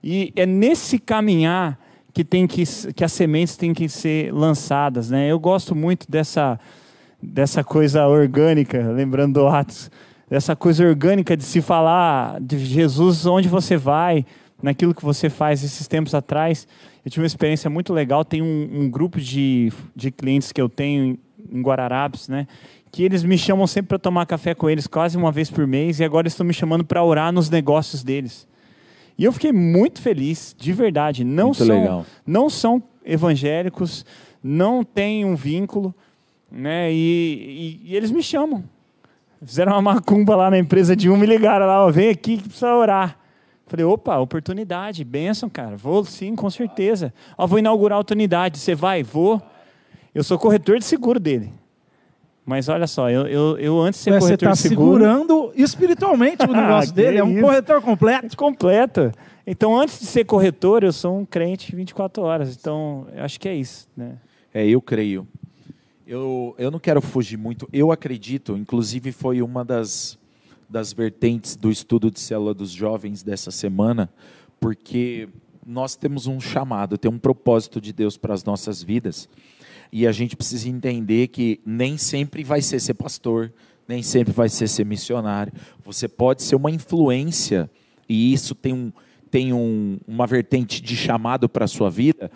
E 0.03 0.33
é 0.35 0.45
nesse 0.45 0.97
caminhar 0.97 1.79
que 2.13 2.23
tem 2.23 2.47
que, 2.47 2.63
que 2.93 3.03
as 3.03 3.11
sementes 3.13 3.55
têm 3.55 3.73
que 3.73 3.87
ser 3.87 4.33
lançadas, 4.33 5.09
né? 5.09 5.31
Eu 5.31 5.39
gosto 5.39 5.75
muito 5.75 6.09
dessa 6.09 6.59
dessa 7.21 7.63
coisa 7.63 8.07
orgânica, 8.07 8.81
lembrando 8.91 9.39
do 9.39 9.47
Atos, 9.47 9.91
dessa 10.29 10.55
coisa 10.55 10.83
orgânica 10.83 11.37
de 11.37 11.43
se 11.43 11.61
falar 11.61 12.41
de 12.41 12.57
Jesus 12.57 13.25
onde 13.25 13.47
você 13.47 13.77
vai, 13.77 14.25
naquilo 14.61 14.93
que 14.93 15.03
você 15.03 15.29
faz 15.29 15.63
esses 15.63 15.87
tempos 15.87 16.13
atrás. 16.13 16.67
Eu 17.03 17.11
tive 17.11 17.23
uma 17.23 17.27
experiência 17.27 17.69
muito 17.69 17.93
legal. 17.93 18.23
Tem 18.23 18.41
um, 18.41 18.69
um 18.71 18.89
grupo 18.89 19.19
de, 19.19 19.71
de 19.95 20.11
clientes 20.11 20.51
que 20.51 20.61
eu 20.61 20.69
tenho 20.69 21.03
em, 21.03 21.19
em 21.57 21.61
Guararapes, 21.61 22.27
né? 22.27 22.47
Que 22.91 23.03
eles 23.03 23.23
me 23.23 23.37
chamam 23.37 23.65
sempre 23.65 23.89
para 23.89 23.99
tomar 23.99 24.25
café 24.25 24.53
com 24.53 24.69
eles, 24.69 24.85
quase 24.85 25.17
uma 25.17 25.31
vez 25.31 25.49
por 25.49 25.65
mês, 25.65 25.99
e 25.99 26.03
agora 26.03 26.27
estão 26.27 26.45
me 26.45 26.53
chamando 26.53 26.83
para 26.83 27.03
orar 27.03 27.31
nos 27.31 27.49
negócios 27.49 28.03
deles. 28.03 28.47
E 29.17 29.23
eu 29.23 29.31
fiquei 29.31 29.51
muito 29.51 30.01
feliz, 30.01 30.55
de 30.57 30.73
verdade. 30.73 31.23
Não 31.23 31.47
muito 31.47 31.65
são, 31.65 31.81
legal. 31.81 32.05
não 32.25 32.49
são 32.49 32.83
evangélicos, 33.05 34.05
não 34.43 34.83
têm 34.83 35.25
um 35.25 35.35
vínculo, 35.35 35.93
né? 36.51 36.91
E, 36.91 37.79
e, 37.85 37.91
e, 37.91 37.95
eles 37.95 38.11
me 38.11 38.21
chamam. 38.21 38.63
Fizeram 39.43 39.73
uma 39.73 39.81
macumba 39.81 40.35
lá 40.35 40.51
na 40.51 40.57
empresa 40.57 40.95
de 40.95 41.09
um, 41.09 41.17
me 41.17 41.25
ligaram 41.25 41.65
lá, 41.65 41.85
ó, 41.85 41.91
vem 41.91 42.09
aqui 42.09 42.37
que 42.37 42.43
precisa 42.43 42.75
orar. 42.75 43.17
Falei, 43.71 43.85
opa, 43.85 44.17
oportunidade, 44.17 45.01
benção, 45.05 45.49
cara. 45.49 45.77
Vou 45.77 46.03
sim, 46.03 46.35
com 46.35 46.49
certeza. 46.49 47.13
Ó, 47.37 47.47
vou 47.47 47.57
inaugurar 47.57 47.95
a 47.95 48.01
oportunidade. 48.01 48.59
Você 48.59 48.75
vai? 48.75 49.01
Vou. 49.01 49.41
Eu 50.13 50.25
sou 50.25 50.37
corretor 50.37 50.77
de 50.77 50.83
seguro 50.83 51.17
dele. 51.17 51.53
Mas 52.45 52.67
olha 52.67 52.85
só, 52.85 53.09
eu, 53.09 53.25
eu, 53.27 53.57
eu 53.57 53.79
antes 53.79 54.01
de 54.01 54.03
ser 54.03 54.19
corretor 54.19 54.49
tá 54.49 54.53
de 54.55 54.59
seguro... 54.59 54.99
Você 54.99 55.05
está 55.05 55.19
segurando 55.19 55.53
espiritualmente 55.55 56.43
o 56.43 56.51
negócio 56.51 56.93
dele. 56.93 57.19
É 57.19 57.23
um 57.23 57.31
isso? 57.31 57.41
corretor 57.41 57.81
completo. 57.81 58.35
Completo. 58.35 59.11
Então, 59.47 59.79
antes 59.79 60.01
de 60.01 60.05
ser 60.05 60.25
corretor, 60.25 60.83
eu 60.83 60.91
sou 60.91 61.17
um 61.17 61.23
crente 61.23 61.73
24 61.73 62.23
horas. 62.23 62.57
Então, 62.59 63.07
acho 63.15 63.39
que 63.39 63.47
é 63.47 63.55
isso. 63.55 63.87
Né? 63.95 64.17
É, 64.53 64.67
eu 64.67 64.81
creio. 64.81 65.25
Eu, 66.05 66.53
eu 66.57 66.69
não 66.69 66.79
quero 66.79 66.99
fugir 66.99 67.37
muito. 67.37 67.69
Eu 67.71 67.89
acredito, 67.89 68.57
inclusive 68.57 69.13
foi 69.13 69.41
uma 69.41 69.63
das 69.63 70.19
das 70.71 70.93
vertentes 70.93 71.57
do 71.57 71.69
estudo 71.69 72.09
de 72.09 72.19
célula 72.19 72.53
dos 72.53 72.71
jovens 72.71 73.21
dessa 73.21 73.51
semana, 73.51 74.09
porque 74.57 75.27
nós 75.65 75.97
temos 75.97 76.27
um 76.27 76.39
chamado, 76.39 76.97
tem 76.97 77.11
um 77.11 77.19
propósito 77.19 77.81
de 77.81 77.91
Deus 77.91 78.15
para 78.15 78.33
as 78.33 78.45
nossas 78.45 78.81
vidas. 78.81 79.27
E 79.91 80.07
a 80.07 80.13
gente 80.13 80.37
precisa 80.37 80.69
entender 80.69 81.27
que 81.27 81.59
nem 81.65 81.97
sempre 81.97 82.41
vai 82.41 82.61
ser 82.61 82.79
ser 82.79 82.93
pastor, 82.93 83.51
nem 83.85 84.01
sempre 84.01 84.31
vai 84.31 84.47
ser 84.47 84.69
ser 84.69 84.85
missionário. 84.85 85.51
Você 85.83 86.07
pode 86.07 86.41
ser 86.41 86.55
uma 86.55 86.71
influência, 86.71 87.69
e 88.07 88.31
isso 88.31 88.55
tem, 88.55 88.71
um, 88.71 88.93
tem 89.29 89.51
um, 89.51 89.99
uma 90.07 90.25
vertente 90.25 90.81
de 90.81 90.95
chamado 90.95 91.49
para 91.49 91.65
a 91.65 91.67
sua 91.67 91.89
vida, 91.89 92.31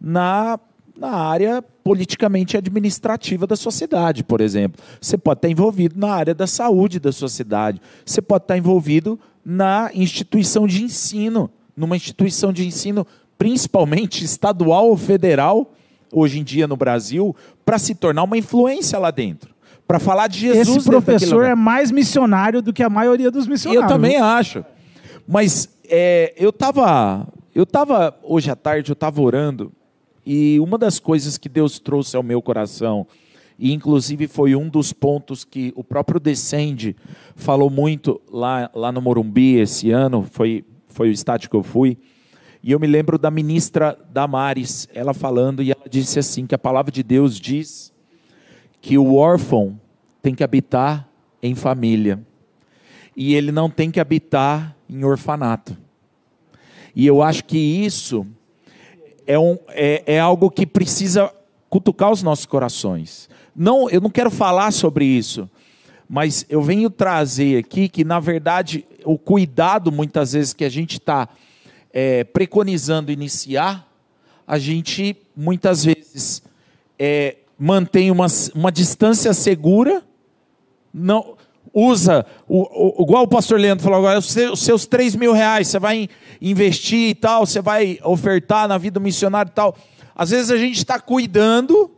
na 0.00 0.58
na 0.96 1.10
área 1.10 1.62
politicamente 1.82 2.56
administrativa 2.56 3.46
da 3.46 3.56
sociedade, 3.56 4.22
por 4.22 4.40
exemplo. 4.40 4.82
Você 5.00 5.18
pode 5.18 5.38
estar 5.38 5.48
envolvido 5.48 5.98
na 5.98 6.12
área 6.12 6.34
da 6.34 6.46
saúde 6.46 7.00
da 7.00 7.12
sociedade. 7.12 7.80
Você 8.04 8.22
pode 8.22 8.44
estar 8.44 8.56
envolvido 8.56 9.18
na 9.44 9.90
instituição 9.94 10.66
de 10.66 10.82
ensino, 10.82 11.50
numa 11.76 11.96
instituição 11.96 12.52
de 12.52 12.66
ensino 12.66 13.06
principalmente 13.36 14.24
estadual 14.24 14.88
ou 14.88 14.96
federal, 14.96 15.72
hoje 16.12 16.38
em 16.38 16.44
dia 16.44 16.66
no 16.66 16.76
Brasil, 16.76 17.34
para 17.64 17.78
se 17.78 17.94
tornar 17.94 18.22
uma 18.22 18.38
influência 18.38 18.98
lá 18.98 19.10
dentro. 19.10 19.52
Para 19.86 19.98
falar 19.98 20.28
de 20.28 20.38
Jesus. 20.38 20.78
Esse 20.78 20.88
professor 20.88 21.44
é 21.44 21.54
mais 21.54 21.90
missionário 21.90 22.62
do 22.62 22.72
que 22.72 22.82
a 22.82 22.88
maioria 22.88 23.30
dos 23.30 23.46
missionários. 23.46 23.82
Eu 23.82 23.88
também 23.88 24.16
acho. 24.16 24.64
Mas 25.26 25.68
é, 25.86 26.32
eu 26.38 26.50
estava 26.50 27.26
eu 27.54 27.64
tava, 27.64 28.18
hoje 28.22 28.50
à 28.50 28.56
tarde, 28.56 28.90
eu 28.90 28.94
estava 28.94 29.22
orando 29.22 29.70
e 30.26 30.58
uma 30.60 30.78
das 30.78 30.98
coisas 30.98 31.36
que 31.36 31.48
Deus 31.48 31.78
trouxe 31.78 32.16
ao 32.16 32.22
meu 32.22 32.40
coração, 32.40 33.06
e 33.58 33.72
inclusive 33.72 34.26
foi 34.26 34.56
um 34.56 34.68
dos 34.68 34.92
pontos 34.92 35.44
que 35.44 35.72
o 35.76 35.84
próprio 35.84 36.18
Descende 36.18 36.96
falou 37.36 37.70
muito 37.70 38.20
lá, 38.30 38.70
lá 38.74 38.90
no 38.90 39.00
Morumbi 39.00 39.56
esse 39.56 39.90
ano, 39.90 40.26
foi, 40.30 40.64
foi 40.88 41.08
o 41.08 41.12
estádio 41.12 41.50
que 41.50 41.56
eu 41.56 41.62
fui, 41.62 41.96
e 42.62 42.72
eu 42.72 42.80
me 42.80 42.86
lembro 42.86 43.18
da 43.18 43.30
ministra 43.30 43.98
Damares, 44.10 44.88
ela 44.94 45.12
falando, 45.12 45.62
e 45.62 45.70
ela 45.70 45.84
disse 45.88 46.18
assim, 46.18 46.46
que 46.46 46.54
a 46.54 46.58
palavra 46.58 46.90
de 46.90 47.02
Deus 47.02 47.38
diz 47.38 47.92
que 48.80 48.96
o 48.98 49.14
órfão 49.14 49.78
tem 50.22 50.34
que 50.34 50.42
habitar 50.42 51.08
em 51.42 51.54
família, 51.54 52.18
e 53.16 53.34
ele 53.34 53.52
não 53.52 53.70
tem 53.70 53.90
que 53.90 54.00
habitar 54.00 54.74
em 54.88 55.04
orfanato. 55.04 55.76
E 56.96 57.06
eu 57.06 57.22
acho 57.22 57.44
que 57.44 57.58
isso 57.58 58.26
é, 59.26 59.38
um, 59.38 59.58
é, 59.68 60.02
é 60.06 60.20
algo 60.20 60.50
que 60.50 60.66
precisa 60.66 61.32
cutucar 61.68 62.10
os 62.10 62.22
nossos 62.22 62.46
corações. 62.46 63.28
Não, 63.54 63.88
eu 63.90 64.00
não 64.00 64.10
quero 64.10 64.30
falar 64.30 64.72
sobre 64.72 65.04
isso, 65.04 65.48
mas 66.08 66.44
eu 66.48 66.62
venho 66.62 66.90
trazer 66.90 67.58
aqui 67.58 67.88
que, 67.88 68.04
na 68.04 68.20
verdade, 68.20 68.84
o 69.04 69.18
cuidado, 69.18 69.90
muitas 69.90 70.32
vezes, 70.32 70.52
que 70.52 70.64
a 70.64 70.68
gente 70.68 70.98
está 70.98 71.28
é, 71.92 72.24
preconizando 72.24 73.10
iniciar, 73.10 73.88
a 74.46 74.58
gente, 74.58 75.16
muitas 75.36 75.84
vezes, 75.84 76.42
é, 76.98 77.36
mantém 77.58 78.10
uma, 78.10 78.26
uma 78.54 78.70
distância 78.70 79.32
segura, 79.32 80.02
não, 80.92 81.36
usa, 81.74 82.24
o, 82.48 83.00
o, 83.00 83.02
igual 83.02 83.24
o 83.24 83.28
pastor 83.28 83.58
Leandro 83.58 83.82
falou 83.82 83.98
agora, 83.98 84.20
os 84.20 84.30
seus, 84.30 84.60
os 84.60 84.64
seus 84.64 84.86
3 84.86 85.16
mil 85.16 85.32
reais, 85.32 85.68
você 85.68 85.78
vai 85.80 86.08
investir 86.40 87.10
e 87.10 87.14
tal, 87.14 87.44
você 87.44 87.60
vai 87.60 87.98
ofertar 88.04 88.68
na 88.68 88.78
vida 88.78 89.00
missionária 89.00 89.50
e 89.50 89.54
tal. 89.54 89.76
Às 90.14 90.30
vezes 90.30 90.52
a 90.52 90.56
gente 90.56 90.78
está 90.78 91.00
cuidando, 91.00 91.90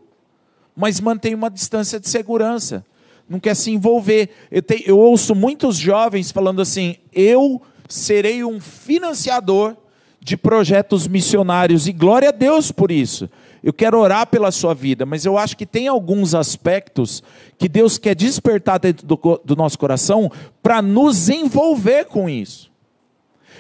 mas 0.75 1.01
mantém 1.01 1.35
uma 1.35 1.51
distância 1.51 2.01
de 2.01 2.09
segurança, 2.09 2.85
não 3.29 3.39
quer 3.39 3.55
se 3.55 3.71
envolver. 3.71 4.31
Eu, 4.51 4.63
te, 4.63 4.83
eu 4.87 4.99
ouço 4.99 5.35
muitos 5.35 5.77
jovens 5.77 6.33
falando 6.33 6.63
assim: 6.63 6.97
eu 7.13 7.61
serei 7.89 8.43
um 8.43 8.59
financiador 8.59 9.77
de 10.21 10.37
projetos 10.37 11.07
missionários, 11.07 11.87
e 11.87 11.93
glória 11.93 12.31
a 12.31 12.33
Deus 12.33 12.73
por 12.73 12.91
isso. 12.91 13.29
Eu 13.67 13.73
quero 13.73 13.99
orar 13.99 14.29
pela 14.29 14.53
sua 14.53 14.73
vida, 14.73 15.05
mas 15.05 15.25
eu 15.25 15.37
acho 15.37 15.57
que 15.57 15.67
tem 15.67 15.89
alguns 15.89 16.37
aspectos 16.37 17.21
que 17.59 17.69
Deus 17.69 17.99
quer 17.99 18.15
despertar 18.15 18.79
dentro 18.79 19.05
do, 19.05 19.41
do 19.45 19.57
nosso 19.57 19.77
coração 19.77 20.31
para 20.63 20.81
nos 20.81 21.29
envolver 21.29 22.05
com 22.05 22.31
isso. 22.31 22.71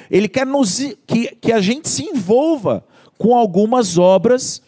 Ele 0.08 0.28
quer 0.28 0.46
nos, 0.46 0.78
que, 1.04 1.34
que 1.40 1.50
a 1.50 1.60
gente 1.60 1.88
se 1.88 2.04
envolva 2.04 2.84
com 3.18 3.34
algumas 3.34 3.98
obras 3.98 4.62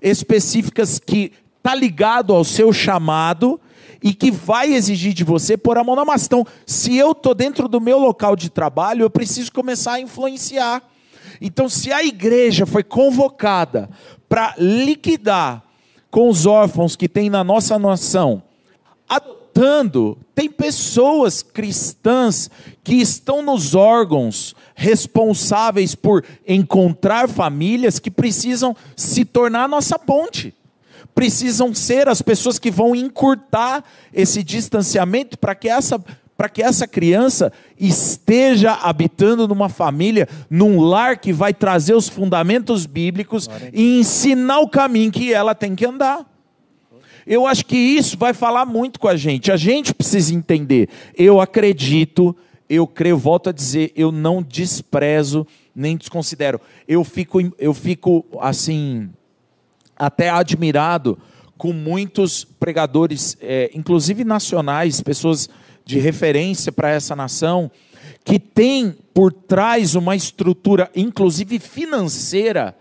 específicas 0.00 1.00
que 1.00 1.32
está 1.56 1.74
ligado 1.74 2.32
ao 2.32 2.44
seu 2.44 2.72
chamado 2.72 3.60
e 4.00 4.14
que 4.14 4.30
vai 4.30 4.74
exigir 4.74 5.12
de 5.12 5.24
você 5.24 5.56
pôr 5.56 5.76
a 5.76 5.82
mão 5.82 5.96
na 5.96 6.04
massa. 6.04 6.26
Então, 6.26 6.46
se 6.64 6.96
eu 6.96 7.10
estou 7.10 7.34
dentro 7.34 7.66
do 7.66 7.80
meu 7.80 7.98
local 7.98 8.36
de 8.36 8.48
trabalho, 8.48 9.02
eu 9.02 9.10
preciso 9.10 9.50
começar 9.50 9.94
a 9.94 10.00
influenciar. 10.00 10.84
Então, 11.40 11.68
se 11.68 11.92
a 11.92 12.04
igreja 12.04 12.64
foi 12.64 12.84
convocada 12.84 13.90
para 14.28 14.54
liquidar 14.58 15.62
com 16.10 16.28
os 16.28 16.46
órfãos 16.46 16.94
que 16.94 17.08
tem 17.08 17.28
na 17.28 17.42
nossa 17.42 17.78
nação, 17.78 18.42
adotando, 19.08 20.16
tem 20.34 20.48
pessoas 20.48 21.42
cristãs 21.42 22.50
que 22.82 22.94
estão 22.94 23.42
nos 23.42 23.74
órgãos 23.74 24.54
responsáveis 24.74 25.94
por 25.94 26.24
encontrar 26.46 27.28
famílias 27.28 27.98
que 27.98 28.10
precisam 28.10 28.76
se 28.96 29.24
tornar 29.24 29.68
nossa 29.68 29.98
ponte. 29.98 30.54
Precisam 31.14 31.72
ser 31.72 32.08
as 32.08 32.20
pessoas 32.20 32.58
que 32.58 32.70
vão 32.70 32.94
encurtar 32.94 33.84
esse 34.12 34.42
distanciamento 34.42 35.38
para 35.38 35.54
que 35.54 35.68
essa 35.68 36.02
para 36.36 36.48
que 36.48 36.62
essa 36.62 36.86
criança 36.86 37.52
esteja 37.78 38.72
habitando 38.72 39.46
numa 39.46 39.68
família, 39.68 40.28
num 40.50 40.80
lar 40.80 41.18
que 41.18 41.32
vai 41.32 41.54
trazer 41.54 41.94
os 41.94 42.08
fundamentos 42.08 42.86
bíblicos 42.86 43.48
e 43.72 44.00
ensinar 44.00 44.58
o 44.58 44.68
caminho 44.68 45.12
que 45.12 45.32
ela 45.32 45.54
tem 45.54 45.74
que 45.74 45.86
andar. 45.86 46.28
Eu 47.26 47.46
acho 47.46 47.64
que 47.64 47.76
isso 47.76 48.18
vai 48.18 48.34
falar 48.34 48.66
muito 48.66 49.00
com 49.00 49.08
a 49.08 49.16
gente. 49.16 49.50
A 49.50 49.56
gente 49.56 49.94
precisa 49.94 50.34
entender. 50.34 50.88
Eu 51.16 51.40
acredito, 51.40 52.36
eu 52.68 52.86
creio, 52.86 53.16
volto 53.16 53.48
a 53.48 53.52
dizer, 53.52 53.92
eu 53.96 54.12
não 54.12 54.42
desprezo 54.42 55.46
nem 55.74 55.96
desconsidero. 55.96 56.60
Eu 56.86 57.02
fico, 57.02 57.38
eu 57.58 57.72
fico 57.72 58.24
assim, 58.40 59.08
até 59.96 60.28
admirado 60.28 61.18
com 61.56 61.72
muitos 61.72 62.44
pregadores, 62.44 63.38
é, 63.40 63.70
inclusive 63.72 64.24
nacionais, 64.24 65.00
pessoas 65.00 65.48
de 65.84 65.98
referência 65.98 66.72
para 66.72 66.90
essa 66.90 67.14
nação, 67.14 67.70
que 68.24 68.38
tem 68.38 68.96
por 69.12 69.32
trás 69.32 69.94
uma 69.94 70.16
estrutura, 70.16 70.90
inclusive 70.94 71.58
financeira, 71.58 72.76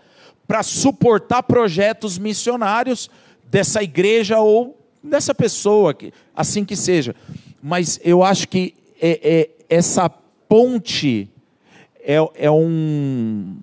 para 0.47 0.64
suportar 0.64 1.43
projetos 1.43 2.18
missionários 2.18 3.10
dessa 3.49 3.84
igreja 3.84 4.39
ou 4.39 4.78
dessa 5.04 5.36
pessoa, 5.36 5.95
assim 6.36 6.64
que 6.64 6.76
seja. 6.76 7.16
Mas 7.62 7.99
eu 8.04 8.24
acho 8.24 8.47
que 8.47 8.74
é, 9.01 9.20
é 9.24 9.49
essa 9.70 10.10
ponte 10.10 11.30
é, 12.04 12.16
é 12.36 12.51
um, 12.51 13.58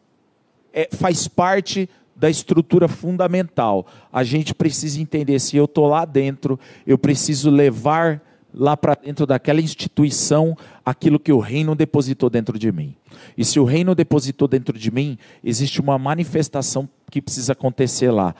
é, 0.72 0.88
faz 0.92 1.28
parte 1.28 1.88
da 2.16 2.28
estrutura 2.28 2.88
fundamental. 2.88 3.86
A 4.12 4.24
gente 4.24 4.54
precisa 4.54 5.00
entender 5.00 5.38
se 5.38 5.56
eu 5.56 5.64
estou 5.64 5.86
lá 5.86 6.04
dentro, 6.04 6.58
eu 6.86 6.98
preciso 6.98 7.50
levar 7.50 8.22
lá 8.52 8.76
para 8.76 8.94
dentro 8.94 9.26
daquela 9.26 9.60
instituição 9.60 10.56
aquilo 10.84 11.18
que 11.18 11.32
o 11.32 11.38
reino 11.38 11.74
depositou 11.74 12.28
dentro 12.28 12.58
de 12.58 12.70
mim. 12.70 12.94
E 13.36 13.44
se 13.44 13.60
o 13.60 13.64
reino 13.64 13.94
depositou 13.94 14.48
dentro 14.48 14.78
de 14.78 14.90
mim, 14.90 15.18
existe 15.42 15.80
uma 15.80 15.98
manifestação 15.98 16.88
que 17.10 17.20
precisa 17.20 17.52
acontecer 17.52 18.10
lá. 18.10 18.34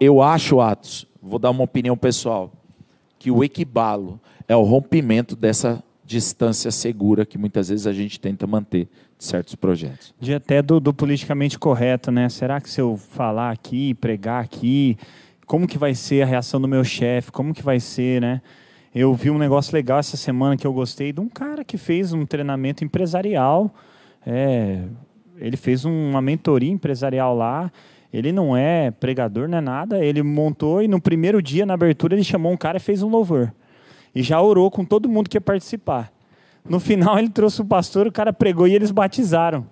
Eu 0.00 0.22
acho, 0.22 0.60
Atos, 0.60 1.06
vou 1.22 1.38
dar 1.38 1.50
uma 1.50 1.64
opinião 1.64 1.96
pessoal, 1.96 2.52
que 3.18 3.30
o 3.30 3.42
equibalo 3.42 4.20
é 4.46 4.54
o 4.54 4.62
rompimento 4.62 5.34
dessa 5.34 5.82
distância 6.04 6.70
segura 6.70 7.24
que 7.24 7.38
muitas 7.38 7.70
vezes 7.70 7.86
a 7.86 7.92
gente 7.92 8.20
tenta 8.20 8.46
manter 8.46 8.88
de 9.16 9.24
certos 9.24 9.54
projetos. 9.54 10.14
De 10.20 10.34
até 10.34 10.60
do, 10.60 10.78
do 10.78 10.92
politicamente 10.92 11.58
correto, 11.58 12.10
né? 12.10 12.28
Será 12.28 12.60
que 12.60 12.68
se 12.68 12.80
eu 12.80 12.96
falar 12.96 13.50
aqui, 13.50 13.94
pregar 13.94 14.44
aqui, 14.44 14.98
como 15.46 15.66
que 15.66 15.78
vai 15.78 15.94
ser 15.94 16.22
a 16.22 16.26
reação 16.26 16.60
do 16.60 16.68
meu 16.68 16.84
chefe? 16.84 17.32
Como 17.32 17.54
que 17.54 17.62
vai 17.62 17.80
ser, 17.80 18.20
né? 18.20 18.42
Eu 18.94 19.12
vi 19.12 19.28
um 19.28 19.38
negócio 19.38 19.74
legal 19.74 19.98
essa 19.98 20.16
semana 20.16 20.56
que 20.56 20.64
eu 20.64 20.72
gostei 20.72 21.12
de 21.12 21.20
um 21.20 21.28
cara 21.28 21.64
que 21.64 21.76
fez 21.76 22.12
um 22.12 22.24
treinamento 22.24 22.84
empresarial. 22.84 23.74
É, 24.24 24.82
ele 25.36 25.56
fez 25.56 25.84
uma 25.84 26.22
mentoria 26.22 26.70
empresarial 26.70 27.36
lá. 27.36 27.72
Ele 28.12 28.30
não 28.30 28.56
é 28.56 28.92
pregador, 28.92 29.48
não 29.48 29.58
é 29.58 29.60
nada. 29.60 30.04
Ele 30.04 30.22
montou 30.22 30.80
e 30.80 30.86
no 30.86 31.00
primeiro 31.00 31.42
dia, 31.42 31.66
na 31.66 31.74
abertura, 31.74 32.14
ele 32.14 32.22
chamou 32.22 32.52
um 32.52 32.56
cara 32.56 32.76
e 32.76 32.80
fez 32.80 33.02
um 33.02 33.08
louvor. 33.08 33.52
E 34.14 34.22
já 34.22 34.40
orou 34.40 34.70
com 34.70 34.84
todo 34.84 35.08
mundo 35.08 35.28
que 35.28 35.36
ia 35.36 35.40
participar. 35.40 36.12
No 36.64 36.78
final, 36.78 37.18
ele 37.18 37.30
trouxe 37.30 37.62
o 37.62 37.64
pastor, 37.64 38.06
o 38.06 38.12
cara 38.12 38.32
pregou 38.32 38.68
e 38.68 38.76
eles 38.76 38.92
batizaram. 38.92 39.66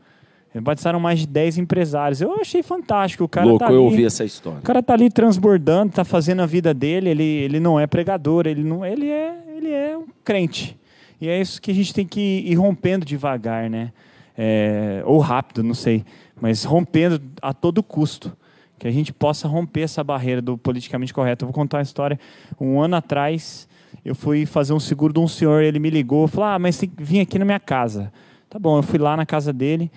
Batizaram 0.60 1.00
mais 1.00 1.20
de 1.20 1.26
10 1.26 1.58
empresários. 1.58 2.20
Eu 2.20 2.34
achei 2.40 2.62
fantástico. 2.62 3.24
O 3.24 3.28
cara 3.28 3.46
Louco, 3.46 3.60
tá 3.60 3.66
ali, 3.66 3.74
eu 3.74 3.84
ouvi 3.84 4.04
essa 4.04 4.24
história. 4.24 4.58
O 4.58 4.62
cara 4.62 4.80
está 4.80 4.92
ali 4.92 5.10
transbordando, 5.10 5.88
está 5.88 6.04
fazendo 6.04 6.42
a 6.42 6.46
vida 6.46 6.74
dele. 6.74 7.08
Ele, 7.08 7.24
ele 7.24 7.60
não 7.60 7.80
é 7.80 7.86
pregador, 7.86 8.46
ele, 8.46 8.62
não, 8.62 8.84
ele, 8.84 9.08
é, 9.08 9.34
ele 9.56 9.70
é 9.70 9.96
um 9.96 10.04
crente. 10.22 10.78
E 11.20 11.28
é 11.28 11.40
isso 11.40 11.62
que 11.62 11.70
a 11.70 11.74
gente 11.74 11.94
tem 11.94 12.06
que 12.06 12.20
ir 12.20 12.54
rompendo 12.54 13.06
devagar, 13.06 13.70
né? 13.70 13.92
É, 14.36 15.02
ou 15.06 15.18
rápido, 15.20 15.62
não 15.62 15.74
sei. 15.74 16.04
Mas 16.38 16.64
rompendo 16.64 17.20
a 17.40 17.54
todo 17.54 17.82
custo. 17.82 18.36
Que 18.78 18.88
a 18.88 18.90
gente 18.90 19.12
possa 19.12 19.46
romper 19.46 19.82
essa 19.82 20.02
barreira 20.02 20.42
do 20.42 20.58
politicamente 20.58 21.14
correto. 21.14 21.44
Eu 21.44 21.46
vou 21.46 21.54
contar 21.54 21.78
uma 21.78 21.84
história. 21.84 22.18
Um 22.60 22.80
ano 22.80 22.96
atrás, 22.96 23.68
eu 24.04 24.12
fui 24.12 24.44
fazer 24.44 24.72
um 24.72 24.80
seguro 24.80 25.14
de 25.14 25.20
um 25.20 25.28
senhor. 25.28 25.62
Ele 25.62 25.78
me 25.78 25.88
ligou, 25.88 26.26
falou: 26.26 26.50
Ah, 26.50 26.58
mas 26.58 26.76
tem 26.76 26.88
que 26.88 27.02
vir 27.02 27.20
aqui 27.20 27.38
na 27.38 27.44
minha 27.44 27.60
casa. 27.60 28.12
Tá 28.50 28.58
bom, 28.58 28.76
eu 28.76 28.82
fui 28.82 28.98
lá 28.98 29.16
na 29.16 29.24
casa 29.24 29.52
dele. 29.52 29.88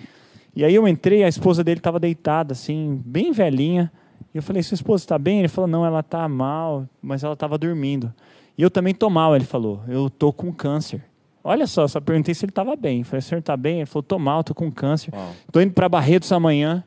E 0.56 0.64
aí 0.64 0.74
eu 0.74 0.88
entrei, 0.88 1.22
a 1.22 1.28
esposa 1.28 1.62
dele 1.62 1.78
estava 1.78 2.00
deitada, 2.00 2.52
assim, 2.52 3.02
bem 3.04 3.30
velhinha. 3.30 3.92
E 4.32 4.38
eu 4.38 4.42
falei, 4.42 4.62
sua 4.62 4.74
esposa 4.74 5.04
está 5.04 5.18
bem? 5.18 5.40
Ele 5.40 5.48
falou, 5.48 5.68
não, 5.68 5.84
ela 5.84 6.00
está 6.00 6.26
mal, 6.26 6.88
mas 7.02 7.22
ela 7.22 7.34
estava 7.34 7.58
dormindo. 7.58 8.10
E 8.56 8.62
eu 8.62 8.70
também 8.70 8.92
estou 8.92 9.10
mal, 9.10 9.36
ele 9.36 9.44
falou, 9.44 9.82
eu 9.86 10.06
estou 10.06 10.32
com 10.32 10.50
câncer. 10.50 11.04
Olha 11.44 11.66
só, 11.66 11.86
só 11.86 12.00
perguntei 12.00 12.34
se 12.34 12.46
ele 12.46 12.52
estava 12.52 12.74
bem. 12.74 13.00
Eu 13.00 13.04
falei, 13.04 13.18
o 13.18 13.22
senhor 13.22 13.40
está 13.40 13.54
bem? 13.54 13.80
Ele 13.80 13.86
falou, 13.86 14.00
estou 14.00 14.18
mal, 14.18 14.40
estou 14.40 14.56
com 14.56 14.72
câncer. 14.72 15.12
Estou 15.46 15.60
indo 15.60 15.74
para 15.74 15.90
Barretos 15.90 16.32
amanhã. 16.32 16.82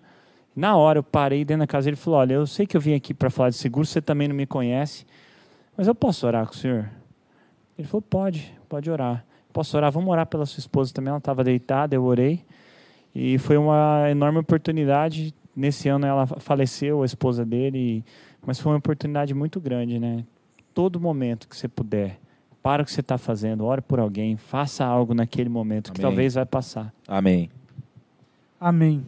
Na 0.56 0.76
hora 0.76 0.98
eu 0.98 1.04
parei 1.04 1.46
dentro 1.46 1.60
da 1.60 1.68
casa 1.68 1.90
ele 1.90 1.96
falou, 1.96 2.20
olha, 2.20 2.34
eu 2.34 2.48
sei 2.48 2.66
que 2.66 2.76
eu 2.76 2.82
vim 2.82 2.96
aqui 2.96 3.14
para 3.14 3.30
falar 3.30 3.52
de 3.52 3.56
seguro, 3.56 3.86
você 3.86 4.02
também 4.02 4.28
não 4.28 4.36
me 4.36 4.48
conhece, 4.48 5.06
mas 5.78 5.88
eu 5.88 5.94
posso 5.94 6.26
orar 6.26 6.46
com 6.48 6.54
o 6.54 6.58
senhor? 6.58 6.90
Ele 7.78 7.88
falou, 7.88 8.02
pode, 8.02 8.52
pode 8.68 8.90
orar. 8.90 9.24
Posso 9.54 9.78
orar? 9.78 9.92
Vamos 9.92 10.10
orar 10.10 10.26
pela 10.26 10.46
sua 10.46 10.60
esposa 10.60 10.92
também. 10.92 11.10
Ela 11.10 11.20
estava 11.20 11.44
deitada, 11.44 11.96
eu 11.96 12.04
orei. 12.04 12.44
E 13.14 13.38
foi 13.38 13.58
uma 13.58 14.08
enorme 14.10 14.40
oportunidade. 14.40 15.34
Nesse 15.56 15.90
ano 15.90 16.06
ela 16.06 16.26
faleceu, 16.26 17.02
a 17.04 17.06
esposa 17.06 17.46
dele, 17.46 18.04
mas 18.46 18.60
foi 18.60 18.72
uma 18.72 18.78
oportunidade 18.78 19.34
muito 19.34 19.60
grande, 19.60 20.00
né? 20.00 20.24
Todo 20.74 21.00
momento 21.00 21.48
que 21.48 21.56
você 21.56 21.68
puder, 21.68 22.20
para 22.62 22.82
o 22.82 22.86
que 22.86 22.92
você 22.92 23.02
está 23.02 23.18
fazendo, 23.18 23.66
ore 23.66 23.82
por 23.82 24.00
alguém, 24.00 24.38
faça 24.38 24.86
algo 24.86 25.14
naquele 25.14 25.50
momento 25.50 25.88
Amém. 25.88 25.96
que 25.96 26.02
talvez 26.02 26.36
vai 26.36 26.46
passar. 26.46 26.94
Amém. 27.08 27.50
Amém. 28.60 29.06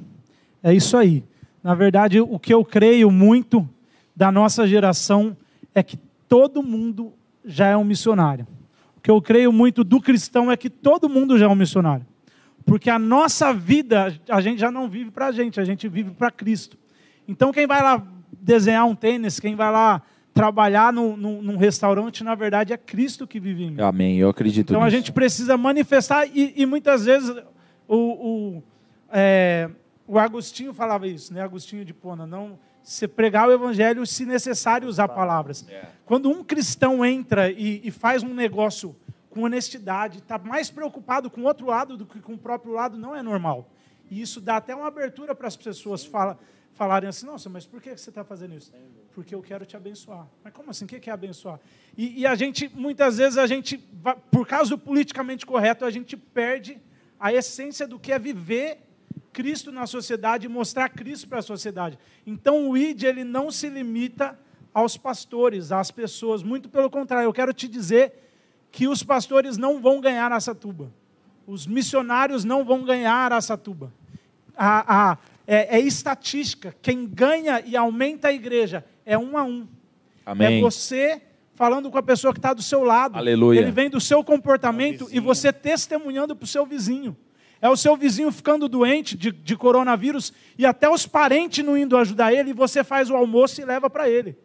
É 0.64 0.74
isso 0.74 0.97
aí. 0.97 1.24
Na 1.64 1.76
verdade, 1.76 2.20
o 2.20 2.39
que 2.39 2.54
eu 2.54 2.66
creio 2.66 3.12
muito 3.12 3.68
da 4.16 4.32
nossa 4.32 4.68
geração 4.68 5.36
é 5.76 5.84
que 5.84 5.97
todo 6.28 6.64
mundo 6.64 7.14
já 7.45 7.68
é 7.68 7.78
um 7.78 7.84
missionário. 7.84 8.47
O 8.97 9.02
que 9.02 9.12
eu 9.12 9.22
creio 9.22 9.52
muito 9.52 9.84
do 9.84 9.99
cristão 9.99 10.52
é 10.52 10.58
que 10.58 10.70
todo 10.70 11.10
mundo 11.10 11.38
já 11.38 11.45
é 11.45 11.47
um 11.47 11.56
missionário. 11.56 12.06
Porque 12.72 12.90
a 12.90 12.98
nossa 12.98 13.54
vida, 13.54 14.18
a 14.30 14.40
gente 14.40 14.58
já 14.62 14.72
não 14.72 14.88
vive 14.88 15.12
para 15.12 15.28
a 15.28 15.32
gente, 15.34 15.60
a 15.60 15.64
gente 15.66 15.90
vive 15.90 16.12
para 16.12 16.32
Cristo. 16.32 16.78
Então, 17.28 17.52
quem 17.52 17.68
vai 17.68 17.82
lá 17.84 18.02
desenhar 18.32 18.86
um 18.86 18.96
tênis, 18.96 19.42
quem 19.42 19.56
vai 19.58 19.70
lá 19.70 20.02
trabalhar 20.34 20.94
no, 20.94 21.18
no, 21.18 21.42
num 21.42 21.58
restaurante, 21.58 22.24
na 22.24 22.34
verdade, 22.34 22.72
é 22.72 22.78
Cristo 22.78 23.28
que 23.28 23.42
vive 23.42 23.66
em 23.66 23.72
mim. 23.72 23.82
Amém, 23.82 24.18
eu 24.20 24.30
acredito 24.30 24.70
Então, 24.70 24.86
nisso. 24.86 24.88
a 24.88 24.98
gente 24.98 25.12
precisa 25.12 25.58
manifestar, 25.58 26.26
e, 26.34 26.54
e 26.56 26.66
muitas 26.66 27.04
vezes 27.04 27.36
o, 27.90 27.98
o, 27.98 28.64
é, 29.12 29.70
o 30.08 30.18
Agostinho 30.18 30.74
falava 30.74 31.06
isso, 31.06 31.34
né? 31.34 31.42
Agostinho 31.42 31.84
de 31.84 31.94
Pona, 31.94 32.26
não 32.26 32.58
se 32.82 33.06
pregar 33.06 33.50
o 33.50 33.52
evangelho, 33.52 34.06
se 34.06 34.26
necessário 34.26 34.88
usar 34.88 35.10
palavras. 35.10 35.66
É. 35.70 35.88
Quando 36.06 36.30
um 36.30 36.42
cristão 36.42 37.04
entra 37.04 37.52
e, 37.52 37.82
e 37.84 37.92
faz 37.92 38.24
um 38.24 38.34
negócio 38.34 38.96
com 39.32 39.44
honestidade, 39.44 40.20
está 40.20 40.38
mais 40.38 40.70
preocupado 40.70 41.30
com 41.32 41.42
o 41.42 41.46
outro 41.46 41.66
lado 41.66 41.98
do 41.98 42.06
que 42.06 42.20
com 42.20 42.34
o 42.34 42.38
próprio 42.38 42.74
lado, 42.74 42.98
não 42.98 43.16
é 43.16 43.24
normal. 43.24 43.68
E 44.10 44.22
isso 44.22 44.42
dá 44.42 44.58
até 44.58 44.76
uma 44.76 44.88
abertura 44.88 45.34
para 45.34 45.48
as 45.48 45.56
pessoas 45.56 46.06
fala, 46.06 46.38
falarem 46.74 47.08
assim: 47.08 47.26
nossa, 47.26 47.50
mas 47.50 47.66
por 47.66 47.82
que 47.82 47.96
você 47.96 48.10
está 48.10 48.26
fazendo 48.26 48.54
isso? 48.56 48.74
Porque 49.14 49.34
eu 49.34 49.42
quero 49.42 49.66
te 49.66 49.78
abençoar. 49.78 50.28
Mas 50.44 50.54
como 50.54 50.70
assim? 50.70 50.84
O 50.84 50.88
que 50.88 51.10
é 51.10 51.14
abençoar? 51.14 51.60
E, 51.98 52.20
e 52.20 52.28
a 52.28 52.36
gente, 52.36 52.70
muitas 52.76 53.18
vezes, 53.18 53.38
a 53.38 53.48
gente, 53.48 53.78
por 54.30 54.46
causa 54.46 54.72
do 54.72 54.78
politicamente 54.78 55.46
correto, 55.46 55.86
a 55.86 55.90
gente 55.90 56.18
perde 56.18 56.78
a 57.18 57.34
essência 57.34 57.88
do 57.88 57.98
que 57.98 58.12
é 58.12 58.20
viver 58.20 58.80
Cristo 59.32 59.72
na 59.72 59.88
sociedade 59.88 60.46
e 60.46 60.50
mostrar 60.50 60.90
Cristo 60.90 61.30
para 61.30 61.40
a 61.40 61.44
sociedade. 61.44 61.98
Então 62.28 62.70
o 62.70 62.78
ID 62.78 63.04
ele 63.04 63.24
não 63.24 63.50
se 63.50 63.70
limita 63.70 64.38
aos 64.74 64.98
pastores, 64.98 65.72
às 65.72 65.90
pessoas, 65.90 66.44
muito 66.44 66.68
pelo 66.68 66.90
contrário, 66.90 67.28
eu 67.28 67.34
quero 67.34 67.54
te 67.54 67.68
dizer 67.68 68.31
que 68.72 68.88
os 68.88 69.04
pastores 69.04 69.58
não 69.58 69.82
vão 69.82 70.00
ganhar 70.00 70.32
essa 70.32 70.56
tuba. 70.56 70.92
Os 71.46 71.68
missionários 71.68 72.46
não 72.46 72.64
vão 72.64 72.84
ganhar 72.84 73.32
essa 73.32 73.58
tuba. 73.58 73.92
A, 74.56 75.12
a, 75.12 75.18
é, 75.46 75.78
é, 75.78 75.80
estatística. 75.80 76.76
Quem 76.82 77.06
ganha 77.06 77.62
e 77.66 77.76
aumenta 77.76 78.30
a 78.30 78.34
igreja 78.34 78.86
é 79.06 79.18
um 79.18 79.38
a 79.38 79.44
um. 79.44 79.68
Amém. 80.26 80.60
É 80.60 80.62
você 80.62 81.22
falando 81.56 81.92
com 81.92 81.98
a 81.98 82.04
pessoa 82.04 82.34
que 82.34 82.40
está 82.40 82.54
do 82.54 82.62
seu 82.62 82.84
lado. 82.84 83.18
Aleluia. 83.18 83.60
Ele 83.60 83.72
vem 83.72 83.90
do 83.90 84.00
seu 84.00 84.24
comportamento 84.24 85.08
e 85.12 85.20
você 85.20 85.52
testemunhando 85.52 86.36
para 86.36 86.46
o 86.46 86.48
seu 86.48 86.66
vizinho. 86.66 87.16
É 87.62 87.70
o 87.70 87.78
seu 87.78 87.96
vizinho 87.96 88.32
ficando 88.32 88.68
doente 88.68 89.16
de, 89.16 89.32
de 89.32 89.56
coronavírus 89.56 90.34
e 90.58 90.66
até 90.66 90.90
os 90.90 91.06
parentes 91.06 91.64
não 91.64 91.78
indo 91.78 91.96
ajudar 91.96 92.34
ele, 92.34 92.50
e 92.50 92.54
você 92.54 92.84
faz 92.84 93.12
o 93.12 93.16
almoço 93.16 93.62
e 93.62 93.66
leva 93.66 93.88
para 93.90 94.10
ele. 94.10 94.36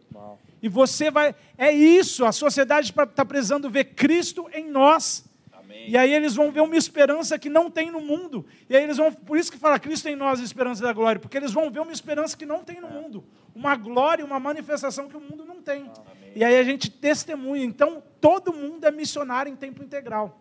E 0.67 0.69
você 0.69 1.13
vai. 1.13 1.33
É 1.57 1.71
isso, 1.71 2.25
a 2.25 2.33
sociedade 2.33 2.91
está 2.91 3.25
precisando 3.25 3.71
ver 3.71 3.85
Cristo 3.85 4.49
em 4.53 4.69
nós. 4.69 5.25
Amém. 5.53 5.91
E 5.91 5.97
aí 5.97 6.13
eles 6.13 6.35
vão 6.35 6.51
ver 6.51 6.61
uma 6.61 6.77
esperança 6.77 7.39
que 7.39 7.49
não 7.49 7.71
tem 7.71 7.89
no 7.89 8.01
mundo. 8.01 8.45
E 8.69 8.77
aí 8.77 8.83
eles 8.83 8.97
vão. 8.97 9.13
Por 9.13 9.39
isso 9.39 9.53
que 9.53 9.59
fala 9.59 9.79
Cristo 9.79 10.09
em 10.09 10.17
nós, 10.17 10.41
a 10.41 10.43
esperança 10.43 10.83
da 10.83 10.93
glória, 10.93 11.21
porque 11.21 11.37
eles 11.37 11.53
vão 11.53 11.71
ver 11.71 11.79
uma 11.79 11.93
esperança 11.93 12.37
que 12.37 12.45
não 12.45 12.65
tem 12.65 12.81
no 12.81 12.89
é. 12.89 12.91
mundo. 12.91 13.25
Uma 13.55 13.77
glória, 13.77 14.25
uma 14.25 14.41
manifestação 14.41 15.09
que 15.09 15.17
o 15.17 15.21
mundo 15.21 15.45
não 15.45 15.63
tem. 15.63 15.83
Amém. 15.83 16.33
E 16.35 16.43
aí 16.43 16.59
a 16.59 16.65
gente 16.65 16.91
testemunha. 16.91 17.65
Então, 17.65 18.03
todo 18.21 18.53
mundo 18.53 18.85
é 18.85 18.91
missionário 18.91 19.53
em 19.53 19.55
tempo 19.55 19.85
integral. 19.85 20.37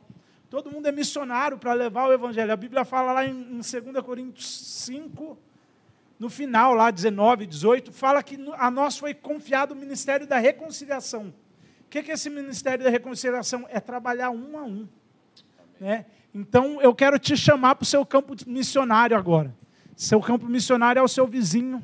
Todo 0.49 0.71
mundo 0.71 0.88
é 0.88 0.91
missionário 0.91 1.59
para 1.59 1.71
levar 1.73 2.09
o 2.09 2.13
evangelho. 2.13 2.51
A 2.51 2.57
Bíblia 2.57 2.84
fala 2.84 3.11
lá 3.11 3.28
em, 3.28 3.30
em 3.30 3.59
2 3.59 4.03
Coríntios 4.03 4.47
5, 4.86 5.38
no 6.18 6.30
final, 6.30 6.74
lá 6.74 6.91
19, 6.91 7.45
18, 7.45 7.91
fala 7.91 8.24
que 8.24 8.38
a 8.57 8.72
nós 8.72 8.97
foi 8.97 9.13
confiado 9.13 9.74
o 9.74 9.76
ministério 9.76 10.26
da 10.26 10.38
reconciliação. 10.38 11.34
O 11.82 11.89
que 11.89 11.99
é 11.99 12.13
esse 12.13 12.30
ministério 12.30 12.84
da 12.84 12.89
reconciliação? 12.89 13.66
É 13.70 13.80
trabalhar 13.80 14.30
um 14.30 14.57
a 14.57 14.63
um. 14.63 14.88
Né? 15.80 16.05
Então, 16.34 16.82
eu 16.82 16.93
quero 16.95 17.20
te 17.20 17.36
chamar 17.36 17.76
para 17.76 17.84
o 17.84 17.86
seu 17.86 18.05
campo 18.05 18.34
missionário 18.47 19.16
agora. 19.16 19.53
Seu 19.95 20.20
campo 20.20 20.45
missionário 20.47 20.99
é 20.99 21.03
o 21.03 21.07
seu 21.07 21.28
vizinho, 21.28 21.84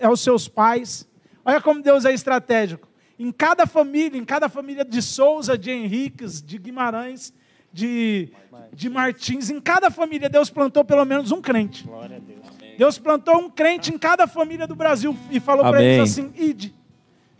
é 0.00 0.08
os 0.08 0.20
seus 0.20 0.48
pais. 0.48 1.08
Olha 1.44 1.60
como 1.60 1.82
Deus 1.82 2.04
é 2.04 2.12
estratégico. 2.12 2.88
Em 3.18 3.30
cada 3.30 3.66
família, 3.66 4.18
em 4.18 4.24
cada 4.24 4.48
família 4.48 4.84
de 4.84 5.00
Souza, 5.00 5.56
de 5.56 5.70
Henriques, 5.70 6.42
de 6.42 6.58
Guimarães, 6.58 7.32
de, 7.72 8.32
de 8.72 8.88
Martins. 8.88 9.50
Em 9.50 9.60
cada 9.60 9.90
família, 9.90 10.28
Deus 10.28 10.50
plantou 10.50 10.84
pelo 10.84 11.04
menos 11.04 11.32
um 11.32 11.40
crente. 11.40 11.86
Deus. 12.20 12.61
Deus. 12.82 12.98
plantou 12.98 13.36
um 13.36 13.48
crente 13.50 13.92
em 13.92 13.98
cada 13.98 14.26
família 14.26 14.66
do 14.66 14.74
Brasil 14.74 15.16
e 15.30 15.38
falou 15.38 15.64
para 15.70 15.82
eles 15.82 16.10
assim: 16.10 16.32
ide. 16.36 16.74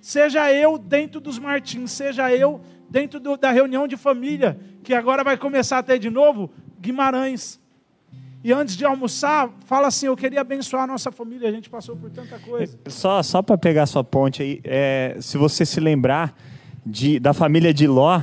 Seja 0.00 0.52
eu 0.52 0.78
dentro 0.78 1.20
dos 1.20 1.38
Martins, 1.38 1.90
seja 1.92 2.34
eu 2.34 2.60
dentro 2.90 3.20
do, 3.20 3.36
da 3.36 3.50
reunião 3.50 3.86
de 3.86 3.96
família, 3.96 4.58
que 4.82 4.92
agora 4.92 5.22
vai 5.22 5.36
começar 5.36 5.78
a 5.78 5.82
ter 5.82 5.98
de 5.98 6.10
novo, 6.10 6.50
Guimarães. 6.80 7.60
E 8.44 8.52
antes 8.52 8.76
de 8.76 8.84
almoçar, 8.84 9.48
fala 9.66 9.88
assim: 9.88 10.06
Eu 10.06 10.16
queria 10.16 10.40
abençoar 10.40 10.84
a 10.84 10.86
nossa 10.86 11.12
família, 11.12 11.48
a 11.48 11.52
gente 11.52 11.70
passou 11.70 11.96
por 11.96 12.10
tanta 12.10 12.38
coisa. 12.38 12.78
Só, 12.88 13.22
só 13.22 13.40
para 13.40 13.56
pegar 13.56 13.86
sua 13.86 14.02
ponte 14.02 14.42
aí, 14.42 14.60
é, 14.64 15.16
se 15.20 15.38
você 15.38 15.64
se 15.64 15.78
lembrar 15.78 16.36
de, 16.84 17.20
da 17.20 17.32
família 17.32 17.72
de 17.72 17.86
Ló, 17.86 18.20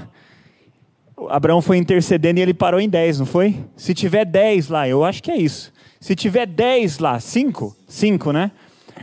Abraão 1.30 1.62
foi 1.62 1.78
intercedendo 1.78 2.40
e 2.40 2.44
ele 2.44 2.54
parou 2.54 2.80
em 2.80 2.90
10, 2.90 3.20
não 3.20 3.26
foi? 3.26 3.58
Se 3.76 3.94
tiver 3.94 4.26
10 4.26 4.70
lá, 4.70 4.88
eu 4.88 5.04
acho 5.04 5.24
que 5.24 5.32
é 5.32 5.38
isso. 5.38 5.72
Se 6.00 6.16
tiver 6.16 6.46
10 6.46 7.00
lá, 7.00 7.20
5? 7.20 7.76
5, 7.88 8.32
né? 8.32 8.52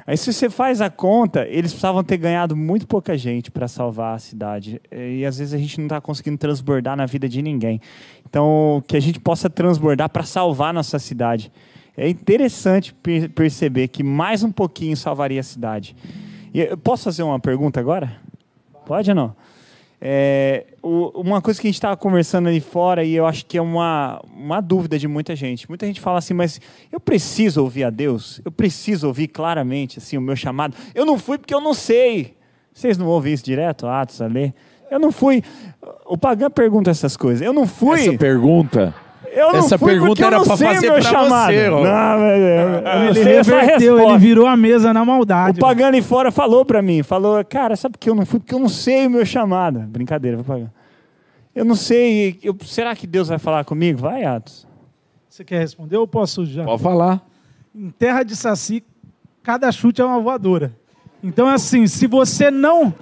Aí 0.06 0.16
se 0.16 0.32
você 0.32 0.48
faz 0.48 0.80
a 0.80 0.88
conta, 0.88 1.46
eles 1.46 1.72
precisavam 1.72 2.04
ter 2.04 2.16
ganhado 2.16 2.56
muito 2.56 2.86
pouca 2.86 3.16
gente 3.18 3.50
para 3.50 3.66
salvar 3.66 4.14
a 4.14 4.18
cidade. 4.18 4.80
E 4.90 5.24
às 5.24 5.38
vezes 5.38 5.52
a 5.52 5.58
gente 5.58 5.78
não 5.78 5.86
está 5.86 6.00
conseguindo 6.00 6.38
transbordar 6.38 6.96
na 6.96 7.06
vida 7.06 7.28
de 7.28 7.42
ninguém. 7.42 7.80
Então, 8.28 8.82
que 8.86 8.96
a 8.96 9.00
gente 9.00 9.18
possa 9.18 9.50
transbordar 9.50 10.08
para 10.08 10.22
salvar 10.22 10.72
nossa 10.72 10.98
cidade. 10.98 11.50
É 11.96 12.08
interessante 12.08 12.94
perceber 13.34 13.88
que 13.88 14.02
mais 14.02 14.42
um 14.42 14.52
pouquinho 14.52 14.96
salvaria 14.96 15.40
a 15.40 15.44
cidade. 15.44 15.96
E 16.54 16.76
posso 16.76 17.04
fazer 17.04 17.22
uma 17.22 17.40
pergunta 17.40 17.80
agora? 17.80 18.16
Pode 18.84 19.10
ou 19.10 19.16
não? 19.16 19.36
É, 20.00 20.66
o, 20.82 21.20
uma 21.20 21.40
coisa 21.40 21.60
que 21.60 21.66
a 21.66 21.70
gente 21.70 21.76
estava 21.76 21.96
conversando 21.96 22.48
ali 22.48 22.60
fora, 22.60 23.02
e 23.02 23.14
eu 23.14 23.26
acho 23.26 23.46
que 23.46 23.56
é 23.56 23.62
uma, 23.62 24.20
uma 24.34 24.60
dúvida 24.60 24.98
de 24.98 25.08
muita 25.08 25.34
gente. 25.34 25.68
Muita 25.68 25.86
gente 25.86 26.00
fala 26.00 26.18
assim, 26.18 26.34
mas 26.34 26.60
eu 26.92 27.00
preciso 27.00 27.62
ouvir 27.62 27.84
a 27.84 27.90
Deus? 27.90 28.40
Eu 28.44 28.52
preciso 28.52 29.06
ouvir 29.06 29.28
claramente 29.28 29.98
assim, 29.98 30.16
o 30.16 30.20
meu 30.20 30.36
chamado? 30.36 30.76
Eu 30.94 31.06
não 31.06 31.18
fui 31.18 31.38
porque 31.38 31.54
eu 31.54 31.60
não 31.60 31.74
sei. 31.74 32.36
Vocês 32.72 32.98
não 32.98 33.06
ouvem 33.06 33.32
isso 33.32 33.44
direto, 33.44 33.86
Atos, 33.86 34.20
a 34.20 34.26
ler? 34.26 34.52
Eu 34.90 35.00
não 35.00 35.10
fui. 35.10 35.42
O 36.04 36.16
Pagã 36.16 36.50
pergunta 36.50 36.90
essas 36.90 37.16
coisas. 37.16 37.40
Eu 37.40 37.52
não 37.52 37.66
fui. 37.66 38.00
Essa 38.00 38.18
pergunta 38.18 38.94
eu 39.36 39.52
não 39.52 39.58
Essa 39.58 39.76
fui 39.76 39.92
pergunta 39.92 40.24
era 40.24 40.36
para 40.40 40.56
fazer 40.56 40.64
para 40.64 41.00
você, 41.02 41.12
Não, 41.12 41.28
mas 41.28 41.54
eu, 41.54 41.62
eu 41.62 42.82
não 42.82 43.04
ele 43.04 43.22
sei 43.22 43.36
essa 43.36 43.60
resposta. 43.60 43.84
Ele 43.84 44.18
virou 44.18 44.46
a 44.46 44.56
mesa 44.56 44.94
na 44.94 45.04
maldade. 45.04 45.58
O 45.58 45.60
Pagani 45.60 46.00
fora 46.00 46.32
falou 46.32 46.64
para 46.64 46.80
mim, 46.80 47.02
falou, 47.02 47.44
cara, 47.44 47.76
sabe 47.76 47.92
por 47.92 47.98
que 47.98 48.08
eu 48.08 48.14
não 48.14 48.24
fui? 48.24 48.40
Porque 48.40 48.54
eu 48.54 48.58
não 48.58 48.68
sei 48.68 49.06
o 49.06 49.10
meu 49.10 49.26
chamado. 49.26 49.80
Brincadeira, 49.80 50.38
vou 50.38 50.44
pagar. 50.46 50.72
Eu 51.54 51.66
não 51.66 51.74
sei, 51.74 52.38
eu, 52.42 52.56
será 52.64 52.96
que 52.96 53.06
Deus 53.06 53.28
vai 53.28 53.38
falar 53.38 53.62
comigo? 53.64 54.00
Vai, 54.00 54.24
Atos. 54.24 54.66
Você 55.28 55.44
quer 55.44 55.58
responder 55.58 55.98
ou 55.98 56.08
posso 56.08 56.46
já? 56.46 56.64
Pode 56.64 56.82
falar. 56.82 57.20
Em 57.74 57.90
terra 57.90 58.22
de 58.22 58.34
saci, 58.34 58.82
cada 59.42 59.70
chute 59.70 60.00
é 60.00 60.04
uma 60.04 60.18
voadora. 60.18 60.72
Então, 61.22 61.46
assim, 61.46 61.86
se 61.86 62.06
você 62.06 62.50
não... 62.50 62.94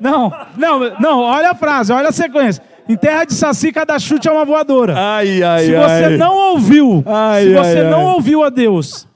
Não, 0.00 0.32
não, 0.56 0.98
não, 0.98 1.18
olha 1.20 1.50
a 1.50 1.54
frase, 1.54 1.92
olha 1.92 2.08
a 2.08 2.12
sequência. 2.12 2.62
Em 2.90 2.96
terra 2.96 3.24
de 3.24 3.34
saci, 3.34 3.70
cada 3.70 3.96
chute 4.00 4.26
é 4.26 4.32
uma 4.32 4.44
voadora. 4.44 4.96
Ai, 4.96 5.44
ai, 5.44 5.64
se 5.66 5.70
você 5.70 6.04
ai. 6.06 6.16
não 6.16 6.36
ouviu, 6.36 7.04
ai, 7.06 7.44
se 7.44 7.54
você 7.54 7.84
não 7.84 8.04
ouviu 8.06 8.42
a 8.42 8.50
Deus, 8.50 9.06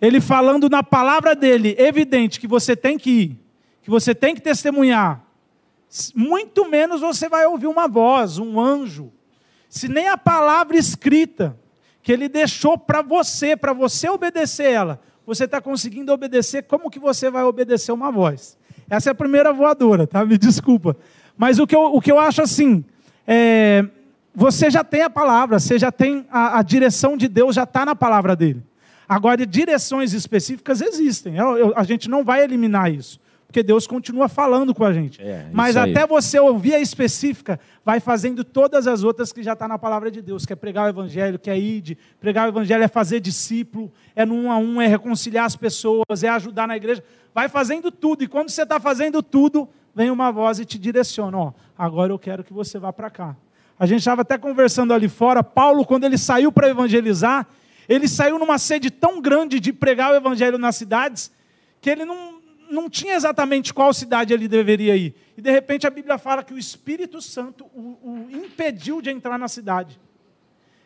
Ele 0.00 0.18
falando 0.18 0.70
na 0.70 0.82
palavra 0.82 1.36
dele, 1.36 1.76
evidente 1.78 2.40
que 2.40 2.46
você 2.46 2.74
tem 2.74 2.96
que 2.96 3.10
ir, 3.10 3.40
que 3.82 3.90
você 3.90 4.14
tem 4.14 4.34
que 4.34 4.40
testemunhar, 4.40 5.22
muito 6.14 6.70
menos 6.70 7.02
você 7.02 7.28
vai 7.28 7.44
ouvir 7.44 7.66
uma 7.66 7.86
voz, 7.86 8.38
um 8.38 8.58
anjo. 8.58 9.12
Se 9.68 9.88
nem 9.88 10.08
a 10.08 10.16
palavra 10.16 10.78
escrita 10.78 11.54
que 12.02 12.10
ele 12.10 12.30
deixou 12.30 12.78
para 12.78 13.02
você, 13.02 13.54
para 13.54 13.74
você 13.74 14.08
obedecer 14.08 14.72
ela, 14.72 14.98
você 15.26 15.44
está 15.44 15.60
conseguindo 15.60 16.10
obedecer, 16.14 16.62
como 16.62 16.88
que 16.88 16.98
você 16.98 17.30
vai 17.30 17.44
obedecer 17.44 17.92
uma 17.92 18.10
voz? 18.10 18.56
Essa 18.88 19.10
é 19.10 19.12
a 19.12 19.14
primeira 19.14 19.52
voadora, 19.52 20.06
tá? 20.06 20.24
Me 20.24 20.38
desculpa. 20.38 20.96
Mas 21.36 21.58
o 21.58 21.66
que 21.66 21.76
eu, 21.76 21.94
o 21.94 22.00
que 22.00 22.10
eu 22.10 22.18
acho 22.18 22.40
assim, 22.40 22.82
é, 23.30 23.84
você 24.34 24.70
já 24.70 24.82
tem 24.82 25.02
a 25.02 25.10
palavra, 25.10 25.58
você 25.58 25.78
já 25.78 25.92
tem 25.92 26.26
a, 26.30 26.58
a 26.58 26.62
direção 26.62 27.14
de 27.14 27.28
Deus, 27.28 27.54
já 27.54 27.64
está 27.64 27.84
na 27.84 27.94
palavra 27.94 28.34
dele. 28.34 28.62
Agora, 29.06 29.44
direções 29.44 30.14
específicas 30.14 30.80
existem, 30.80 31.36
eu, 31.36 31.56
eu, 31.58 31.72
a 31.76 31.82
gente 31.82 32.08
não 32.08 32.24
vai 32.24 32.42
eliminar 32.42 32.90
isso, 32.90 33.20
porque 33.46 33.62
Deus 33.62 33.86
continua 33.86 34.28
falando 34.28 34.74
com 34.74 34.82
a 34.82 34.92
gente. 34.94 35.20
É, 35.20 35.46
Mas 35.52 35.76
até 35.76 36.06
você 36.06 36.38
ouvir 36.38 36.74
a 36.74 36.80
específica, 36.80 37.60
vai 37.84 38.00
fazendo 38.00 38.42
todas 38.44 38.86
as 38.86 39.02
outras 39.02 39.30
que 39.30 39.42
já 39.42 39.52
está 39.52 39.68
na 39.68 39.78
palavra 39.78 40.10
de 40.10 40.22
Deus, 40.22 40.46
que 40.46 40.54
é 40.54 40.56
pregar 40.56 40.86
o 40.86 40.88
evangelho, 40.88 41.38
que 41.38 41.50
é 41.50 41.58
ir, 41.58 41.98
pregar 42.18 42.46
o 42.46 42.50
evangelho 42.50 42.82
é 42.82 42.88
fazer 42.88 43.20
discípulo, 43.20 43.92
é 44.16 44.24
no 44.24 44.34
um 44.34 44.50
a 44.50 44.56
um, 44.56 44.80
é 44.80 44.86
reconciliar 44.86 45.44
as 45.44 45.56
pessoas, 45.56 46.22
é 46.22 46.28
ajudar 46.28 46.66
na 46.66 46.76
igreja. 46.76 47.04
Vai 47.34 47.48
fazendo 47.48 47.90
tudo, 47.90 48.24
e 48.24 48.26
quando 48.26 48.48
você 48.48 48.62
está 48.62 48.80
fazendo 48.80 49.22
tudo, 49.22 49.68
vem 49.98 50.12
uma 50.12 50.30
voz 50.30 50.60
e 50.60 50.64
te 50.64 50.78
direciona: 50.78 51.36
ó, 51.36 51.52
agora 51.76 52.12
eu 52.12 52.18
quero 52.18 52.44
que 52.44 52.52
você 52.52 52.78
vá 52.78 52.92
para 52.92 53.10
cá. 53.10 53.36
A 53.76 53.84
gente 53.84 53.98
estava 53.98 54.22
até 54.22 54.38
conversando 54.38 54.94
ali 54.94 55.08
fora. 55.08 55.42
Paulo, 55.42 55.84
quando 55.84 56.04
ele 56.04 56.16
saiu 56.16 56.52
para 56.52 56.68
evangelizar, 56.68 57.46
ele 57.88 58.06
saiu 58.06 58.38
numa 58.38 58.58
sede 58.58 58.90
tão 58.90 59.20
grande 59.20 59.58
de 59.58 59.72
pregar 59.72 60.12
o 60.12 60.14
evangelho 60.14 60.56
nas 60.56 60.76
cidades, 60.76 61.32
que 61.80 61.90
ele 61.90 62.04
não, 62.04 62.40
não 62.70 62.88
tinha 62.88 63.14
exatamente 63.14 63.74
qual 63.74 63.92
cidade 63.92 64.32
ele 64.32 64.46
deveria 64.46 64.96
ir. 64.96 65.14
E 65.36 65.42
de 65.42 65.50
repente 65.50 65.84
a 65.84 65.90
Bíblia 65.90 66.16
fala 66.16 66.44
que 66.44 66.54
o 66.54 66.58
Espírito 66.58 67.20
Santo 67.20 67.64
o, 67.74 67.98
o 68.02 68.28
impediu 68.30 69.02
de 69.02 69.10
entrar 69.10 69.36
na 69.36 69.48
cidade. 69.48 69.98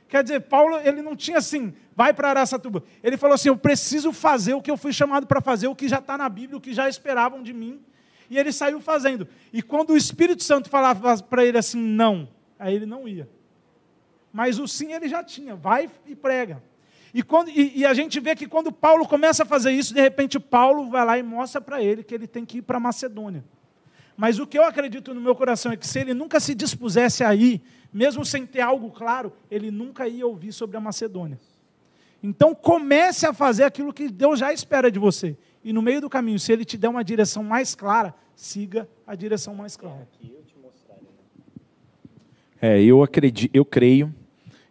Quer 0.08 0.22
dizer, 0.22 0.40
Paulo, 0.40 0.78
ele 0.82 1.02
não 1.02 1.14
tinha 1.16 1.38
assim, 1.38 1.74
vai 1.94 2.14
para 2.14 2.30
Araçatuba. 2.30 2.82
Ele 3.02 3.18
falou 3.18 3.34
assim: 3.34 3.48
eu 3.48 3.56
preciso 3.56 4.10
fazer 4.10 4.54
o 4.54 4.62
que 4.62 4.70
eu 4.70 4.76
fui 4.78 4.92
chamado 4.92 5.26
para 5.26 5.40
fazer, 5.42 5.68
o 5.68 5.74
que 5.74 5.88
já 5.88 5.98
está 5.98 6.16
na 6.16 6.28
Bíblia, 6.30 6.56
o 6.56 6.60
que 6.60 6.72
já 6.72 6.88
esperavam 6.88 7.42
de 7.42 7.52
mim. 7.52 7.80
E 8.32 8.38
ele 8.38 8.52
saiu 8.52 8.80
fazendo. 8.80 9.28
E 9.52 9.62
quando 9.62 9.90
o 9.90 9.96
Espírito 9.96 10.42
Santo 10.42 10.68
falava 10.68 11.22
para 11.22 11.44
ele 11.44 11.58
assim, 11.58 11.78
não, 11.78 12.28
Aí 12.62 12.76
ele 12.76 12.86
não 12.86 13.08
ia. 13.08 13.28
Mas 14.32 14.60
o 14.60 14.68
sim 14.68 14.92
ele 14.92 15.08
já 15.08 15.24
tinha, 15.24 15.56
vai 15.56 15.90
e 16.06 16.14
prega. 16.14 16.62
E, 17.12 17.20
quando, 17.20 17.50
e, 17.50 17.80
e, 17.80 17.84
a 17.84 17.92
gente 17.92 18.20
vê 18.20 18.36
que 18.36 18.46
quando 18.46 18.70
Paulo 18.70 19.06
começa 19.06 19.42
a 19.42 19.46
fazer 19.46 19.72
isso, 19.72 19.92
de 19.92 20.00
repente 20.00 20.38
Paulo 20.38 20.88
vai 20.88 21.04
lá 21.04 21.18
e 21.18 21.24
mostra 21.24 21.60
para 21.60 21.82
ele 21.82 22.04
que 22.04 22.14
ele 22.14 22.28
tem 22.28 22.44
que 22.44 22.58
ir 22.58 22.62
para 22.62 22.78
Macedônia. 22.78 23.44
Mas 24.16 24.38
o 24.38 24.46
que 24.46 24.56
eu 24.56 24.62
acredito 24.62 25.12
no 25.12 25.20
meu 25.20 25.34
coração 25.34 25.72
é 25.72 25.76
que 25.76 25.86
se 25.86 25.98
ele 25.98 26.14
nunca 26.14 26.38
se 26.38 26.54
dispusesse 26.54 27.24
a 27.24 27.34
ir, 27.34 27.60
mesmo 27.92 28.24
sem 28.24 28.46
ter 28.46 28.60
algo 28.60 28.90
claro, 28.92 29.32
ele 29.50 29.72
nunca 29.72 30.06
ia 30.06 30.26
ouvir 30.26 30.52
sobre 30.52 30.76
a 30.76 30.80
Macedônia. 30.80 31.40
Então 32.22 32.54
comece 32.54 33.26
a 33.26 33.32
fazer 33.32 33.64
aquilo 33.64 33.92
que 33.92 34.08
Deus 34.08 34.38
já 34.38 34.52
espera 34.52 34.88
de 34.88 35.00
você. 35.00 35.36
E 35.64 35.72
no 35.72 35.82
meio 35.82 36.00
do 36.00 36.10
caminho, 36.10 36.38
se 36.38 36.52
ele 36.52 36.64
te 36.64 36.76
der 36.76 36.88
uma 36.88 37.04
direção 37.04 37.44
mais 37.44 37.74
clara, 37.74 38.14
siga 38.34 38.88
a 39.06 39.14
direção 39.14 39.54
mais 39.54 39.76
clara. 39.76 40.08
É, 42.60 42.80
eu 42.80 43.02
acredito, 43.02 43.50
eu 43.54 43.64
creio 43.64 44.14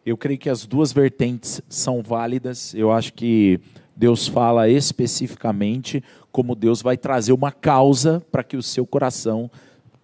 eu 0.05 0.17
creio 0.17 0.39
que 0.39 0.49
as 0.49 0.65
duas 0.65 0.91
vertentes 0.91 1.61
são 1.69 2.01
válidas. 2.01 2.73
Eu 2.73 2.91
acho 2.91 3.13
que 3.13 3.59
Deus 3.95 4.27
fala 4.27 4.67
especificamente 4.67 6.03
como 6.31 6.55
Deus 6.55 6.81
vai 6.81 6.97
trazer 6.97 7.33
uma 7.33 7.51
causa 7.51 8.19
para 8.31 8.43
que 8.43 8.57
o 8.57 8.63
seu 8.63 8.85
coração 8.85 9.49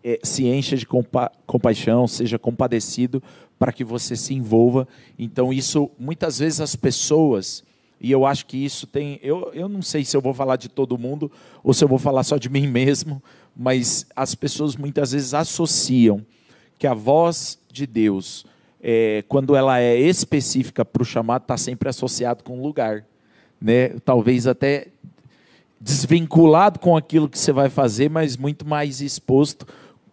é, 0.04 0.20
se 0.22 0.46
encha 0.46 0.76
de 0.76 0.86
compa 0.86 1.32
compaixão, 1.48 2.08
seja 2.08 2.38
compadecido, 2.38 3.24
para 3.58 3.74
que 3.74 3.84
você 3.84 4.16
se 4.16 4.36
envolva. 4.36 4.88
Então, 5.18 5.52
isso, 5.52 5.90
muitas 5.98 6.38
vezes 6.38 6.62
as 6.62 6.76
pessoas, 6.76 7.64
e 8.00 8.12
eu 8.12 8.26
acho 8.26 8.46
que 8.46 8.58
isso 8.58 8.86
tem. 8.86 9.20
Eu, 9.24 9.52
eu 9.54 9.68
não 9.68 9.82
sei 9.82 10.06
se 10.06 10.16
eu 10.16 10.22
vou 10.22 10.34
falar 10.34 10.56
de 10.56 10.70
todo 10.70 10.98
mundo 10.98 11.32
ou 11.64 11.74
se 11.74 11.84
eu 11.84 11.88
vou 11.88 11.98
falar 11.98 12.24
só 12.24 12.38
de 12.38 12.50
mim 12.50 12.68
mesmo, 12.68 13.22
mas 13.56 14.06
as 14.16 14.36
pessoas 14.36 14.76
muitas 14.76 15.12
vezes 15.12 15.34
associam 15.34 16.26
que 16.78 16.86
a 16.86 16.94
voz 16.94 17.60
de 17.72 17.88
Deus 17.88 18.46
é, 18.82 19.24
quando 19.28 19.56
ela 19.56 19.80
é 19.80 19.98
específica 19.98 20.86
para 20.86 21.02
o 21.02 21.06
chamado, 21.06 21.42
está 21.42 21.58
sempre 21.58 21.90
associado 21.90 22.44
com 22.44 22.60
o 22.60 22.64
lugar. 22.64 23.04
Né? 23.60 23.90
Talvez 24.06 24.46
até 24.46 24.88
desvinculado 25.80 26.80
com 26.80 26.96
aquilo 26.96 27.30
que 27.30 27.38
você 27.38 27.52
vai 27.52 27.70
fazer, 27.70 28.10
mas 28.10 28.38
muito 28.38 28.66
mais 28.68 29.02
exposto 29.02 29.68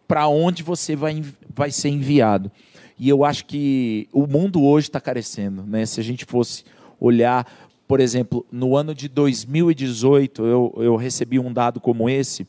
para 0.06 0.28
onde 0.28 0.62
você 0.62 0.94
vai, 0.94 1.22
vai 1.54 1.70
ser 1.70 1.88
enviado. 1.88 2.50
E 2.98 3.08
eu 3.08 3.24
acho 3.24 3.46
que 3.46 4.08
o 4.12 4.26
mundo 4.26 4.62
hoje 4.62 4.88
está 4.88 5.00
carecendo. 5.00 5.62
Né? 5.62 5.84
Se 5.86 6.00
a 6.00 6.02
gente 6.02 6.24
fosse 6.24 6.64
olhar, 7.00 7.46
por 7.94 8.00
exemplo, 8.00 8.44
no 8.50 8.76
ano 8.76 8.92
de 8.92 9.06
2018, 9.06 10.44
eu, 10.44 10.74
eu 10.78 10.96
recebi 10.96 11.38
um 11.38 11.52
dado 11.52 11.78
como 11.78 12.10
esse. 12.10 12.44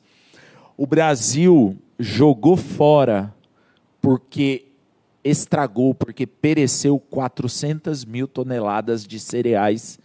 O 0.76 0.88
Brasil 0.88 1.78
jogou 2.00 2.58
fora 2.58 3.32
porque 4.02 4.66
estragou, 5.24 5.94
porque 5.94 6.26
pereceu 6.26 6.98
400 6.98 8.06
mil 8.06 8.28
toneladas 8.28 9.06
de 9.06 9.20
cereais 9.20 10.00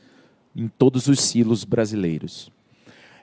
em 0.54 0.68
todos 0.68 1.06
os 1.06 1.22
silos 1.22 1.64
brasileiros. 1.64 2.52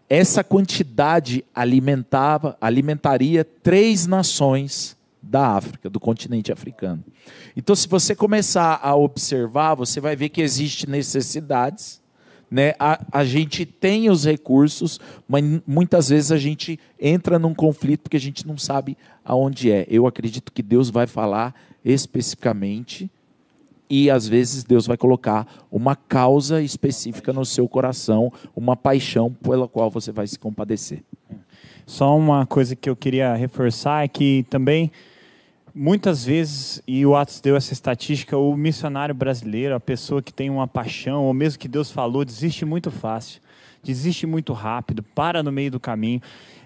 Essa 0.09 0.43
quantidade 0.43 1.45
alimentava, 1.53 2.57
alimentaria 2.59 3.45
três 3.45 4.07
nações 4.07 4.97
da 5.21 5.49
África, 5.49 5.87
do 5.87 5.99
continente 5.99 6.51
africano. 6.51 7.03
Então, 7.55 7.75
se 7.75 7.87
você 7.87 8.15
começar 8.15 8.79
a 8.81 8.95
observar, 8.95 9.75
você 9.75 9.99
vai 9.99 10.15
ver 10.15 10.29
que 10.29 10.41
existem 10.41 10.89
necessidades, 10.89 12.01
né? 12.49 12.73
A, 12.79 13.03
a, 13.11 13.25
gente 13.25 13.65
tem 13.65 14.09
os 14.09 14.25
recursos, 14.25 14.99
mas 15.27 15.43
muitas 15.67 16.09
vezes 16.09 16.31
a 16.31 16.37
gente 16.37 16.79
entra 16.99 17.37
num 17.37 17.53
conflito 17.53 18.01
porque 18.01 18.17
a 18.17 18.19
gente 18.19 18.47
não 18.47 18.57
sabe 18.57 18.97
aonde 19.23 19.71
é. 19.71 19.85
Eu 19.89 20.07
acredito 20.07 20.51
que 20.51 20.63
Deus 20.63 20.89
vai 20.89 21.07
falar 21.07 21.53
especificamente 21.83 23.09
e 23.89 24.09
às 24.09 24.27
vezes 24.27 24.63
Deus 24.63 24.85
vai 24.85 24.97
colocar 24.97 25.47
uma 25.71 25.95
causa 25.95 26.61
específica 26.61 27.31
no 27.31 27.45
seu 27.45 27.67
coração, 27.67 28.31
uma 28.55 28.75
paixão 28.75 29.31
pela 29.33 29.67
qual 29.67 29.89
você 29.89 30.11
vai 30.11 30.27
se 30.27 30.39
compadecer. 30.39 31.03
Só 31.85 32.17
uma 32.17 32.45
coisa 32.45 32.75
que 32.75 32.89
eu 32.89 32.95
queria 32.95 33.33
reforçar 33.35 34.03
é 34.03 34.07
que 34.07 34.45
também 34.49 34.91
muitas 35.77 36.25
vezes, 36.25 36.81
e 36.87 37.05
o 37.05 37.15
Atos 37.15 37.39
deu 37.39 37.55
essa 37.55 37.71
estatística, 37.71 38.35
o 38.35 38.57
missionário 38.57 39.13
brasileiro, 39.13 39.75
a 39.75 39.79
pessoa 39.79 40.21
que 40.21 40.33
tem 40.33 40.49
uma 40.49 40.67
paixão, 40.67 41.23
ou 41.23 41.33
mesmo 41.33 41.59
que 41.59 41.67
Deus 41.67 41.91
falou, 41.91 42.25
desiste 42.25 42.65
muito 42.65 42.89
fácil, 42.89 43.39
desiste 43.83 44.25
muito 44.25 44.53
rápido, 44.53 45.03
para 45.03 45.43
no 45.43 45.51
meio 45.51 45.69
do 45.69 45.79
caminho. 45.79 46.19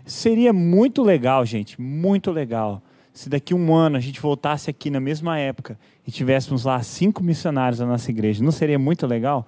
Seria 0.06 0.54
muito 0.54 1.04
legal, 1.04 1.46
gente, 1.46 1.80
muito 1.80 2.32
legal 2.32 2.82
se 3.14 3.28
daqui 3.28 3.54
a 3.54 3.58
um 3.58 3.74
ano 3.76 3.98
a 3.98 4.00
gente 4.00 4.22
voltasse 4.22 4.70
aqui 4.70 4.90
na 4.90 5.00
mesma 5.00 5.38
época 5.38 5.78
e 6.08 6.12
tivéssemos 6.12 6.64
lá 6.64 6.82
cinco 6.82 7.22
missionários 7.22 7.80
na 7.80 7.86
nossa 7.86 8.10
igreja, 8.10 8.42
não 8.42 8.52
seria 8.54 8.80
muito 8.80 9.06
legal? 9.06 9.46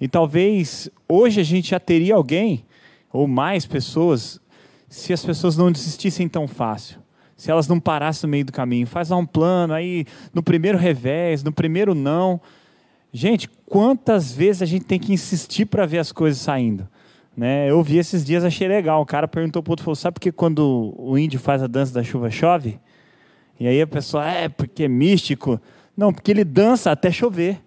E 0.00 0.06
talvez 0.06 0.88
hoje 1.08 1.40
a 1.40 1.44
gente 1.44 1.70
já 1.70 1.80
teria 1.80 2.14
alguém, 2.14 2.64
ou 3.12 3.26
mais 3.26 3.66
pessoas, 3.66 4.40
se 4.88 5.12
as 5.12 5.24
pessoas 5.24 5.56
não 5.56 5.72
desistissem 5.72 6.28
tão 6.28 6.46
fácil. 6.46 7.01
Se 7.42 7.50
elas 7.50 7.66
não 7.66 7.80
parassem 7.80 8.28
no 8.28 8.30
meio 8.30 8.44
do 8.44 8.52
caminho, 8.52 8.86
faz 8.86 9.08
lá 9.08 9.16
um 9.16 9.26
plano, 9.26 9.74
aí 9.74 10.06
no 10.32 10.44
primeiro 10.44 10.78
revés, 10.78 11.42
no 11.42 11.50
primeiro 11.50 11.92
não. 11.92 12.40
Gente, 13.12 13.50
quantas 13.66 14.32
vezes 14.32 14.62
a 14.62 14.64
gente 14.64 14.84
tem 14.84 14.96
que 14.96 15.12
insistir 15.12 15.66
para 15.66 15.84
ver 15.84 15.98
as 15.98 16.12
coisas 16.12 16.40
saindo? 16.40 16.86
Né? 17.36 17.68
Eu 17.68 17.82
vi 17.82 17.98
esses 17.98 18.24
dias, 18.24 18.44
achei 18.44 18.68
legal. 18.68 19.02
O 19.02 19.04
cara 19.04 19.26
perguntou 19.26 19.60
para 19.60 19.70
o 19.70 19.72
outro, 19.72 19.84
falou, 19.84 19.96
sabe 19.96 20.14
porque 20.14 20.30
quando 20.30 20.94
o 20.96 21.18
índio 21.18 21.40
faz 21.40 21.60
a 21.64 21.66
dança 21.66 21.92
da 21.92 22.04
chuva 22.04 22.30
chove? 22.30 22.78
E 23.58 23.66
aí 23.66 23.82
a 23.82 23.88
pessoa, 23.88 24.24
é, 24.24 24.48
porque 24.48 24.84
é 24.84 24.88
místico. 24.88 25.60
Não, 25.96 26.12
porque 26.12 26.30
ele 26.30 26.44
dança 26.44 26.92
até 26.92 27.10
chover. 27.10 27.60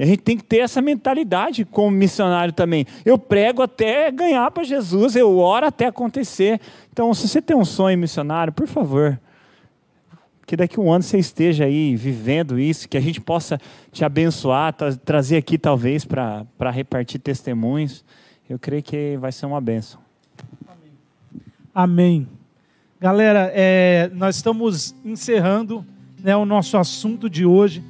A 0.00 0.06
gente 0.06 0.22
tem 0.22 0.34
que 0.34 0.42
ter 0.42 0.60
essa 0.60 0.80
mentalidade 0.80 1.62
como 1.62 1.90
missionário 1.90 2.54
também. 2.54 2.86
Eu 3.04 3.18
prego 3.18 3.60
até 3.60 4.10
ganhar 4.10 4.50
para 4.50 4.64
Jesus, 4.64 5.14
eu 5.14 5.36
oro 5.36 5.66
até 5.66 5.88
acontecer. 5.88 6.58
Então, 6.90 7.12
se 7.12 7.28
você 7.28 7.42
tem 7.42 7.54
um 7.54 7.66
sonho 7.66 7.98
missionário, 7.98 8.50
por 8.50 8.66
favor, 8.66 9.20
que 10.46 10.56
daqui 10.56 10.80
a 10.80 10.82
um 10.82 10.90
ano 10.90 11.02
você 11.02 11.18
esteja 11.18 11.66
aí 11.66 11.94
vivendo 11.96 12.58
isso, 12.58 12.88
que 12.88 12.96
a 12.96 13.00
gente 13.00 13.20
possa 13.20 13.60
te 13.92 14.02
abençoar, 14.02 14.72
tra 14.72 14.96
trazer 14.96 15.36
aqui 15.36 15.58
talvez 15.58 16.06
para 16.06 16.70
repartir 16.72 17.20
testemunhos. 17.20 18.02
Eu 18.48 18.58
creio 18.58 18.82
que 18.82 19.18
vai 19.18 19.30
ser 19.30 19.44
uma 19.44 19.60
benção. 19.60 20.00
Amém. 20.66 20.92
Amém. 21.74 22.28
Galera, 22.98 23.52
é, 23.54 24.10
nós 24.14 24.36
estamos 24.36 24.94
encerrando 25.04 25.84
né, 26.18 26.34
o 26.34 26.46
nosso 26.46 26.78
assunto 26.78 27.28
de 27.28 27.44
hoje, 27.44 27.84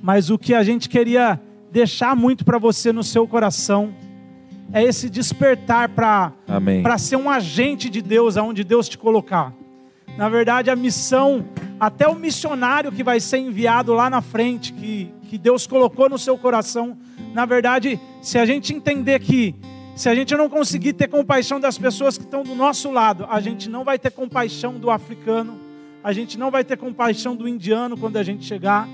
mas 0.00 0.30
o 0.30 0.38
que 0.38 0.54
a 0.54 0.62
gente 0.62 0.88
queria 0.88 1.40
deixar 1.78 2.16
muito 2.16 2.44
para 2.44 2.58
você 2.58 2.92
no 2.92 3.04
seu 3.04 3.24
coração 3.28 3.94
é 4.72 4.82
esse 4.82 5.08
despertar 5.08 5.88
para 5.88 6.98
ser 6.98 7.14
um 7.14 7.30
agente 7.30 7.88
de 7.88 8.02
Deus 8.02 8.36
aonde 8.36 8.64
Deus 8.64 8.88
te 8.88 8.98
colocar. 8.98 9.54
Na 10.16 10.28
verdade, 10.28 10.70
a 10.70 10.74
missão, 10.74 11.44
até 11.78 12.08
o 12.08 12.16
missionário 12.16 12.90
que 12.90 13.04
vai 13.04 13.20
ser 13.20 13.38
enviado 13.38 13.94
lá 13.94 14.10
na 14.10 14.20
frente, 14.20 14.72
que, 14.72 15.14
que 15.28 15.38
Deus 15.38 15.68
colocou 15.68 16.08
no 16.08 16.18
seu 16.18 16.36
coração, 16.36 16.98
na 17.32 17.46
verdade, 17.46 18.00
se 18.20 18.38
a 18.38 18.44
gente 18.44 18.74
entender 18.74 19.20
que 19.20 19.54
se 19.94 20.08
a 20.08 20.14
gente 20.16 20.34
não 20.34 20.48
conseguir 20.48 20.94
ter 20.94 21.06
compaixão 21.06 21.60
das 21.60 21.78
pessoas 21.78 22.18
que 22.18 22.24
estão 22.24 22.42
do 22.42 22.56
nosso 22.56 22.90
lado, 22.90 23.24
a 23.30 23.40
gente 23.40 23.70
não 23.70 23.84
vai 23.84 24.00
ter 24.00 24.10
compaixão 24.10 24.80
do 24.80 24.90
africano, 24.90 25.60
a 26.02 26.12
gente 26.12 26.36
não 26.36 26.50
vai 26.50 26.64
ter 26.64 26.76
compaixão 26.76 27.36
do 27.36 27.46
indiano 27.46 27.96
quando 27.96 28.16
a 28.16 28.24
gente 28.24 28.44
chegar. 28.44 28.88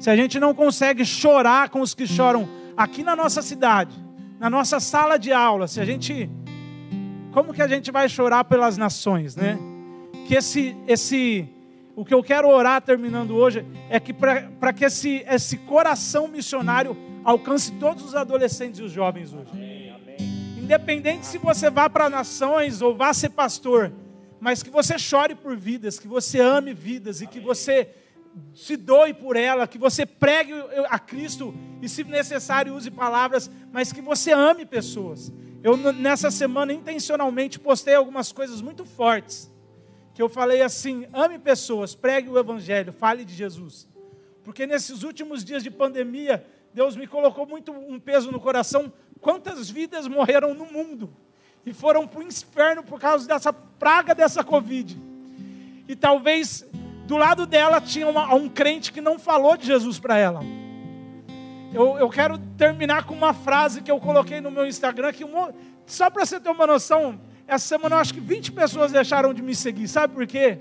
Se 0.00 0.08
a 0.08 0.16
gente 0.16 0.40
não 0.40 0.54
consegue 0.54 1.04
chorar 1.04 1.68
com 1.68 1.82
os 1.82 1.94
que 1.94 2.06
choram 2.06 2.48
aqui 2.74 3.04
na 3.04 3.14
nossa 3.14 3.42
cidade, 3.42 3.94
na 4.38 4.48
nossa 4.48 4.80
sala 4.80 5.18
de 5.18 5.30
aula, 5.30 5.68
se 5.68 5.78
a 5.78 5.84
gente 5.84 6.28
como 7.32 7.52
que 7.52 7.60
a 7.60 7.68
gente 7.68 7.92
vai 7.92 8.08
chorar 8.08 8.44
pelas 8.44 8.78
nações, 8.78 9.36
né? 9.36 9.58
Que 10.26 10.36
esse 10.36 10.74
esse 10.88 11.46
o 11.94 12.02
que 12.02 12.14
eu 12.14 12.22
quero 12.22 12.48
orar 12.48 12.80
terminando 12.80 13.36
hoje 13.36 13.62
é 13.90 14.00
que 14.00 14.14
para 14.14 14.72
que 14.72 14.86
esse, 14.86 15.22
esse 15.28 15.58
coração 15.58 16.28
missionário 16.28 16.96
alcance 17.22 17.70
todos 17.72 18.02
os 18.02 18.14
adolescentes 18.14 18.80
e 18.80 18.82
os 18.82 18.92
jovens 18.92 19.34
hoje. 19.34 19.52
Independente 20.56 21.26
se 21.26 21.36
você 21.36 21.68
vá 21.68 21.90
para 21.90 22.08
nações 22.08 22.80
ou 22.80 22.96
vá 22.96 23.12
ser 23.12 23.28
pastor, 23.28 23.92
mas 24.40 24.62
que 24.62 24.70
você 24.70 24.98
chore 24.98 25.34
por 25.34 25.54
vidas, 25.54 25.98
que 25.98 26.08
você 26.08 26.40
ame 26.40 26.72
vidas 26.72 27.20
e 27.20 27.26
que 27.26 27.38
você 27.38 27.86
se 28.54 28.76
doe 28.76 29.12
por 29.12 29.36
ela, 29.36 29.66
que 29.66 29.78
você 29.78 30.04
pregue 30.04 30.52
a 30.88 30.98
Cristo 30.98 31.54
e, 31.80 31.88
se 31.88 32.04
necessário, 32.04 32.74
use 32.74 32.90
palavras, 32.90 33.50
mas 33.72 33.92
que 33.92 34.00
você 34.00 34.32
ame 34.32 34.64
pessoas. 34.64 35.32
Eu, 35.62 35.76
nessa 35.76 36.30
semana, 36.30 36.72
intencionalmente 36.72 37.58
postei 37.58 37.94
algumas 37.94 38.32
coisas 38.32 38.60
muito 38.60 38.84
fortes. 38.84 39.50
Que 40.14 40.22
eu 40.22 40.28
falei 40.28 40.62
assim: 40.62 41.06
ame 41.12 41.38
pessoas, 41.38 41.94
pregue 41.94 42.28
o 42.28 42.38
Evangelho, 42.38 42.92
fale 42.92 43.24
de 43.24 43.34
Jesus. 43.34 43.88
Porque 44.42 44.66
nesses 44.66 45.02
últimos 45.02 45.44
dias 45.44 45.62
de 45.62 45.70
pandemia, 45.70 46.44
Deus 46.72 46.96
me 46.96 47.06
colocou 47.06 47.46
muito 47.46 47.72
um 47.72 48.00
peso 48.00 48.32
no 48.32 48.40
coração 48.40 48.92
Quantas 49.20 49.68
vidas 49.68 50.08
morreram 50.08 50.54
no 50.54 50.64
mundo 50.64 51.10
e 51.64 51.74
foram 51.74 52.06
para 52.06 52.20
o 52.20 52.22
inferno 52.22 52.82
por 52.82 52.98
causa 52.98 53.26
dessa 53.28 53.52
praga 53.52 54.14
dessa 54.14 54.42
Covid? 54.42 54.98
E 55.86 55.94
talvez 55.94 56.64
do 57.10 57.16
lado 57.16 57.44
dela 57.44 57.80
tinha 57.80 58.06
uma, 58.06 58.32
um 58.36 58.48
crente 58.48 58.92
que 58.92 59.00
não 59.00 59.18
falou 59.18 59.56
de 59.56 59.66
Jesus 59.66 59.98
para 59.98 60.16
ela. 60.16 60.42
Eu, 61.74 61.98
eu, 61.98 62.08
quero 62.08 62.38
terminar 62.56 63.02
com 63.02 63.12
uma 63.12 63.34
frase 63.34 63.82
que 63.82 63.90
eu 63.90 63.98
coloquei 63.98 64.40
no 64.40 64.48
meu 64.48 64.64
Instagram, 64.64 65.12
que 65.12 65.24
só 65.86 66.08
para 66.08 66.24
você 66.24 66.38
ter 66.38 66.48
uma 66.48 66.68
noção, 66.68 67.20
essa 67.48 67.66
semana 67.66 67.96
eu 67.96 67.98
acho 67.98 68.14
que 68.14 68.20
20 68.20 68.52
pessoas 68.52 68.92
deixaram 68.92 69.34
de 69.34 69.42
me 69.42 69.56
seguir. 69.56 69.88
Sabe 69.88 70.14
por 70.14 70.24
quê? 70.24 70.60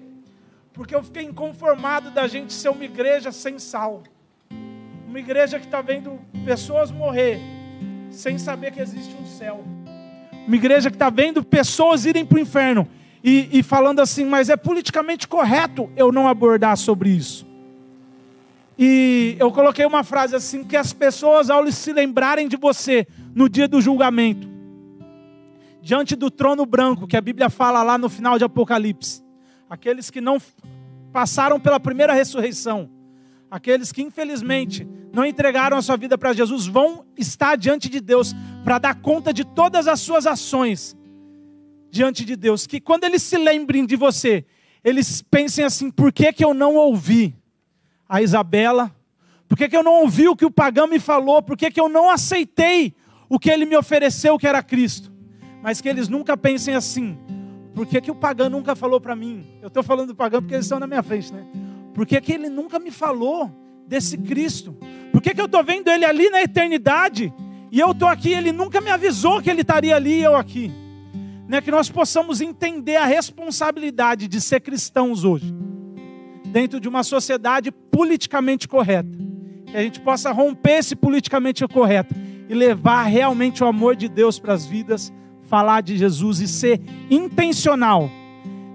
Porque 0.73 0.95
eu 0.95 1.03
fiquei 1.03 1.21
inconformado 1.21 2.09
da 2.09 2.27
gente 2.27 2.51
ser 2.51 2.69
uma 2.69 2.83
igreja 2.83 3.31
sem 3.31 3.59
sal. 3.59 4.01
Uma 5.07 5.19
igreja 5.19 5.59
que 5.59 5.65
está 5.65 5.83
vendo 5.83 6.19
pessoas 6.43 6.89
morrer 6.89 7.39
sem 8.09 8.39
saber 8.39 8.71
que 8.71 8.81
existe 8.81 9.13
um 9.21 9.25
céu. 9.27 9.63
Uma 10.47 10.55
igreja 10.55 10.89
que 10.89 10.95
está 10.95 11.11
vendo 11.11 11.43
pessoas 11.43 12.05
irem 12.07 12.25
para 12.25 12.37
o 12.37 12.41
inferno 12.41 12.87
e, 13.23 13.49
e 13.51 13.63
falando 13.63 13.99
assim, 13.99 14.25
mas 14.25 14.49
é 14.49 14.55
politicamente 14.55 15.27
correto 15.27 15.89
eu 15.95 16.11
não 16.11 16.27
abordar 16.27 16.77
sobre 16.77 17.09
isso. 17.09 17.45
E 18.77 19.35
eu 19.37 19.51
coloquei 19.51 19.85
uma 19.85 20.03
frase 20.03 20.35
assim: 20.35 20.63
que 20.63 20.77
as 20.77 20.93
pessoas, 20.93 21.49
ao 21.49 21.69
se 21.69 21.91
lembrarem 21.91 22.47
de 22.47 22.55
você 22.55 23.05
no 23.35 23.49
dia 23.49 23.67
do 23.67 23.81
julgamento, 23.81 24.47
diante 25.81 26.15
do 26.15 26.31
trono 26.31 26.65
branco, 26.65 27.05
que 27.05 27.17
a 27.17 27.21
Bíblia 27.21 27.49
fala 27.49 27.83
lá 27.83 27.97
no 27.97 28.07
final 28.07 28.37
de 28.37 28.45
Apocalipse, 28.45 29.21
aqueles 29.69 30.09
que 30.09 30.21
não 30.21 30.41
passaram 31.11 31.59
pela 31.59 31.79
primeira 31.79 32.13
ressurreição, 32.13 32.89
aqueles 33.51 33.91
que 33.91 34.01
infelizmente 34.01 34.87
não 35.11 35.25
entregaram 35.25 35.75
a 35.75 35.81
sua 35.81 35.97
vida 35.97 36.17
para 36.17 36.31
Jesus, 36.31 36.65
vão 36.65 37.03
estar 37.17 37.57
diante 37.57 37.89
de 37.89 37.99
Deus 37.99 38.33
para 38.63 38.77
dar 38.77 38.95
conta 38.95 39.33
de 39.33 39.43
todas 39.43 39.87
as 39.87 39.99
suas 39.99 40.25
ações 40.25 40.95
diante 41.89 42.25
de 42.25 42.35
Deus. 42.35 42.67
Que 42.67 42.79
quando 42.79 43.03
eles 43.03 43.23
se 43.23 43.37
lembrem 43.37 43.85
de 43.85 43.95
você, 43.95 44.45
eles 44.83 45.21
pensem 45.21 45.65
assim: 45.65 45.91
por 45.91 46.11
que, 46.11 46.31
que 46.31 46.43
eu 46.43 46.53
não 46.53 46.75
ouvi 46.75 47.35
a 48.07 48.21
Isabela? 48.21 48.95
Por 49.47 49.57
que, 49.57 49.67
que 49.67 49.75
eu 49.75 49.83
não 49.83 50.01
ouvi 50.01 50.27
o 50.27 50.35
que 50.35 50.45
o 50.45 50.51
pagão 50.51 50.87
me 50.87 50.99
falou? 50.99 51.41
Por 51.41 51.57
que, 51.57 51.71
que 51.71 51.81
eu 51.81 51.89
não 51.89 52.09
aceitei 52.09 52.93
o 53.27 53.39
que 53.39 53.49
ele 53.49 53.65
me 53.65 53.75
ofereceu, 53.75 54.37
que 54.37 54.47
era 54.47 54.61
Cristo? 54.61 55.11
Mas 55.61 55.81
que 55.81 55.89
eles 55.89 56.07
nunca 56.07 56.37
pensem 56.37 56.75
assim: 56.75 57.17
por 57.73 57.85
que, 57.85 57.99
que 57.99 58.11
o 58.11 58.15
pagão 58.15 58.49
nunca 58.49 58.75
falou 58.75 59.01
para 59.01 59.15
mim? 59.15 59.45
Eu 59.61 59.67
estou 59.67 59.83
falando 59.83 60.09
do 60.09 60.15
pagão 60.15 60.41
porque 60.41 60.53
eles 60.53 60.65
estão 60.65 60.79
na 60.79 60.87
minha 60.87 61.03
frente, 61.03 61.33
né? 61.33 61.45
Por 61.93 62.05
que, 62.05 62.19
que 62.21 62.31
ele 62.31 62.49
nunca 62.49 62.79
me 62.79 62.91
falou 62.91 63.51
desse 63.87 64.17
Cristo? 64.17 64.77
Por 65.11 65.21
que, 65.21 65.33
que 65.33 65.41
eu 65.41 65.45
estou 65.45 65.63
vendo 65.63 65.89
ele 65.89 66.05
ali 66.05 66.29
na 66.29 66.41
eternidade 66.41 67.33
e 67.71 67.79
eu 67.79 67.91
estou 67.91 68.07
aqui? 68.07 68.31
Ele 68.31 68.51
nunca 68.51 68.79
me 68.79 68.89
avisou 68.89 69.41
que 69.41 69.49
ele 69.49 69.61
estaria 69.61 69.95
ali 69.95 70.19
e 70.19 70.23
eu 70.23 70.35
aqui. 70.35 70.71
Né? 71.49 71.59
Que 71.59 71.71
nós 71.71 71.89
possamos 71.89 72.39
entender 72.39 72.95
a 72.95 73.05
responsabilidade 73.05 74.27
de 74.27 74.39
ser 74.39 74.61
cristãos 74.61 75.25
hoje, 75.25 75.51
dentro 76.45 76.79
de 76.79 76.87
uma 76.87 77.01
sociedade 77.01 77.71
politicamente 77.71 78.67
correta. 78.67 79.09
Que 79.65 79.75
a 79.75 79.81
gente 79.81 79.99
possa 79.99 80.31
romper 80.31 80.77
esse 80.77 80.95
politicamente 80.95 81.67
correto 81.67 82.13
e 82.47 82.53
levar 82.53 83.03
realmente 83.03 83.63
o 83.63 83.67
amor 83.67 83.95
de 83.95 84.07
Deus 84.07 84.37
para 84.39 84.53
as 84.53 84.65
vidas, 84.65 85.11
falar 85.47 85.81
de 85.81 85.97
Jesus 85.97 86.39
e 86.39 86.47
ser 86.47 86.79
intencional. 87.09 88.09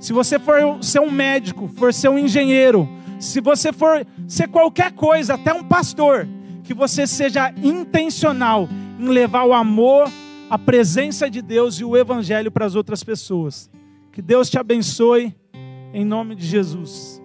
Se 0.00 0.12
você 0.12 0.38
for 0.38 0.82
ser 0.82 1.00
um 1.00 1.10
médico, 1.10 1.68
for 1.68 1.94
ser 1.94 2.08
um 2.08 2.18
engenheiro, 2.18 2.88
se 3.20 3.40
você 3.40 3.72
for 3.72 4.04
ser 4.26 4.48
qualquer 4.48 4.92
coisa, 4.92 5.34
até 5.34 5.52
um 5.52 5.62
pastor, 5.62 6.28
que 6.64 6.74
você 6.74 7.06
seja 7.06 7.52
intencional 7.62 8.68
em 8.98 9.06
levar 9.06 9.44
o 9.44 9.52
amor, 9.52 10.10
a 10.54 10.58
presença 10.58 11.28
de 11.28 11.42
Deus 11.42 11.80
e 11.80 11.84
o 11.84 11.96
evangelho 11.96 12.48
para 12.48 12.64
as 12.64 12.76
outras 12.76 13.02
pessoas. 13.02 13.68
Que 14.12 14.22
Deus 14.22 14.48
te 14.48 14.56
abençoe 14.56 15.34
em 15.92 16.04
nome 16.04 16.36
de 16.36 16.46
Jesus. 16.46 17.20